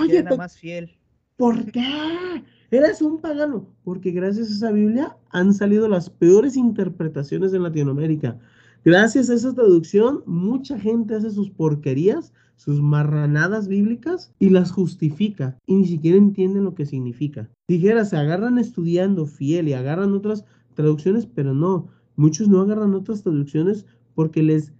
Oye, 0.00 0.24
más 0.36 0.58
fiel. 0.58 0.90
¿Por 1.36 1.70
qué? 1.70 2.44
Eres 2.72 3.00
un 3.02 3.20
pagano. 3.20 3.68
Porque 3.84 4.10
gracias 4.10 4.48
a 4.48 4.52
esa 4.52 4.72
Biblia 4.72 5.16
han 5.30 5.54
salido 5.54 5.88
las 5.88 6.10
peores 6.10 6.56
interpretaciones 6.56 7.54
en 7.54 7.62
Latinoamérica. 7.62 8.38
Gracias 8.84 9.30
a 9.30 9.34
esa 9.34 9.54
traducción, 9.54 10.24
mucha 10.26 10.76
gente 10.78 11.14
hace 11.14 11.30
sus 11.30 11.50
porquerías, 11.50 12.32
sus 12.56 12.82
marranadas 12.82 13.68
bíblicas 13.68 14.34
y 14.40 14.50
las 14.50 14.72
justifica 14.72 15.56
y 15.66 15.76
ni 15.76 15.86
siquiera 15.86 16.18
entienden 16.18 16.64
lo 16.64 16.74
que 16.74 16.86
significa. 16.86 17.48
Dijera, 17.68 18.04
se 18.04 18.16
agarran 18.16 18.58
estudiando 18.58 19.26
fiel 19.26 19.68
y 19.68 19.72
agarran 19.72 20.12
otras 20.14 20.44
traducciones, 20.74 21.26
pero 21.26 21.54
no, 21.54 21.88
muchos 22.16 22.48
no 22.48 22.60
agarran 22.60 22.94
otras 22.94 23.22
traducciones 23.22 23.86
porque 24.14 24.42
les 24.42 24.72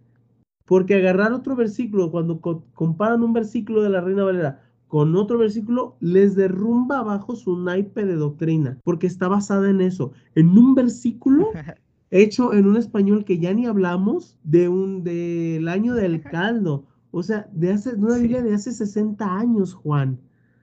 porque 0.64 0.94
agarrar 0.94 1.32
otro 1.32 1.56
versículo 1.56 2.10
cuando 2.10 2.40
comparan 2.40 3.22
un 3.22 3.32
versículo 3.32 3.82
de 3.82 3.90
la 3.90 4.00
Reina 4.00 4.24
Valera 4.24 4.62
con 4.86 5.16
otro 5.16 5.38
versículo 5.38 5.96
les 6.00 6.34
derrumba 6.34 6.98
abajo 6.98 7.34
su 7.34 7.58
naipe 7.58 8.04
de 8.04 8.14
doctrina, 8.14 8.78
porque 8.84 9.06
está 9.06 9.26
basada 9.26 9.70
en 9.70 9.80
eso, 9.80 10.12
en 10.34 10.50
un 10.50 10.74
versículo 10.74 11.48
hecho 12.10 12.52
en 12.52 12.66
un 12.66 12.76
español 12.76 13.24
que 13.24 13.38
ya 13.38 13.54
ni 13.54 13.66
hablamos 13.66 14.38
de 14.44 14.68
un 14.68 15.02
del 15.02 15.66
año 15.68 15.94
del 15.94 16.22
caldo, 16.22 16.84
o 17.10 17.22
sea, 17.22 17.48
de 17.52 17.72
hace 17.72 17.94
una 17.94 18.18
Biblia 18.18 18.42
de 18.42 18.54
hace 18.54 18.70
60 18.70 19.24
años, 19.34 19.72
Juan. 19.72 20.18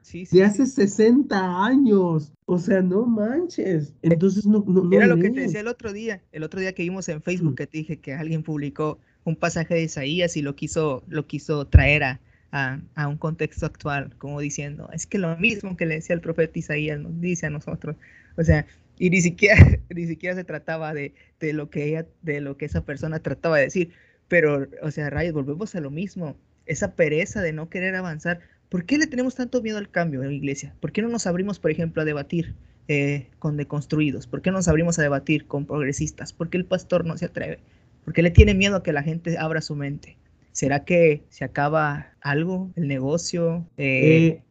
Sí, 0.10 0.26
sí, 0.26 0.38
de 0.40 0.44
hace 0.44 0.66
60 0.66 1.64
años. 1.64 2.32
O 2.48 2.58
sea, 2.58 2.82
no 2.82 3.06
manches. 3.06 3.94
Entonces 4.02 4.48
no, 4.48 4.64
no, 4.66 4.92
Era 4.92 5.06
lo 5.06 5.18
que 5.18 5.30
te 5.30 5.42
decía 5.42 5.60
el 5.60 5.68
otro 5.68 5.94
día, 5.94 6.24
el 6.32 6.42
otro 6.42 6.60
día 6.60 6.74
que 6.74 6.82
vimos 6.82 7.08
en 7.10 7.22
Facebook 7.22 7.56
que 7.56 7.68
te 7.68 7.78
dije 7.78 8.00
que 8.00 8.16
alguien 8.16 8.42
publicó 8.42 8.98
un 9.24 9.36
pasaje 9.36 9.76
de 9.76 9.84
Isaías 9.84 10.36
y 10.36 10.42
lo 10.42 10.56
quiso, 10.56 11.04
lo 11.08 11.28
quiso 11.28 11.68
traer 11.68 12.04
a, 12.04 12.20
a, 12.52 12.80
a, 12.96 13.08
un 13.08 13.18
contexto 13.18 13.68
actual, 13.68 14.16
como 14.18 14.40
diciendo, 14.40 14.90
es 14.92 15.06
que 15.06 15.20
lo 15.20 15.38
mismo 15.38 15.78
que 15.78 15.86
le 15.86 15.96
decía 15.96 16.16
el 16.16 16.22
profeta 16.22 16.58
Isaías 16.58 17.00
nos 17.00 17.22
dice 17.22 17.46
a 17.46 17.52
nosotros. 17.52 17.96
O 18.36 18.44
sea, 18.44 18.66
y 18.98 19.12
ni 19.12 19.22
siquiera, 19.22 19.56
ni 19.96 20.08
siquiera 20.08 20.36
se 20.36 20.44
trataba 20.44 20.96
de, 20.96 21.14
de, 21.40 21.54
lo 21.54 21.70
que 21.70 21.86
ella, 21.90 22.08
de 22.24 22.42
lo 22.42 22.58
que 22.58 22.66
esa 22.66 22.84
persona 22.84 23.20
trataba 23.20 23.58
de 23.58 23.66
decir. 23.66 23.92
Pero, 24.28 24.68
o 24.82 24.90
sea, 24.90 25.12
Rayos, 25.12 25.34
volvemos 25.34 25.76
a 25.76 25.82
lo 25.82 25.92
mismo. 25.92 26.36
Esa 26.66 26.96
pereza 26.96 27.44
de 27.44 27.54
no 27.54 27.70
querer 27.70 27.96
avanzar. 27.96 28.42
¿Por 28.70 28.86
qué 28.86 28.98
le 28.98 29.08
tenemos 29.08 29.36
tanto 29.36 29.62
miedo 29.62 29.80
al 29.80 29.90
cambio 29.90 30.22
en 30.22 30.28
la 30.28 30.34
iglesia? 30.34 30.76
¿Por 30.80 30.92
qué 30.92 31.02
no 31.02 31.10
nos 31.10 31.26
abrimos, 31.26 31.60
por 31.60 31.72
ejemplo, 31.72 32.04
a 32.04 32.06
debatir 32.06 32.56
eh, 32.88 33.28
con 33.40 33.58
deconstruidos? 33.58 34.28
¿Por 34.28 34.42
qué 34.42 34.52
no 34.52 34.58
nos 34.58 34.68
abrimos 34.68 35.00
a 35.00 35.02
debatir 35.02 35.46
con 35.46 35.66
progresistas? 35.66 36.34
¿Por 36.34 36.50
qué 36.50 36.58
el 36.58 36.66
pastor 36.66 37.06
no 37.06 37.18
se 37.18 37.26
atreve? 37.26 37.60
¿Por 38.06 38.14
qué 38.14 38.22
le 38.22 38.32
tiene 38.32 38.54
miedo 38.54 38.76
a 38.76 38.84
que 38.84 38.94
la 38.94 39.04
gente 39.04 39.38
abra 39.38 39.62
su 39.62 39.76
mente? 39.76 40.18
¿Será 40.52 40.86
que 40.86 41.24
se 41.30 41.46
acaba 41.46 42.14
algo? 42.22 42.72
¿El 42.76 42.88
negocio? 42.88 43.66
Eh, 43.78 44.28
eh, 44.28 44.44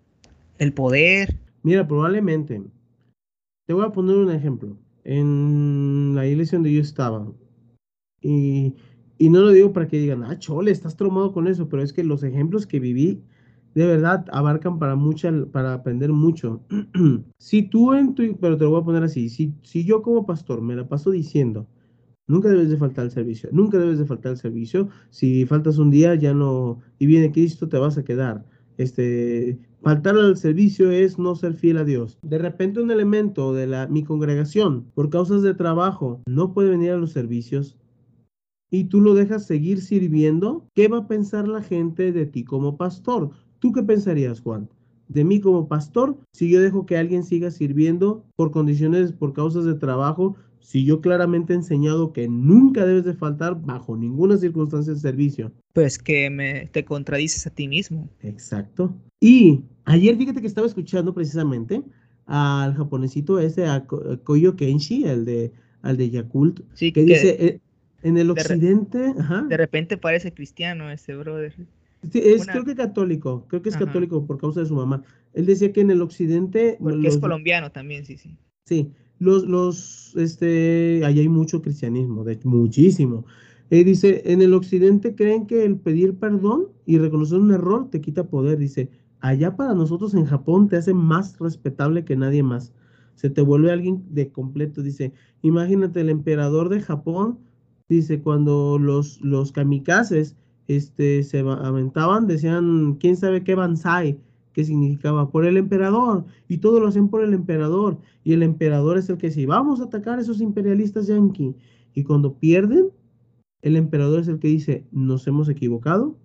¿El 0.59 0.73
poder? 0.73 1.37
Mira, 1.62 1.87
probablemente. 1.87 2.61
Te 3.66 3.73
voy 3.73 3.85
a 3.85 3.91
poner 3.91 4.16
un 4.16 4.31
ejemplo. 4.31 4.77
En 5.05 6.14
la 6.14 6.27
iglesia 6.27 6.57
donde 6.57 6.73
yo 6.73 6.83
estaba, 6.83 7.27
y, 8.21 8.75
no 9.21 9.41
lo 9.41 9.51
digo 9.51 9.73
para 9.73 9.89
que 9.89 9.99
digan, 9.99 10.25
ah, 10.25 10.39
chole, 10.39 10.71
estás 10.71 10.97
traumado 10.97 11.33
con 11.33 11.47
eso, 11.47 11.69
pero 11.69 11.83
es 11.83 11.93
que 11.93 12.05
los 12.05 12.23
ejemplos 12.23 12.66
que 12.66 12.81
viví 12.81 13.23
de 13.79 13.87
verdad 13.87 14.24
abarcan 14.33 14.81
para 14.81 14.97
mucha, 14.97 15.33
para 15.53 15.72
aprender 15.72 16.11
mucho. 16.11 16.61
si 17.39 17.62
tú 17.62 17.95
en 17.95 18.12
tu, 18.16 18.37
pero 18.41 18.57
te 18.57 18.64
lo 18.64 18.70
voy 18.70 18.81
a 18.81 18.85
poner 18.85 19.05
así, 19.05 19.29
si, 19.29 19.55
si 19.62 19.85
yo 19.85 20.03
como 20.03 20.26
pastor 20.26 20.61
me 20.61 20.74
la 20.74 20.89
paso 20.89 21.12
diciendo, 21.12 21.68
nunca 22.26 22.49
debes 22.49 22.70
de 22.70 22.76
faltar 22.76 23.05
al 23.05 23.12
servicio, 23.12 23.49
nunca 23.53 23.79
debes 23.79 24.01
de 24.01 24.05
faltar 24.05 24.31
al 24.33 24.37
servicio, 24.37 24.89
si 25.11 25.47
faltas 25.47 25.79
un 25.79 25.91
día 25.91 26.16
ya 26.16 26.35
no, 26.35 26.81
y 26.99 27.07
viene 27.07 27.31
Cristo, 27.31 27.68
te 27.68 27.79
vas 27.79 27.97
a 27.97 28.05
quedar. 28.05 28.45
Este, 28.79 29.61
faltar 29.81 30.16
al 30.16 30.37
servicio 30.37 30.91
es 30.91 31.16
no 31.16 31.37
ser 31.37 31.55
fiel 31.55 31.79
a 31.79 31.85
Dios. 31.85 32.18
De 32.22 32.39
repente 32.39 32.81
un 32.81 32.91
elemento 32.91 33.55
de 33.55 33.68
la, 33.68 33.87
mi 33.87 34.03
congregación, 34.03 34.87
por 34.97 35.09
causas 35.09 35.43
de 35.43 35.55
trabajo, 35.55 36.20
no 36.26 36.53
puede 36.53 36.70
venir 36.70 36.91
a 36.91 36.97
los 36.97 37.12
servicios, 37.12 37.79
y 38.72 38.85
tú 38.85 39.01
lo 39.01 39.14
dejas 39.14 39.47
seguir 39.47 39.81
sirviendo, 39.81 40.66
¿qué 40.74 40.89
va 40.89 40.99
a 40.99 41.07
pensar 41.07 41.47
la 41.47 41.62
gente 41.62 42.11
de 42.11 42.26
ti 42.26 42.43
como 42.43 42.76
pastor? 42.76 43.31
¿Tú 43.59 43.73
qué 43.73 43.83
pensarías, 43.83 44.41
Juan? 44.41 44.69
De 45.09 45.25
mí 45.25 45.41
como 45.41 45.69
pastor, 45.69 46.19
si 46.33 46.51
yo 46.51 46.61
dejo 46.61 46.85
que 46.85 46.97
alguien 46.97 47.25
siga 47.25 47.51
sirviendo 47.51 48.25
por 48.37 48.51
condiciones, 48.51 49.13
por 49.13 49.33
causas 49.33 49.65
de 49.65 49.75
trabajo, 49.75 50.37
si 50.61 50.85
yo 50.85 51.01
claramente 51.01 51.55
he 51.55 51.57
enseñado 51.57 52.13
que 52.13 52.29
nunca 52.29 52.85
debes 52.85 53.05
de 53.05 53.15
faltar 53.15 53.59
bajo 53.61 53.97
ninguna 53.97 54.37
circunstancia 54.37 54.93
de 54.93 54.99
servicio. 54.99 55.51
Pues 55.73 55.99
que 55.99 56.29
me, 56.29 56.67
te 56.67 56.85
contradices 56.85 57.47
a 57.47 57.51
ti 57.51 57.69
mismo. 57.69 58.09
Exacto. 58.21 58.95
Y 59.19 59.63
ayer 59.87 60.17
fíjate 60.17 60.41
que 60.43 60.47
estaba 60.47 60.67
escuchando 60.67 61.15
precisamente 61.15 61.83
al 62.27 62.75
japonesito 62.75 63.39
ese, 63.39 63.67
a 63.67 63.87
Koyo 63.87 64.57
Kenshi, 64.57 65.05
el 65.05 65.25
de, 65.25 65.53
al 65.81 65.97
de 65.97 66.11
Yakult, 66.11 66.61
Sí, 66.75 66.93
que, 66.93 67.03
dice, 67.05 67.37
eh, 67.47 67.61
en 68.03 68.19
el 68.19 68.29
de 68.29 68.35
re- 68.35 68.41
occidente, 68.41 69.15
ajá, 69.19 69.47
De 69.49 69.57
repente 69.57 69.97
parece 69.97 70.33
cristiano 70.33 70.91
ese 70.91 71.17
brother. 71.17 71.55
Sí, 72.11 72.20
es 72.24 72.42
Una- 72.42 72.53
creo 72.53 72.64
que 72.64 72.74
católico, 72.76 73.44
creo 73.49 73.61
que 73.62 73.70
es 73.70 73.74
Ajá. 73.76 73.86
católico 73.86 74.24
por 74.26 74.38
causa 74.38 74.61
de 74.61 74.66
su 74.66 74.74
mamá. 74.74 75.03
Él 75.34 75.46
decía 75.46 75.72
que 75.72 75.80
en 75.80 75.90
el 75.90 76.01
occidente, 76.01 76.76
Porque 76.80 77.09
es 77.09 77.18
colombiano 77.18 77.70
también, 77.72 78.05
sí, 78.05 78.16
sí. 78.16 78.36
sí, 78.66 78.90
los, 79.18 79.44
los, 79.46 80.14
este, 80.16 81.03
ahí 81.05 81.18
hay 81.20 81.28
mucho 81.28 81.61
cristianismo, 81.61 82.24
de 82.24 82.38
muchísimo. 82.44 83.24
Eh, 83.70 83.84
dice, 83.84 84.22
en 84.26 84.40
el 84.42 84.55
occidente 84.55 85.14
creen 85.14 85.46
que 85.46 85.64
el 85.64 85.76
pedir 85.76 86.14
perdón 86.18 86.68
y 86.86 86.99
reconocer 86.99 87.38
un 87.38 87.53
error 87.53 87.90
te 87.90 88.01
quita 88.01 88.24
poder. 88.24 88.59
Dice, 88.59 88.88
allá 89.20 89.57
para 89.57 89.74
nosotros 89.74 90.14
en 90.14 90.24
Japón 90.24 90.68
te 90.68 90.76
hace 90.76 90.94
más 90.94 91.38
respetable 91.38 92.05
que 92.05 92.16
nadie 92.16 92.42
más. 92.42 92.72
Se 93.14 93.28
te 93.28 93.42
vuelve 93.42 93.72
alguien 93.72 94.05
de 94.11 94.30
completo. 94.30 94.82
Dice, 94.82 95.12
imagínate 95.42 96.01
el 96.01 96.09
emperador 96.09 96.68
de 96.68 96.80
Japón, 96.80 97.40
dice, 97.88 98.20
cuando 98.22 98.78
los, 98.78 99.20
los 99.20 99.53
kamikazes 99.53 100.36
este, 100.69 101.23
se 101.23 101.41
aventaban, 101.41 102.27
decían, 102.27 102.95
quién 103.01 103.16
sabe 103.16 103.43
qué 103.43 103.55
Bansai, 103.55 104.19
que 104.53 104.64
significaba 104.64 105.31
por 105.31 105.47
el 105.47 105.57
emperador, 105.57 106.25
y 106.47 106.59
todo 106.59 106.79
lo 106.79 106.89
hacen 106.89 107.09
por 107.09 107.25
el 107.25 107.35
emperador, 107.35 107.99
y 108.23 108.35
el 108.35 108.43
emperador 108.43 108.99
es 108.99 109.09
el 109.09 109.16
que 109.16 109.29
dice, 109.29 109.47
vamos 109.47 109.81
a 109.81 109.85
atacar 109.85 110.19
a 110.19 110.23
esos 110.23 110.41
imperialistas 110.41 111.07
yanqui, 111.07 111.57
y 111.95 112.05
cuando 112.05 112.39
pierden, 112.39 112.91
el 113.62 113.77
emperador 113.77 114.21
es 114.21 114.29
el 114.29 114.39
que 114.39 114.49
dice, 114.49 114.87
nos 114.93 115.27
hemos 115.27 115.49
equivocado, 115.49 116.16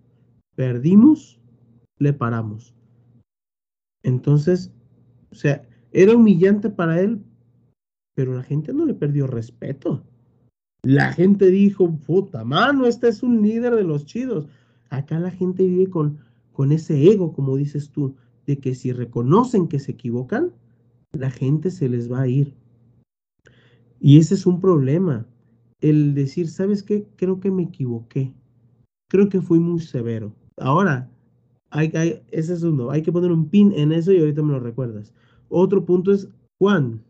perdimos, 0.56 1.40
le 1.98 2.14
paramos. 2.14 2.76
Entonces, 4.04 4.72
o 5.32 5.36
sea, 5.36 5.68
era 5.92 6.16
humillante 6.16 6.70
para 6.70 7.00
él, 7.00 7.24
pero 8.14 8.36
la 8.36 8.44
gente 8.44 8.74
no 8.74 8.86
le 8.86 8.94
perdió 8.94 9.26
respeto. 9.26 10.04
La 10.86 11.14
gente 11.14 11.50
dijo, 11.50 11.96
puta 11.96 12.44
mano, 12.44 12.86
este 12.86 13.08
es 13.08 13.24
un 13.24 13.42
líder 13.42 13.74
de 13.76 13.86
los 13.86 14.06
chidos. 14.06 14.48
Acá 14.90 15.18
la 15.18 15.32
gente 15.32 15.66
vive 15.66 15.90
con, 15.90 16.20
con 16.52 16.74
ese 16.74 17.10
ego, 17.10 17.32
como 17.32 17.56
dices 17.56 17.90
tú, 17.90 18.16
de 18.46 18.60
que 18.60 18.76
si 18.76 18.92
reconocen 18.92 19.70
que 19.70 19.80
se 19.80 19.94
equivocan, 19.94 20.52
la 21.14 21.32
gente 21.32 21.72
se 21.72 21.88
les 21.88 22.12
va 22.12 22.22
a 22.22 22.28
ir. 22.28 22.54
Y 24.02 24.18
ese 24.18 24.34
es 24.34 24.46
un 24.46 24.60
problema. 24.60 25.26
El 25.80 26.14
decir, 26.14 26.50
¿sabes 26.50 26.84
qué? 26.84 27.08
Creo 27.16 27.40
que 27.40 27.50
me 27.50 27.64
equivoqué. 27.64 28.34
Creo 29.10 29.30
que 29.30 29.42
fui 29.42 29.60
muy 29.60 29.80
severo. 29.80 30.34
Ahora, 30.58 31.10
hay, 31.70 31.92
hay, 31.96 32.22
ese 32.32 32.54
es 32.54 32.64
uno. 32.64 32.92
Hay 32.92 33.04
que 33.04 33.12
poner 33.12 33.32
un 33.32 33.48
pin 33.48 33.72
en 33.72 33.94
eso 33.94 34.12
y 34.12 34.20
ahorita 34.20 34.44
me 34.44 34.52
lo 34.52 34.60
recuerdas. 34.60 35.14
Otro 35.48 35.86
punto 35.86 36.12
es, 36.12 36.28
Juan, 36.60 37.02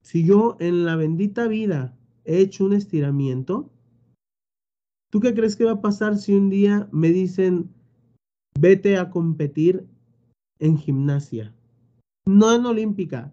si 0.00 0.24
yo 0.24 0.56
en 0.60 0.86
la 0.86 0.96
bendita 0.96 1.46
vida 1.46 1.97
he 2.28 2.40
hecho 2.40 2.66
un 2.66 2.74
estiramiento, 2.74 3.72
¿tú 5.10 5.18
qué 5.18 5.32
crees 5.32 5.56
que 5.56 5.64
va 5.64 5.72
a 5.72 5.80
pasar 5.80 6.18
si 6.18 6.34
un 6.34 6.50
día 6.50 6.86
me 6.92 7.08
dicen, 7.08 7.70
vete 8.60 8.98
a 8.98 9.08
competir 9.08 9.86
en 10.58 10.76
gimnasia? 10.76 11.54
No 12.26 12.54
en 12.54 12.66
olímpica, 12.66 13.32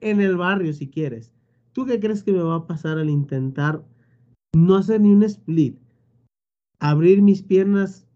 en 0.00 0.22
el 0.22 0.36
barrio 0.36 0.72
si 0.72 0.88
quieres. 0.88 1.30
¿Tú 1.72 1.84
qué 1.84 2.00
crees 2.00 2.22
que 2.22 2.32
me 2.32 2.42
va 2.42 2.54
a 2.54 2.66
pasar 2.66 2.96
al 2.96 3.10
intentar 3.10 3.84
no 4.56 4.76
hacer 4.76 5.02
ni 5.02 5.12
un 5.12 5.22
split? 5.22 5.78
Abrir 6.78 7.20
mis 7.20 7.42
piernas, 7.42 8.06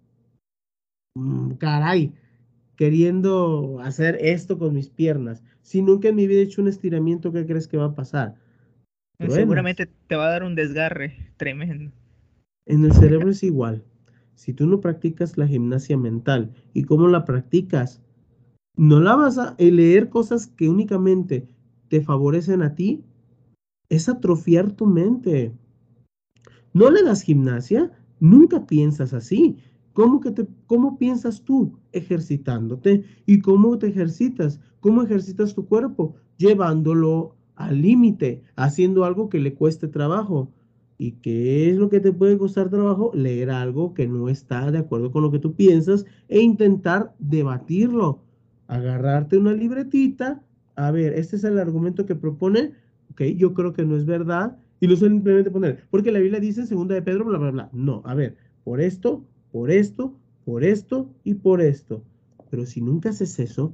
mm, 1.14 1.52
caray, 1.58 2.14
queriendo 2.76 3.80
hacer 3.80 4.16
esto 4.22 4.58
con 4.58 4.72
mis 4.72 4.88
piernas. 4.88 5.44
Si 5.60 5.82
nunca 5.82 6.08
en 6.08 6.16
mi 6.16 6.26
vida 6.26 6.40
he 6.40 6.44
hecho 6.44 6.62
un 6.62 6.68
estiramiento, 6.68 7.32
¿qué 7.32 7.44
crees 7.44 7.68
que 7.68 7.76
va 7.76 7.86
a 7.86 7.94
pasar? 7.94 8.47
Seguramente 9.26 9.88
te 10.06 10.16
va 10.16 10.26
a 10.26 10.30
dar 10.30 10.44
un 10.44 10.54
desgarre 10.54 11.32
tremendo. 11.36 11.90
En 12.66 12.84
el 12.84 12.92
cerebro 12.92 13.30
es 13.30 13.42
igual. 13.42 13.84
Si 14.34 14.52
tú 14.52 14.66
no 14.66 14.80
practicas 14.80 15.36
la 15.36 15.48
gimnasia 15.48 15.96
mental 15.96 16.52
y 16.72 16.84
cómo 16.84 17.08
la 17.08 17.24
practicas, 17.24 18.00
no 18.76 19.00
la 19.00 19.16
vas 19.16 19.38
a 19.38 19.56
el 19.58 19.76
leer 19.76 20.08
cosas 20.08 20.46
que 20.46 20.68
únicamente 20.68 21.48
te 21.88 22.00
favorecen 22.00 22.62
a 22.62 22.76
ti, 22.76 23.02
es 23.88 24.08
atrofiar 24.08 24.70
tu 24.70 24.86
mente. 24.86 25.52
No 26.72 26.90
le 26.90 27.02
das 27.02 27.22
gimnasia, 27.22 27.90
nunca 28.20 28.66
piensas 28.66 29.12
así. 29.12 29.58
¿Cómo, 29.94 30.20
que 30.20 30.30
te, 30.30 30.46
¿Cómo 30.66 30.96
piensas 30.96 31.42
tú? 31.42 31.76
Ejercitándote. 31.90 33.04
¿Y 33.26 33.40
cómo 33.40 33.76
te 33.78 33.88
ejercitas? 33.88 34.60
¿Cómo 34.78 35.02
ejercitas 35.02 35.54
tu 35.54 35.66
cuerpo? 35.66 36.14
Llevándolo 36.36 37.37
al 37.58 37.82
límite, 37.82 38.42
haciendo 38.54 39.04
algo 39.04 39.28
que 39.28 39.40
le 39.40 39.54
cueste 39.54 39.88
trabajo. 39.88 40.48
¿Y 40.96 41.12
qué 41.12 41.70
es 41.70 41.76
lo 41.76 41.88
que 41.88 42.00
te 42.00 42.12
puede 42.12 42.38
costar 42.38 42.70
trabajo? 42.70 43.10
Leer 43.14 43.50
algo 43.50 43.94
que 43.94 44.06
no 44.06 44.28
está 44.28 44.70
de 44.70 44.78
acuerdo 44.78 45.10
con 45.10 45.22
lo 45.22 45.30
que 45.30 45.40
tú 45.40 45.54
piensas 45.54 46.06
e 46.28 46.40
intentar 46.40 47.14
debatirlo. 47.18 48.22
Agarrarte 48.68 49.36
una 49.36 49.52
libretita. 49.52 50.40
A 50.76 50.90
ver, 50.92 51.14
este 51.14 51.36
es 51.36 51.44
el 51.44 51.58
argumento 51.58 52.06
que 52.06 52.14
propone. 52.14 52.72
Ok, 53.10 53.22
yo 53.36 53.54
creo 53.54 53.72
que 53.72 53.84
no 53.84 53.96
es 53.96 54.06
verdad. 54.06 54.56
Y 54.80 54.86
no 54.86 54.94
simplemente 54.94 55.50
poner, 55.50 55.84
porque 55.90 56.12
la 56.12 56.20
Biblia 56.20 56.38
dice 56.38 56.60
en 56.60 56.68
segunda 56.68 56.94
de 56.94 57.02
Pedro, 57.02 57.24
bla, 57.24 57.38
bla, 57.38 57.50
bla. 57.50 57.68
No, 57.72 58.00
a 58.04 58.14
ver, 58.14 58.36
por 58.62 58.80
esto, 58.80 59.24
por 59.50 59.72
esto, 59.72 60.14
por 60.44 60.62
esto 60.62 61.10
y 61.24 61.34
por 61.34 61.60
esto. 61.60 62.04
Pero 62.48 62.64
si 62.64 62.80
nunca 62.80 63.08
haces 63.08 63.40
eso, 63.40 63.72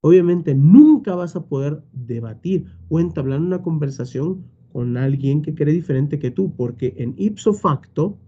obviamente 0.00 0.54
nunca 0.54 1.14
vas 1.14 1.36
a 1.36 1.46
poder 1.46 1.82
debatir 1.92 2.66
o 2.88 3.00
entablar 3.00 3.40
una 3.40 3.62
conversación 3.62 4.44
con 4.72 4.96
alguien 4.96 5.42
que 5.42 5.54
cree 5.54 5.74
diferente 5.74 6.18
que 6.18 6.30
tú, 6.30 6.54
porque 6.54 6.94
en 6.98 7.14
ipso 7.16 7.52
facto 7.52 8.18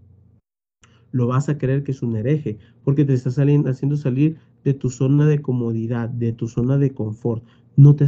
lo 1.11 1.27
vas 1.27 1.49
a 1.49 1.57
creer 1.57 1.83
que 1.83 1.91
es 1.91 2.01
un 2.01 2.15
hereje, 2.15 2.57
porque 2.83 3.05
te 3.05 3.13
está 3.13 3.31
saliendo, 3.31 3.69
haciendo 3.69 3.97
salir 3.97 4.37
de 4.63 4.73
tu 4.73 4.89
zona 4.89 5.27
de 5.27 5.41
comodidad, 5.41 6.09
de 6.09 6.33
tu 6.33 6.47
zona 6.47 6.77
de 6.77 6.93
confort. 6.93 7.43
No 7.75 7.95
te, 7.95 8.07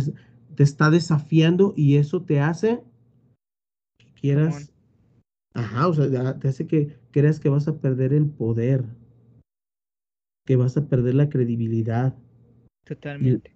te 0.56 0.64
está 0.64 0.90
desafiando 0.90 1.74
y 1.76 1.98
eso 1.98 2.22
te 2.22 2.40
hace 2.40 2.84
que 3.98 4.14
quieras, 4.14 4.72
ajá, 5.54 5.88
o 5.88 5.94
sea, 5.94 6.40
te 6.40 6.48
hace 6.48 6.68
que 6.68 6.98
creas 7.12 7.40
que 7.40 7.50
vas 7.50 7.68
a 7.68 7.80
perder 7.80 8.14
el 8.14 8.28
poder, 8.28 8.86
que 10.46 10.56
vas 10.56 10.78
a 10.78 10.88
perder 10.88 11.16
la 11.16 11.30
credibilidad. 11.30 12.16
Totalmente. 12.86 13.52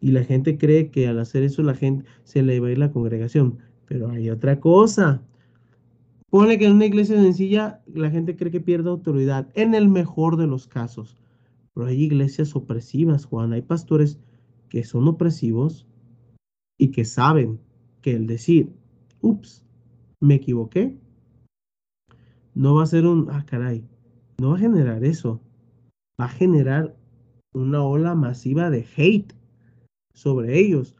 Y, 0.00 0.12
la 0.12 0.22
gente 0.22 0.58
cree 0.58 0.90
que 0.90 1.08
al 1.08 1.18
hacer 1.18 1.42
eso 1.42 1.62
la 1.62 1.74
gente 1.74 2.04
se 2.24 2.42
le 2.42 2.60
va 2.60 2.68
a 2.68 2.70
ir 2.70 2.78
la 2.78 2.92
congregación. 2.92 3.58
Pero 3.86 4.10
hay 4.10 4.30
otra 4.30 4.60
cosa. 4.60 5.22
Pone 6.30 6.58
que 6.58 6.66
en 6.66 6.72
una 6.72 6.86
iglesia 6.86 7.16
sencilla 7.16 7.82
la 7.86 8.10
gente 8.10 8.36
cree 8.36 8.52
que 8.52 8.60
pierde 8.60 8.90
autoridad, 8.90 9.48
en 9.54 9.74
el 9.74 9.88
mejor 9.88 10.36
de 10.36 10.46
los 10.46 10.66
casos. 10.66 11.16
Pero 11.74 11.86
hay 11.86 12.02
iglesias 12.02 12.54
opresivas, 12.54 13.24
Juan. 13.24 13.52
Hay 13.52 13.62
pastores 13.62 14.18
que 14.68 14.84
son 14.84 15.08
opresivos 15.08 15.86
y 16.76 16.90
que 16.90 17.04
saben 17.04 17.58
que 18.02 18.14
el 18.14 18.26
decir, 18.26 18.70
ups, 19.20 19.64
me 20.20 20.34
equivoqué, 20.34 20.96
no 22.54 22.74
va 22.74 22.82
a 22.82 22.86
ser 22.86 23.06
un, 23.06 23.28
ah, 23.30 23.44
caray, 23.46 23.84
no 24.38 24.50
va 24.50 24.56
a 24.56 24.60
generar 24.60 25.04
eso. 25.04 25.40
Va 26.20 26.26
a 26.26 26.28
generar 26.28 26.96
una 27.58 27.82
ola 27.82 28.14
masiva 28.14 28.70
de 28.70 28.86
hate 28.96 29.32
sobre 30.14 30.58
ellos 30.58 30.94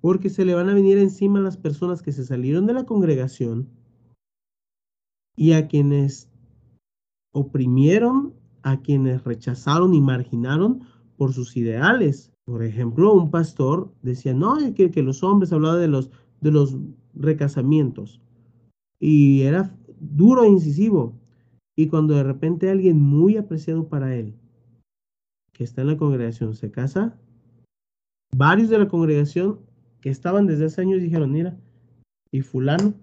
porque 0.00 0.30
se 0.30 0.44
le 0.44 0.54
van 0.54 0.68
a 0.68 0.74
venir 0.74 0.98
encima 0.98 1.40
las 1.40 1.56
personas 1.56 2.02
que 2.02 2.12
se 2.12 2.24
salieron 2.24 2.66
de 2.66 2.72
la 2.72 2.84
congregación 2.84 3.68
y 5.36 5.52
a 5.52 5.68
quienes 5.68 6.28
oprimieron 7.32 8.34
a 8.62 8.80
quienes 8.80 9.24
rechazaron 9.24 9.94
y 9.94 10.00
marginaron 10.00 10.82
por 11.16 11.32
sus 11.32 11.56
ideales. 11.56 12.32
Por 12.44 12.62
ejemplo, 12.62 13.12
un 13.14 13.30
pastor 13.30 13.92
decía, 14.02 14.34
no, 14.34 14.56
que, 14.74 15.02
los 15.02 15.22
hombres 15.22 15.52
hablaba 15.52 15.76
de 15.76 15.88
los, 15.88 16.10
de 16.40 16.50
los 16.50 16.76
recasamientos. 17.14 18.20
Y 19.00 19.42
era 19.42 19.76
duro 20.00 20.44
e 20.44 20.48
incisivo. 20.48 21.14
Y 21.76 21.88
cuando 21.88 22.14
de 22.14 22.24
repente 22.24 22.70
alguien 22.70 23.00
muy 23.00 23.36
apreciado 23.36 23.88
para 23.88 24.14
él, 24.16 24.34
que 25.58 25.64
está 25.64 25.82
en 25.82 25.88
la 25.88 25.96
congregación, 25.96 26.54
se 26.54 26.70
casa, 26.70 27.18
varios 28.32 28.68
de 28.68 28.78
la 28.78 28.86
congregación 28.86 29.58
que 30.00 30.08
estaban 30.08 30.46
desde 30.46 30.66
hace 30.66 30.82
años 30.82 31.02
dijeron, 31.02 31.32
mira, 31.32 31.58
y 32.30 32.42
fulano, 32.42 32.94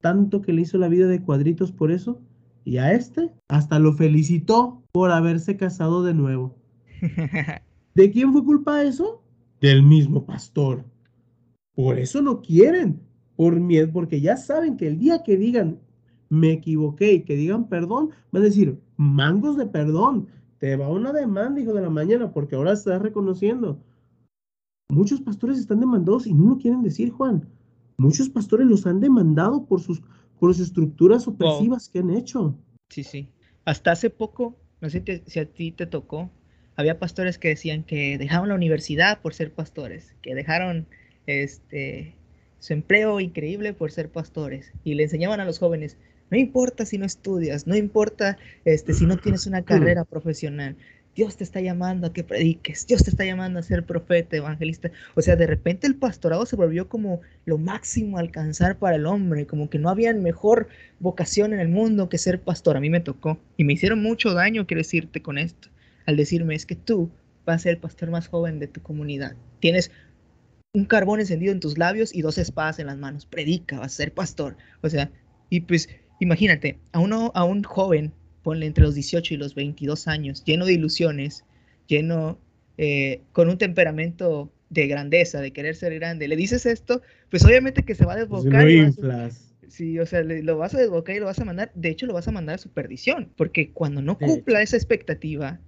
tanto 0.00 0.40
que 0.40 0.52
le 0.52 0.62
hizo 0.62 0.78
la 0.78 0.86
vida 0.86 1.08
de 1.08 1.20
cuadritos 1.20 1.72
por 1.72 1.90
eso, 1.90 2.22
y 2.64 2.76
a 2.76 2.92
este 2.92 3.32
hasta 3.48 3.80
lo 3.80 3.92
felicitó 3.92 4.84
por 4.92 5.10
haberse 5.10 5.56
casado 5.56 6.04
de 6.04 6.14
nuevo. 6.14 6.56
¿De 7.96 8.10
quién 8.12 8.32
fue 8.32 8.44
culpa 8.44 8.84
eso? 8.84 9.24
Del 9.60 9.82
mismo 9.82 10.24
pastor. 10.24 10.84
Por 11.74 11.98
eso 11.98 12.22
no 12.22 12.40
quieren, 12.40 13.00
por 13.34 13.58
miedo, 13.58 13.90
porque 13.92 14.20
ya 14.20 14.36
saben 14.36 14.76
que 14.76 14.86
el 14.86 14.98
día 15.00 15.24
que 15.24 15.36
digan 15.36 15.80
me 16.28 16.52
equivoqué 16.52 17.14
y 17.14 17.22
que 17.24 17.34
digan 17.34 17.68
perdón, 17.68 18.10
van 18.30 18.42
a 18.42 18.46
decir 18.46 18.78
mangos 18.96 19.56
de 19.56 19.66
perdón. 19.66 20.28
Te 20.58 20.76
va 20.76 20.88
una 20.88 21.12
demanda, 21.12 21.60
hijo 21.60 21.72
de 21.72 21.82
la 21.82 21.90
mañana, 21.90 22.32
porque 22.32 22.56
ahora 22.56 22.72
estás 22.72 23.00
reconociendo. 23.02 23.78
Muchos 24.88 25.20
pastores 25.20 25.58
están 25.58 25.80
demandados 25.80 26.26
y 26.26 26.32
no 26.32 26.50
lo 26.50 26.58
quieren 26.58 26.82
decir, 26.82 27.10
Juan. 27.10 27.48
Muchos 27.98 28.28
pastores 28.28 28.66
los 28.66 28.86
han 28.86 29.00
demandado 29.00 29.66
por 29.66 29.80
sus, 29.80 30.02
por 30.38 30.54
sus 30.54 30.66
estructuras 30.66 31.26
opresivas 31.26 31.88
que 31.88 31.98
han 31.98 32.10
hecho. 32.10 32.56
Sí, 32.90 33.02
sí. 33.02 33.32
Hasta 33.64 33.92
hace 33.92 34.10
poco, 34.10 34.56
no 34.80 34.90
sé 34.90 35.02
si 35.26 35.40
a 35.40 35.46
ti 35.46 35.72
te 35.72 35.86
tocó, 35.86 36.30
había 36.76 36.98
pastores 36.98 37.38
que 37.38 37.48
decían 37.48 37.82
que 37.82 38.18
dejaron 38.18 38.48
la 38.48 38.54
universidad 38.54 39.20
por 39.20 39.34
ser 39.34 39.52
pastores, 39.52 40.14
que 40.22 40.34
dejaron 40.34 40.86
este 41.26 42.14
su 42.58 42.72
empleo 42.72 43.20
increíble 43.20 43.72
por 43.74 43.92
ser 43.92 44.10
pastores 44.10 44.72
y 44.82 44.94
le 44.94 45.04
enseñaban 45.04 45.40
a 45.40 45.44
los 45.44 45.58
jóvenes, 45.58 45.96
no 46.30 46.36
importa 46.36 46.84
si 46.84 46.98
no 46.98 47.06
estudias, 47.06 47.66
no 47.66 47.76
importa 47.76 48.38
este 48.64 48.94
si 48.94 49.06
no 49.06 49.16
tienes 49.16 49.46
una 49.46 49.62
carrera 49.62 50.04
profesional, 50.04 50.76
Dios 51.16 51.38
te 51.38 51.44
está 51.44 51.62
llamando 51.62 52.06
a 52.06 52.12
que 52.12 52.24
prediques, 52.24 52.86
Dios 52.86 53.02
te 53.02 53.08
está 53.08 53.24
llamando 53.24 53.58
a 53.58 53.62
ser 53.62 53.86
profeta, 53.86 54.36
evangelista. 54.36 54.90
O 55.14 55.22
sea, 55.22 55.34
de 55.34 55.46
repente 55.46 55.86
el 55.86 55.96
pastorado 55.96 56.44
se 56.44 56.56
volvió 56.56 56.90
como 56.90 57.22
lo 57.46 57.56
máximo 57.56 58.18
a 58.18 58.20
alcanzar 58.20 58.78
para 58.78 58.96
el 58.96 59.06
hombre, 59.06 59.46
como 59.46 59.70
que 59.70 59.78
no 59.78 59.88
había 59.88 60.12
mejor 60.12 60.68
vocación 61.00 61.54
en 61.54 61.60
el 61.60 61.68
mundo 61.68 62.10
que 62.10 62.18
ser 62.18 62.42
pastor. 62.42 62.76
A 62.76 62.80
mí 62.80 62.90
me 62.90 63.00
tocó 63.00 63.38
y 63.56 63.64
me 63.64 63.72
hicieron 63.72 64.02
mucho 64.02 64.34
daño, 64.34 64.66
quiero 64.66 64.80
decirte 64.80 65.22
con 65.22 65.38
esto, 65.38 65.68
al 66.04 66.18
decirme 66.18 66.54
es 66.54 66.66
que 66.66 66.76
tú 66.76 67.10
vas 67.46 67.56
a 67.56 67.58
ser 67.60 67.72
el 67.72 67.78
pastor 67.78 68.10
más 68.10 68.28
joven 68.28 68.58
de 68.58 68.66
tu 68.66 68.82
comunidad. 68.82 69.36
Tienes 69.60 69.90
un 70.74 70.84
carbón 70.84 71.20
encendido 71.20 71.52
en 71.52 71.60
tus 71.60 71.78
labios 71.78 72.14
y 72.14 72.20
dos 72.20 72.36
espadas 72.36 72.78
en 72.78 72.88
las 72.88 72.98
manos. 72.98 73.24
Predica, 73.24 73.78
vas 73.78 73.94
a 73.94 73.96
ser 73.96 74.12
pastor. 74.12 74.58
O 74.82 74.90
sea, 74.90 75.10
y 75.48 75.60
pues 75.60 75.88
imagínate, 76.20 76.78
a, 76.92 77.00
uno, 77.00 77.32
a 77.34 77.44
un 77.44 77.62
joven 77.62 78.12
ponle 78.42 78.66
entre 78.66 78.84
los 78.84 78.94
18 78.94 79.34
y 79.34 79.36
los 79.36 79.54
22 79.54 80.06
años, 80.06 80.44
lleno 80.44 80.66
de 80.66 80.74
ilusiones, 80.74 81.44
lleno 81.88 82.38
eh, 82.78 83.22
con 83.32 83.48
un 83.48 83.58
temperamento 83.58 84.52
de 84.70 84.86
grandeza, 84.86 85.40
de 85.40 85.52
querer 85.52 85.74
ser 85.74 85.94
grande, 85.94 86.28
le 86.28 86.36
dices 86.36 86.66
esto, 86.66 87.02
pues 87.30 87.44
obviamente 87.44 87.82
que 87.82 87.94
se 87.94 88.04
va 88.04 88.14
a 88.14 88.26
pues 88.26 88.44
desbocar. 88.44 89.32
sí, 89.68 89.98
o 89.98 90.06
sea, 90.06 90.22
lo 90.22 90.58
vas 90.58 90.74
a 90.74 90.78
desbocar 90.78 91.16
y 91.16 91.18
lo 91.20 91.26
vas 91.26 91.40
a 91.40 91.44
mandar, 91.44 91.72
de 91.74 91.88
hecho 91.88 92.06
lo 92.06 92.14
vas 92.14 92.28
a 92.28 92.32
mandar 92.32 92.56
a 92.56 92.58
su 92.58 92.70
perdición, 92.70 93.32
porque 93.36 93.72
cuando 93.72 94.02
no 94.02 94.18
cumpla 94.18 94.62
esa 94.62 94.76
expectativa 94.76 95.60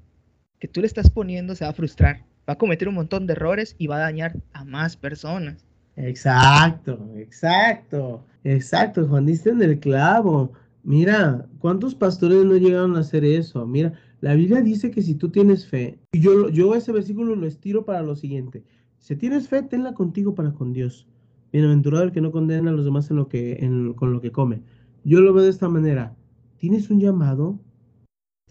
que 0.61 0.69
tú 0.69 0.81
le 0.81 0.87
estás 0.87 1.11
poniendo, 1.11 1.55
se 1.55 1.65
va 1.65 1.71
a 1.71 1.75
frustrar, 1.75 2.25
va 2.49 2.55
a 2.55 2.59
cometer 2.59 2.89
un 2.89 2.95
montón 2.95 3.27
de 3.27 3.33
errores 3.33 3.77
y 3.79 3.87
va 3.87 3.97
a 3.97 4.01
dañar 4.01 4.37
a 4.53 4.65
más 4.65 4.97
personas. 4.97 5.68
Exacto, 6.01 7.11
exacto, 7.17 8.25
exacto, 8.45 9.07
Juan, 9.09 9.27
diste 9.27 9.51
en 9.51 9.63
el 9.63 9.81
clavo. 9.81 10.53
Mira, 10.85 11.47
¿cuántos 11.59 11.97
pastores 11.97 12.45
no 12.45 12.57
llegaron 12.57 12.97
a 12.97 13.01
hacer 13.01 13.25
eso? 13.25 13.67
Mira, 13.67 13.93
la 14.21 14.35
Biblia 14.35 14.61
dice 14.61 14.93
que 14.93 15.03
si 15.03 15.17
tú 15.17 15.31
tienes 15.31 15.67
fe, 15.67 15.99
y 16.13 16.21
yo, 16.21 16.51
yo 16.51 16.77
ese 16.77 16.93
versículo 16.93 17.35
lo 17.35 17.47
estiro 17.47 17.85
para 17.85 18.03
lo 18.03 18.15
siguiente. 18.15 18.63
Si 18.99 19.17
tienes 19.17 19.49
fe, 19.49 19.63
tenla 19.63 19.93
contigo 19.95 20.37
para 20.37 20.53
con 20.53 20.73
Dios. 20.73 21.09
Bienaventurado 21.53 22.05
el 22.05 22.13
que 22.13 22.21
no 22.21 22.31
condena 22.31 22.71
a 22.71 22.75
los 22.75 22.85
demás 22.85 23.11
en 23.11 23.17
lo 23.17 23.29
que, 23.29 23.59
en, 23.65 23.93
con 23.95 24.13
lo 24.13 24.21
que 24.21 24.31
come. 24.31 24.63
Yo 25.03 25.21
lo 25.21 25.33
veo 25.33 25.43
de 25.43 25.51
esta 25.51 25.69
manera. 25.69 26.15
Tienes 26.59 26.91
un 26.91 27.01
llamado, 27.01 27.59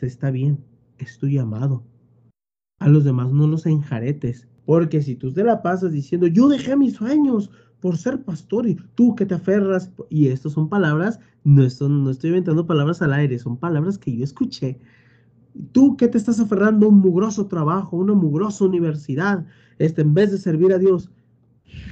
está 0.02 0.32
bien, 0.32 0.66
es 0.98 1.18
tu 1.18 1.28
llamado. 1.28 1.84
A 2.80 2.90
los 2.90 3.06
demás 3.06 3.32
no 3.32 3.48
los 3.48 3.66
enjaretes. 3.66 4.50
Porque 4.68 5.02
si 5.02 5.16
tú 5.16 5.32
te 5.32 5.46
la 5.46 5.62
pasas 5.62 5.94
diciendo, 5.94 6.28
yo 6.28 6.50
dejé 6.50 6.76
mis 6.76 6.96
sueños, 6.96 7.50
por 7.80 7.96
ser 7.96 8.22
pastor 8.26 8.68
y 8.68 8.76
tú 8.96 9.16
que 9.16 9.26
te 9.26 9.34
aferras, 9.34 9.90
y 10.10 10.28
estas 10.28 10.52
son 10.52 10.68
palabras, 10.68 11.22
no, 11.46 11.62
no 11.88 12.10
estoy 12.12 12.32
inventando 12.32 12.68
palabras 12.68 13.02
al 13.02 13.14
aire, 13.14 13.40
son 13.40 13.56
palabras 13.56 13.98
que 13.98 14.14
yo 14.14 14.26
escuché. 14.26 14.78
Tú 15.72 15.96
que 15.96 16.10
te 16.10 16.18
estás 16.18 16.42
aferrando 16.42 16.86
a 16.86 16.90
un 16.90 17.00
mugroso 17.00 17.48
trabajo, 17.48 17.96
una 17.96 18.14
mugrosa 18.14 18.66
universidad, 18.66 19.46
este, 19.80 20.02
en 20.02 20.14
vez 20.14 20.32
de 20.32 20.38
servir 20.38 20.74
a 20.74 20.80
Dios, 20.80 21.12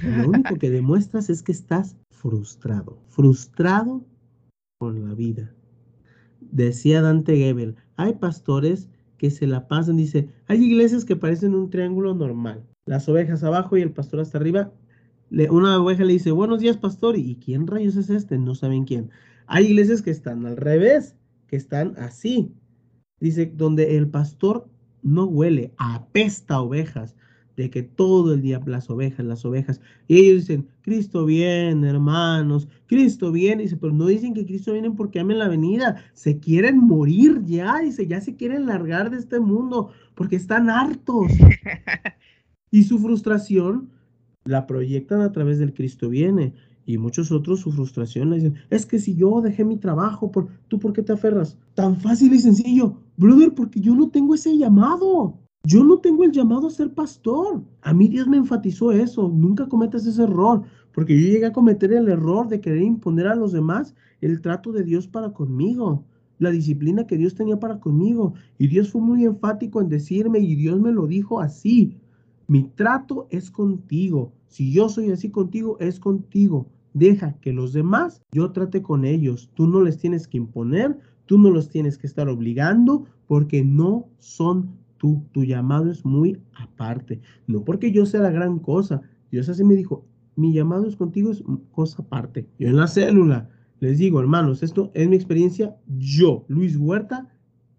lo 0.02 0.28
único 0.28 0.56
que 0.56 0.68
demuestras 0.78 1.30
es 1.30 1.42
que 1.42 1.52
estás 1.52 1.96
frustrado, 2.10 2.98
frustrado 3.08 4.04
con 4.76 5.02
la 5.02 5.14
vida. 5.14 5.50
Decía 6.42 7.00
Dante 7.00 7.38
Gebel, 7.38 7.76
hay 7.96 8.12
pastores 8.16 8.90
que 9.18 9.30
se 9.30 9.46
la 9.46 9.68
pasan, 9.68 9.96
dice, 9.96 10.28
hay 10.46 10.62
iglesias 10.64 11.04
que 11.04 11.16
parecen 11.16 11.54
un 11.54 11.70
triángulo 11.70 12.14
normal, 12.14 12.64
las 12.84 13.08
ovejas 13.08 13.42
abajo 13.44 13.76
y 13.76 13.82
el 13.82 13.92
pastor 13.92 14.20
hasta 14.20 14.38
arriba, 14.38 14.72
una 15.30 15.80
oveja 15.80 16.04
le 16.04 16.12
dice, 16.12 16.30
buenos 16.30 16.60
días, 16.60 16.76
pastor. 16.76 17.16
¿Y 17.16 17.36
quién 17.36 17.66
rayos 17.66 17.96
es 17.96 18.10
este? 18.10 18.38
No 18.38 18.54
saben 18.54 18.84
quién. 18.84 19.10
Hay 19.46 19.66
iglesias 19.66 20.02
que 20.02 20.10
están 20.10 20.46
al 20.46 20.56
revés, 20.56 21.16
que 21.48 21.56
están 21.56 21.94
así. 21.98 22.52
Dice, 23.20 23.52
donde 23.54 23.96
el 23.96 24.08
pastor 24.08 24.68
no 25.02 25.24
huele, 25.24 25.72
apesta 25.78 26.60
ovejas, 26.60 27.16
de 27.56 27.70
que 27.70 27.82
todo 27.82 28.34
el 28.34 28.42
día 28.42 28.60
las 28.66 28.90
ovejas, 28.90 29.24
las 29.24 29.44
ovejas. 29.44 29.80
Y 30.08 30.18
ellos 30.18 30.46
dicen, 30.46 30.68
Cristo 30.82 31.24
viene, 31.24 31.88
hermanos, 31.88 32.68
Cristo 32.86 33.32
viene. 33.32 33.62
Dice, 33.62 33.76
pero 33.76 33.92
no 33.92 34.06
dicen 34.06 34.34
que 34.34 34.44
Cristo 34.44 34.72
viene 34.72 34.90
porque 34.90 35.20
amen 35.20 35.38
la 35.38 35.48
venida. 35.48 36.04
Se 36.12 36.38
quieren 36.38 36.78
morir 36.78 37.42
ya, 37.44 37.80
dice, 37.80 38.06
ya 38.06 38.20
se 38.20 38.36
quieren 38.36 38.66
largar 38.66 39.10
de 39.10 39.16
este 39.16 39.40
mundo 39.40 39.90
porque 40.14 40.36
están 40.36 40.68
hartos. 40.68 41.32
y 42.70 42.82
su 42.84 42.98
frustración 42.98 43.90
la 44.44 44.66
proyectan 44.66 45.22
a 45.22 45.32
través 45.32 45.58
del 45.58 45.72
Cristo 45.72 46.10
viene. 46.10 46.52
Y 46.84 46.98
muchos 46.98 47.32
otros 47.32 47.60
su 47.60 47.72
frustración 47.72 48.30
le 48.30 48.36
dicen, 48.36 48.54
es 48.70 48.86
que 48.86 49.00
si 49.00 49.16
yo 49.16 49.40
dejé 49.40 49.64
mi 49.64 49.76
trabajo, 49.76 50.30
por, 50.30 50.48
¿tú 50.68 50.78
por 50.78 50.92
qué 50.92 51.02
te 51.02 51.12
aferras? 51.12 51.58
Tan 51.74 51.96
fácil 51.96 52.32
y 52.32 52.38
sencillo. 52.38 53.00
Brother, 53.16 53.54
porque 53.54 53.80
yo 53.80 53.96
no 53.96 54.10
tengo 54.10 54.34
ese 54.34 54.56
llamado. 54.56 55.45
Yo 55.66 55.82
no 55.82 55.98
tengo 55.98 56.22
el 56.22 56.30
llamado 56.30 56.68
a 56.68 56.70
ser 56.70 56.94
pastor. 56.94 57.60
A 57.82 57.92
mí 57.92 58.06
Dios 58.06 58.28
me 58.28 58.36
enfatizó 58.36 58.92
eso. 58.92 59.28
Nunca 59.28 59.68
cometas 59.68 60.06
ese 60.06 60.22
error. 60.22 60.62
Porque 60.92 61.20
yo 61.20 61.26
llegué 61.26 61.46
a 61.46 61.52
cometer 61.52 61.92
el 61.92 62.08
error 62.08 62.46
de 62.46 62.60
querer 62.60 62.82
imponer 62.82 63.26
a 63.26 63.34
los 63.34 63.50
demás 63.50 63.92
el 64.20 64.40
trato 64.40 64.70
de 64.70 64.84
Dios 64.84 65.08
para 65.08 65.32
conmigo. 65.32 66.04
La 66.38 66.52
disciplina 66.52 67.08
que 67.08 67.16
Dios 67.16 67.34
tenía 67.34 67.58
para 67.58 67.80
conmigo. 67.80 68.34
Y 68.58 68.68
Dios 68.68 68.92
fue 68.92 69.00
muy 69.00 69.24
enfático 69.24 69.80
en 69.80 69.88
decirme 69.88 70.38
y 70.38 70.54
Dios 70.54 70.80
me 70.80 70.92
lo 70.92 71.08
dijo 71.08 71.40
así. 71.40 71.96
Mi 72.46 72.62
trato 72.62 73.26
es 73.30 73.50
contigo. 73.50 74.32
Si 74.46 74.70
yo 74.72 74.88
soy 74.88 75.10
así 75.10 75.30
contigo, 75.30 75.78
es 75.80 75.98
contigo. 75.98 76.68
Deja 76.94 77.40
que 77.40 77.52
los 77.52 77.72
demás 77.72 78.22
yo 78.30 78.52
trate 78.52 78.82
con 78.82 79.04
ellos. 79.04 79.50
Tú 79.54 79.66
no 79.66 79.80
les 79.80 79.98
tienes 79.98 80.28
que 80.28 80.36
imponer, 80.36 80.96
tú 81.24 81.38
no 81.38 81.50
los 81.50 81.68
tienes 81.70 81.98
que 81.98 82.06
estar 82.06 82.28
obligando 82.28 83.06
porque 83.26 83.64
no 83.64 84.06
son 84.18 84.85
tú. 84.98 85.24
Tu 85.32 85.44
llamado 85.44 85.90
es 85.90 86.04
muy 86.04 86.40
aparte. 86.54 87.20
No 87.46 87.64
porque 87.64 87.92
yo 87.92 88.06
sea 88.06 88.20
la 88.20 88.30
gran 88.30 88.58
cosa. 88.58 89.02
Dios 89.30 89.48
así 89.48 89.64
me 89.64 89.74
dijo, 89.74 90.06
mi 90.36 90.52
llamado 90.52 90.86
es 90.86 90.96
contigo, 90.96 91.32
es 91.32 91.42
cosa 91.72 92.02
aparte. 92.02 92.46
Yo 92.58 92.68
en 92.68 92.76
la 92.76 92.86
célula 92.86 93.50
les 93.80 93.98
digo, 93.98 94.20
hermanos, 94.20 94.62
esto 94.62 94.90
es 94.94 95.08
mi 95.08 95.16
experiencia. 95.16 95.76
Yo, 95.98 96.44
Luis 96.48 96.76
Huerta, 96.76 97.28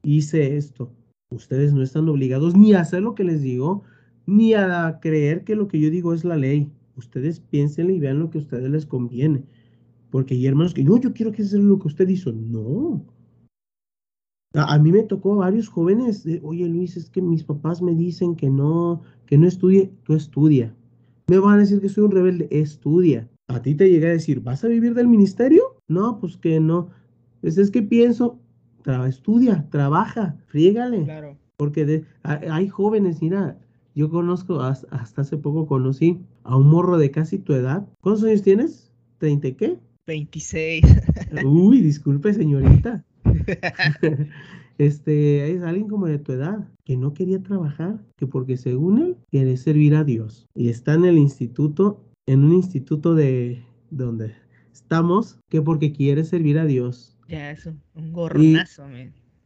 hice 0.03 0.57
esto. 0.57 0.93
Ustedes 1.29 1.73
no 1.73 1.81
están 1.81 2.07
obligados 2.07 2.55
ni 2.55 2.73
a 2.73 2.81
hacer 2.81 3.01
lo 3.01 3.15
que 3.15 3.23
les 3.23 3.41
digo, 3.41 3.83
ni 4.25 4.53
a 4.53 4.99
creer 5.01 5.43
que 5.43 5.55
lo 5.55 5.67
que 5.67 5.79
yo 5.79 5.89
digo 5.89 6.13
es 6.13 6.23
la 6.23 6.37
ley. 6.37 6.71
Ustedes 6.95 7.39
piensen 7.39 7.89
y 7.89 7.99
vean 7.99 8.19
lo 8.19 8.29
que 8.29 8.37
a 8.37 8.41
ustedes 8.41 8.69
les 8.69 8.85
conviene. 8.85 9.43
Porque 10.09 10.35
hay 10.35 10.47
hermanos 10.47 10.73
que, 10.73 10.83
no, 10.83 10.97
yo 10.97 11.13
quiero 11.13 11.31
que 11.31 11.43
sea 11.43 11.59
lo 11.59 11.79
que 11.79 11.87
usted 11.87 12.07
hizo. 12.07 12.31
No. 12.31 13.03
A, 14.57 14.79
mí 14.79 14.91
me 14.91 15.03
tocó 15.03 15.35
varios 15.35 15.69
jóvenes, 15.69 16.23
de, 16.23 16.41
oye 16.43 16.67
Luis, 16.67 16.97
es 16.97 17.09
que 17.09 17.21
mis 17.21 17.43
papás 17.43 17.81
me 17.81 17.93
dicen 17.93 18.35
que 18.35 18.49
no, 18.49 19.01
que 19.25 19.37
no 19.37 19.47
estudie, 19.47 19.91
tú 20.03 20.15
estudia. 20.15 20.75
Me 21.27 21.37
van 21.37 21.55
a 21.55 21.57
decir 21.59 21.79
que 21.79 21.89
soy 21.89 22.05
un 22.05 22.11
rebelde, 22.11 22.47
estudia. 22.49 23.29
A 23.47 23.61
ti 23.61 23.75
te 23.75 23.89
llega 23.89 24.07
a 24.07 24.11
decir, 24.11 24.41
¿vas 24.41 24.63
a 24.63 24.67
vivir 24.67 24.93
del 24.93 25.07
ministerio? 25.07 25.77
No, 25.87 26.19
pues 26.19 26.37
que 26.37 26.59
no. 26.59 26.89
Pues 27.41 27.57
es 27.57 27.69
que 27.69 27.81
pienso, 27.81 28.39
estudia, 29.07 29.67
trabaja, 29.69 30.37
frígale. 30.47 31.03
Claro. 31.03 31.37
Porque 31.57 31.85
de, 31.85 32.05
hay 32.23 32.67
jóvenes, 32.67 33.21
mira, 33.21 33.57
yo 33.95 34.09
conozco, 34.09 34.61
hasta 34.61 35.21
hace 35.21 35.37
poco 35.37 35.65
conocí 35.65 36.19
a 36.43 36.55
un 36.55 36.67
morro 36.67 36.97
de 36.97 37.11
casi 37.11 37.39
tu 37.39 37.53
edad. 37.53 37.87
¿Cuántos 38.01 38.23
años 38.23 38.43
tienes? 38.43 38.91
¿30 39.19 39.55
qué? 39.55 39.79
26. 40.05 40.83
Uy, 41.45 41.81
disculpe, 41.81 42.33
señorita. 42.33 43.03
este, 44.77 45.51
es 45.51 45.63
alguien 45.63 45.87
como 45.87 46.07
de 46.07 46.19
tu 46.19 46.33
edad 46.33 46.67
que 46.83 46.97
no 46.97 47.13
quería 47.13 47.41
trabajar, 47.41 47.99
que 48.15 48.27
porque 48.27 48.57
según 48.57 48.99
él 48.99 49.17
quiere 49.29 49.57
servir 49.57 49.95
a 49.95 50.03
Dios. 50.03 50.47
Y 50.55 50.69
está 50.69 50.93
en 50.93 51.05
el 51.05 51.17
instituto, 51.17 52.05
en 52.25 52.43
un 52.43 52.53
instituto 52.53 53.15
de 53.15 53.63
donde 53.89 54.33
estamos, 54.71 55.39
que 55.49 55.61
porque 55.61 55.91
quiere 55.91 56.23
servir 56.23 56.59
a 56.59 56.65
Dios. 56.65 57.17
Ya, 57.27 57.51
es 57.51 57.65
un, 57.65 58.13
gorronazo, 58.13 58.85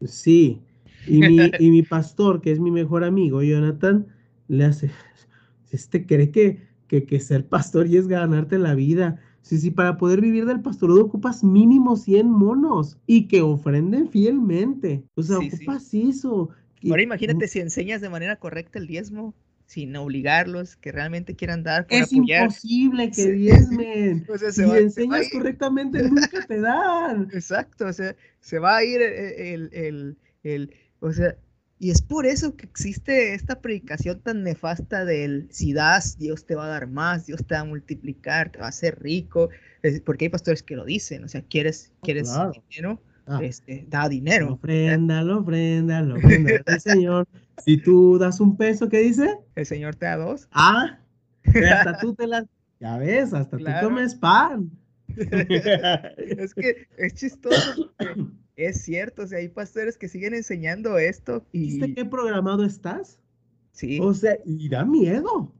Sí. 0.02 0.62
Y 1.08 1.20
mi, 1.20 1.52
y 1.60 1.72
mi 1.72 1.82
pastor, 1.82 2.42
que 2.42 2.52
es 2.52 2.60
mi 2.60 2.70
mejor 2.70 3.04
amigo, 3.04 3.42
Jonathan, 3.42 4.08
le 4.48 4.66
hace, 4.66 4.92
este 5.72 6.06
cree 6.06 6.30
que, 6.32 6.68
que, 6.88 7.06
que 7.06 7.20
ser 7.20 7.48
pastor 7.48 7.88
y 7.88 7.98
es 7.98 8.08
ganarte 8.08 8.60
la 8.60 8.76
vida. 8.76 9.20
Sí, 9.42 9.58
sí, 9.58 9.72
para 9.72 9.98
poder 9.98 10.22
vivir 10.22 10.46
del 10.46 10.62
pastorado 10.62 11.04
ocupas 11.04 11.44
mínimo 11.44 11.96
100 11.96 12.30
monos 12.30 12.98
y 13.08 13.28
que 13.28 13.42
ofrenden 13.42 14.10
fielmente. 14.10 15.04
O 15.16 15.24
sea, 15.24 15.40
ocupas 15.40 15.94
eso. 15.94 16.50
Ahora 16.90 17.04
imagínate 17.04 17.48
si 17.48 17.60
enseñas 17.60 18.02
de 18.02 18.10
manera 18.10 18.38
correcta 18.38 18.80
el 18.80 18.88
diezmo, 18.88 19.34
sin 19.66 19.96
obligarlos, 19.96 20.76
que 20.76 20.92
realmente 20.92 21.36
quieran 21.36 21.64
dar. 21.64 21.88
Por 21.88 21.98
es 21.98 22.12
imposible 22.12 23.12
que 23.12 23.32
diezmen. 23.32 24.26
si 24.52 24.64
enseñas 24.64 25.30
correctamente, 25.32 26.04
nunca 26.04 26.46
te 26.46 26.60
dan. 26.60 27.30
Exacto, 27.34 27.88
o 27.88 27.94
sea, 27.94 28.16
se 28.42 28.60
va 28.60 28.78
a 28.78 28.84
ir 28.84 29.02
el, 29.02 29.70
el, 29.74 30.18
el 30.44 30.74
o 31.00 31.12
sea, 31.12 31.36
y 31.82 31.90
es 31.90 32.04
por 32.04 32.28
eso 32.28 32.56
que 32.56 32.68
existe 32.68 33.34
esta 33.34 33.60
predicación 33.60 34.20
tan 34.20 34.44
nefasta 34.44 35.04
del 35.04 35.48
si 35.50 35.74
das, 35.74 36.16
Dios 36.20 36.46
te 36.46 36.54
va 36.54 36.66
a 36.66 36.68
dar 36.68 36.86
más, 36.86 37.26
Dios 37.26 37.44
te 37.44 37.56
va 37.56 37.62
a 37.62 37.66
multiplicar, 37.66 38.52
te 38.52 38.60
va 38.60 38.68
a 38.68 38.70
hacer 38.70 39.02
rico. 39.02 39.50
porque 40.06 40.26
hay 40.26 40.30
pastores 40.30 40.62
que 40.62 40.76
lo 40.76 40.86
dicen, 40.86 41.24
o 41.24 41.28
sea, 41.28 41.42
quieres, 41.42 41.92
oh, 41.98 42.02
quieres 42.04 42.32
dinero, 42.70 43.02
ah. 43.26 43.40
este, 43.42 43.88
da 43.90 44.08
dinero. 44.08 44.54
Ofrenda, 44.54 45.24
lo 45.24 45.40
ofrenda, 45.40 46.04
lo 46.04 46.18
ofrenda 46.18 46.52
el 46.68 46.80
Señor. 46.82 47.28
Si 47.66 47.78
tú 47.78 48.20
das 48.20 48.40
un 48.40 48.56
peso, 48.58 48.88
¿qué 48.88 49.00
dice? 49.00 49.40
El 49.56 49.66
Señor 49.66 49.96
te 49.96 50.06
da 50.06 50.18
dos. 50.18 50.48
Ah, 50.52 51.00
hasta 51.46 51.98
tú 52.00 52.14
te 52.14 52.28
las, 52.28 52.46
ya 52.80 53.00
ves, 53.00 53.34
hasta 53.34 53.58
tú 53.58 53.66
comes 53.82 54.14
pan. 54.14 54.70
es 55.18 56.54
que 56.54 56.88
es 57.00 57.14
chistoso. 57.16 57.92
Es 58.56 58.82
cierto, 58.82 59.24
o 59.24 59.28
sea, 59.28 59.40
hay 59.40 59.48
pastores 59.48 59.98
que 59.98 60.08
siguen 60.08 60.34
enseñando 60.34 60.98
esto 60.98 61.46
y... 61.52 61.80
¿Viste 61.80 61.94
qué 61.94 62.06
programado 62.06 62.66
estás? 62.66 63.20
Sí. 63.72 64.00
O 64.02 64.14
sea, 64.14 64.38
y 64.46 64.68
da 64.70 64.84
miedo. 64.84 65.54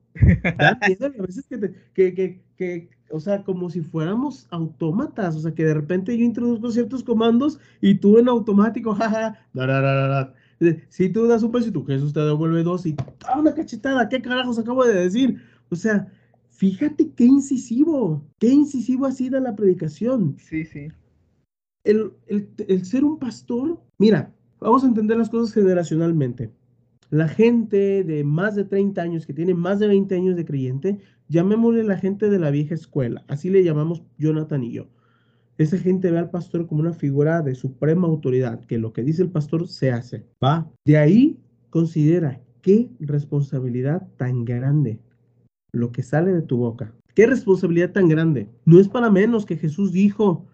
Da 0.58 0.78
miedo 0.88 1.06
a 1.06 1.26
veces 1.26 1.46
que, 1.48 1.60
que, 1.94 2.14
que, 2.14 2.42
que, 2.58 2.90
o 3.10 3.20
sea, 3.20 3.44
como 3.44 3.70
si 3.70 3.82
fuéramos 3.82 4.48
autómatas, 4.52 5.36
o 5.36 5.40
sea, 5.40 5.54
que 5.54 5.64
de 5.64 5.74
repente 5.74 6.18
yo 6.18 6.26
introduzco 6.26 6.72
ciertos 6.72 7.04
comandos 7.04 7.60
y 7.80 7.96
tú 7.96 8.18
en 8.18 8.28
automático, 8.28 8.94
jaja, 8.96 9.40
si 10.90 11.10
tú 11.10 11.28
das 11.28 11.44
un 11.44 11.52
peso 11.52 11.70
y 11.70 11.72
tú 11.72 11.86
Jesús 11.86 12.14
te 12.14 12.20
devuelve 12.20 12.64
dos 12.64 12.86
y 12.86 12.96
¡ah, 13.26 13.40
una 13.40 13.54
cachetada! 13.54 14.10
¿Qué 14.10 14.22
carajos 14.22 14.60
acabo 14.60 14.86
de 14.86 14.94
decir? 14.94 15.42
O 15.70 15.76
sea, 15.76 16.12
fíjate 16.50 17.12
qué 17.14 17.24
incisivo, 17.24 18.24
qué 18.38 18.50
incisivo 18.50 19.06
ha 19.06 19.12
sido 19.12 19.40
la 19.40 19.56
predicación. 19.56 20.36
Sí, 20.38 20.66
sí 20.66 20.90
el, 21.84 22.86
ser 22.86 23.04
un 23.04 23.18
pastor, 23.18 23.80
mira, 23.98 24.34
vamos 24.60 24.84
a 24.84 24.88
entender 24.88 25.18
las 25.18 25.30
cosas 25.30 25.54
generacionalmente. 25.54 26.52
La 27.10 27.28
gente 27.28 28.04
de 28.04 28.24
más 28.24 28.56
de 28.56 28.64
30 28.64 29.02
años, 29.02 29.26
que 29.26 29.34
tiene 29.34 29.54
más 29.54 29.80
de 29.80 29.88
20 29.88 30.16
años 30.16 30.36
de 30.36 30.46
creyente, 30.46 31.00
llamémosle 31.28 31.84
la 31.84 31.98
gente 31.98 32.30
de 32.30 32.40
la 32.40 32.52
vieja 32.52 32.74
escuela, 32.74 33.26
así 33.28 33.50
le 33.50 33.64
llamamos 33.64 34.04
Jonathan 34.18 34.64
y 34.64 34.74
yo. 34.74 34.88
Esa 35.58 35.78
gente 35.78 36.10
ve 36.10 36.18
al 36.18 36.30
pastor 36.30 36.66
como 36.66 36.82
una 36.82 36.94
figura 36.94 37.42
de 37.42 37.56
suprema 37.56 38.08
autoridad, 38.08 38.64
que 38.66 38.78
lo 38.78 38.94
que 38.94 39.04
dice 39.04 39.22
el 39.22 39.30
pastor 39.30 39.68
se 39.68 39.92
hace. 39.92 40.26
Va. 40.44 40.72
De 40.86 40.98
ahí 40.98 41.40
considera 41.70 42.42
qué 42.62 42.90
responsabilidad 43.00 44.08
tan 44.18 44.46
grande 44.46 45.00
lo 45.72 45.92
que 45.92 46.04
sale 46.04 46.34
de 46.34 46.42
tu 46.42 46.58
boca. 46.58 46.94
Qué 47.14 47.28
responsabilidad 47.28 47.92
tan 47.92 48.08
grande. 48.08 48.50
No 48.66 48.80
es 48.80 48.88
para 48.88 49.10
menos 49.10 49.46
que 49.46 49.58
Jesús 49.58 49.92
dijo, 49.92 50.48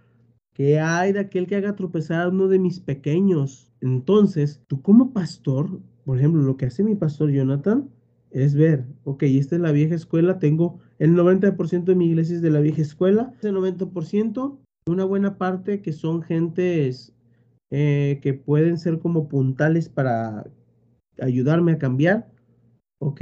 que 0.57 0.79
hay 0.79 1.13
de 1.13 1.19
aquel 1.19 1.45
que 1.45 1.55
haga 1.55 1.75
tropezar 1.75 2.21
a 2.21 2.29
uno 2.29 2.47
de 2.47 2.57
mis 2.57 2.79
pequeños. 2.79 3.71
Entonces, 3.79 4.59
tú 4.65 4.81
como 4.81 5.13
pastor, 5.13 5.79
por 6.03 6.17
ejemplo, 6.17 6.41
lo 6.41 6.57
que 6.57 6.65
hace 6.65 6.83
mi 6.83 6.95
pastor 6.95 7.29
Jonathan 7.29 7.91
es 8.31 8.55
ver, 8.55 8.87
ok, 9.03 9.21
esta 9.21 9.55
es 9.55 9.61
la 9.61 9.71
vieja 9.71 9.93
escuela, 9.93 10.39
tengo 10.39 10.79
el 10.97 11.15
90% 11.15 11.83
de 11.83 11.95
mi 11.95 12.07
iglesia 12.07 12.37
es 12.37 12.41
de 12.41 12.49
la 12.49 12.59
vieja 12.59 12.81
escuela, 12.81 13.31
ese 13.37 13.51
90%, 13.51 14.57
una 14.87 15.05
buena 15.05 15.37
parte 15.37 15.83
que 15.83 15.93
son 15.93 16.23
gentes 16.23 17.13
eh, 17.69 18.17
que 18.23 18.33
pueden 18.33 18.79
ser 18.79 18.97
como 18.97 19.29
puntales 19.29 19.89
para 19.89 20.43
ayudarme 21.21 21.73
a 21.73 21.77
cambiar, 21.77 22.31
ok, 22.97 23.21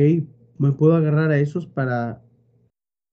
me 0.58 0.72
puedo 0.72 0.96
agarrar 0.96 1.32
a 1.32 1.40
esos 1.40 1.68
para 1.68 2.24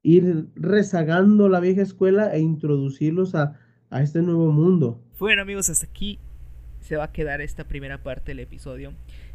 ir 0.05 0.47
rezagando 0.55 1.49
la 1.49 1.59
vieja 1.59 1.83
escuela 1.83 2.33
e 2.33 2.39
introducirlos 2.39 3.35
a, 3.35 3.59
a 3.93 4.03
este 4.03 4.23
nuevo 4.23 4.51
mundo. 4.51 4.99
Bueno 5.19 5.43
amigos, 5.43 5.69
hasta 5.69 5.87
aquí 5.87 6.19
se 6.81 6.97
va 6.97 7.05
a 7.05 7.13
quedar 7.13 7.41
esta 7.43 7.65
primera 7.65 8.03
parte 8.03 8.33
del 8.33 8.41
episodio. 8.41 8.95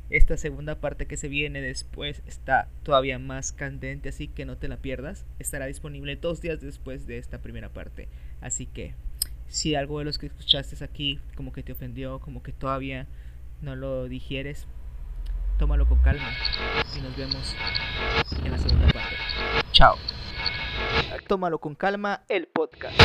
Esta 0.09 0.35
segunda 0.35 0.79
parte 0.79 1.05
que 1.05 1.15
se 1.15 1.27
viene 1.27 1.61
después 1.61 2.23
está 2.27 2.67
todavía 2.83 3.19
más 3.19 3.51
candente, 3.51 4.09
así 4.09 4.27
que 4.27 4.45
no 4.45 4.57
te 4.57 4.67
la 4.67 4.77
pierdas. 4.77 5.25
Estará 5.37 5.67
disponible 5.67 6.15
dos 6.15 6.41
días 6.41 6.59
después 6.59 7.05
de 7.05 7.19
esta 7.19 7.39
primera 7.39 7.69
parte. 7.69 8.07
Así 8.41 8.65
que 8.65 8.95
si 9.47 9.75
algo 9.75 9.99
de 9.99 10.05
los 10.05 10.17
que 10.17 10.25
escuchaste 10.25 10.83
aquí 10.83 11.19
como 11.35 11.53
que 11.53 11.61
te 11.61 11.73
ofendió, 11.73 12.19
como 12.19 12.41
que 12.41 12.51
todavía 12.51 13.05
no 13.61 13.75
lo 13.75 14.05
digieres, 14.05 14.65
tómalo 15.59 15.87
con 15.87 15.99
calma 15.99 16.31
y 16.97 17.01
nos 17.01 17.15
vemos 17.15 17.55
en 18.43 18.51
la 18.51 18.57
segunda 18.57 18.87
parte. 18.87 19.15
Chao. 19.71 19.97
Tómalo 21.27 21.59
con 21.59 21.75
calma 21.75 22.23
el 22.27 22.47
podcast. 22.47 22.97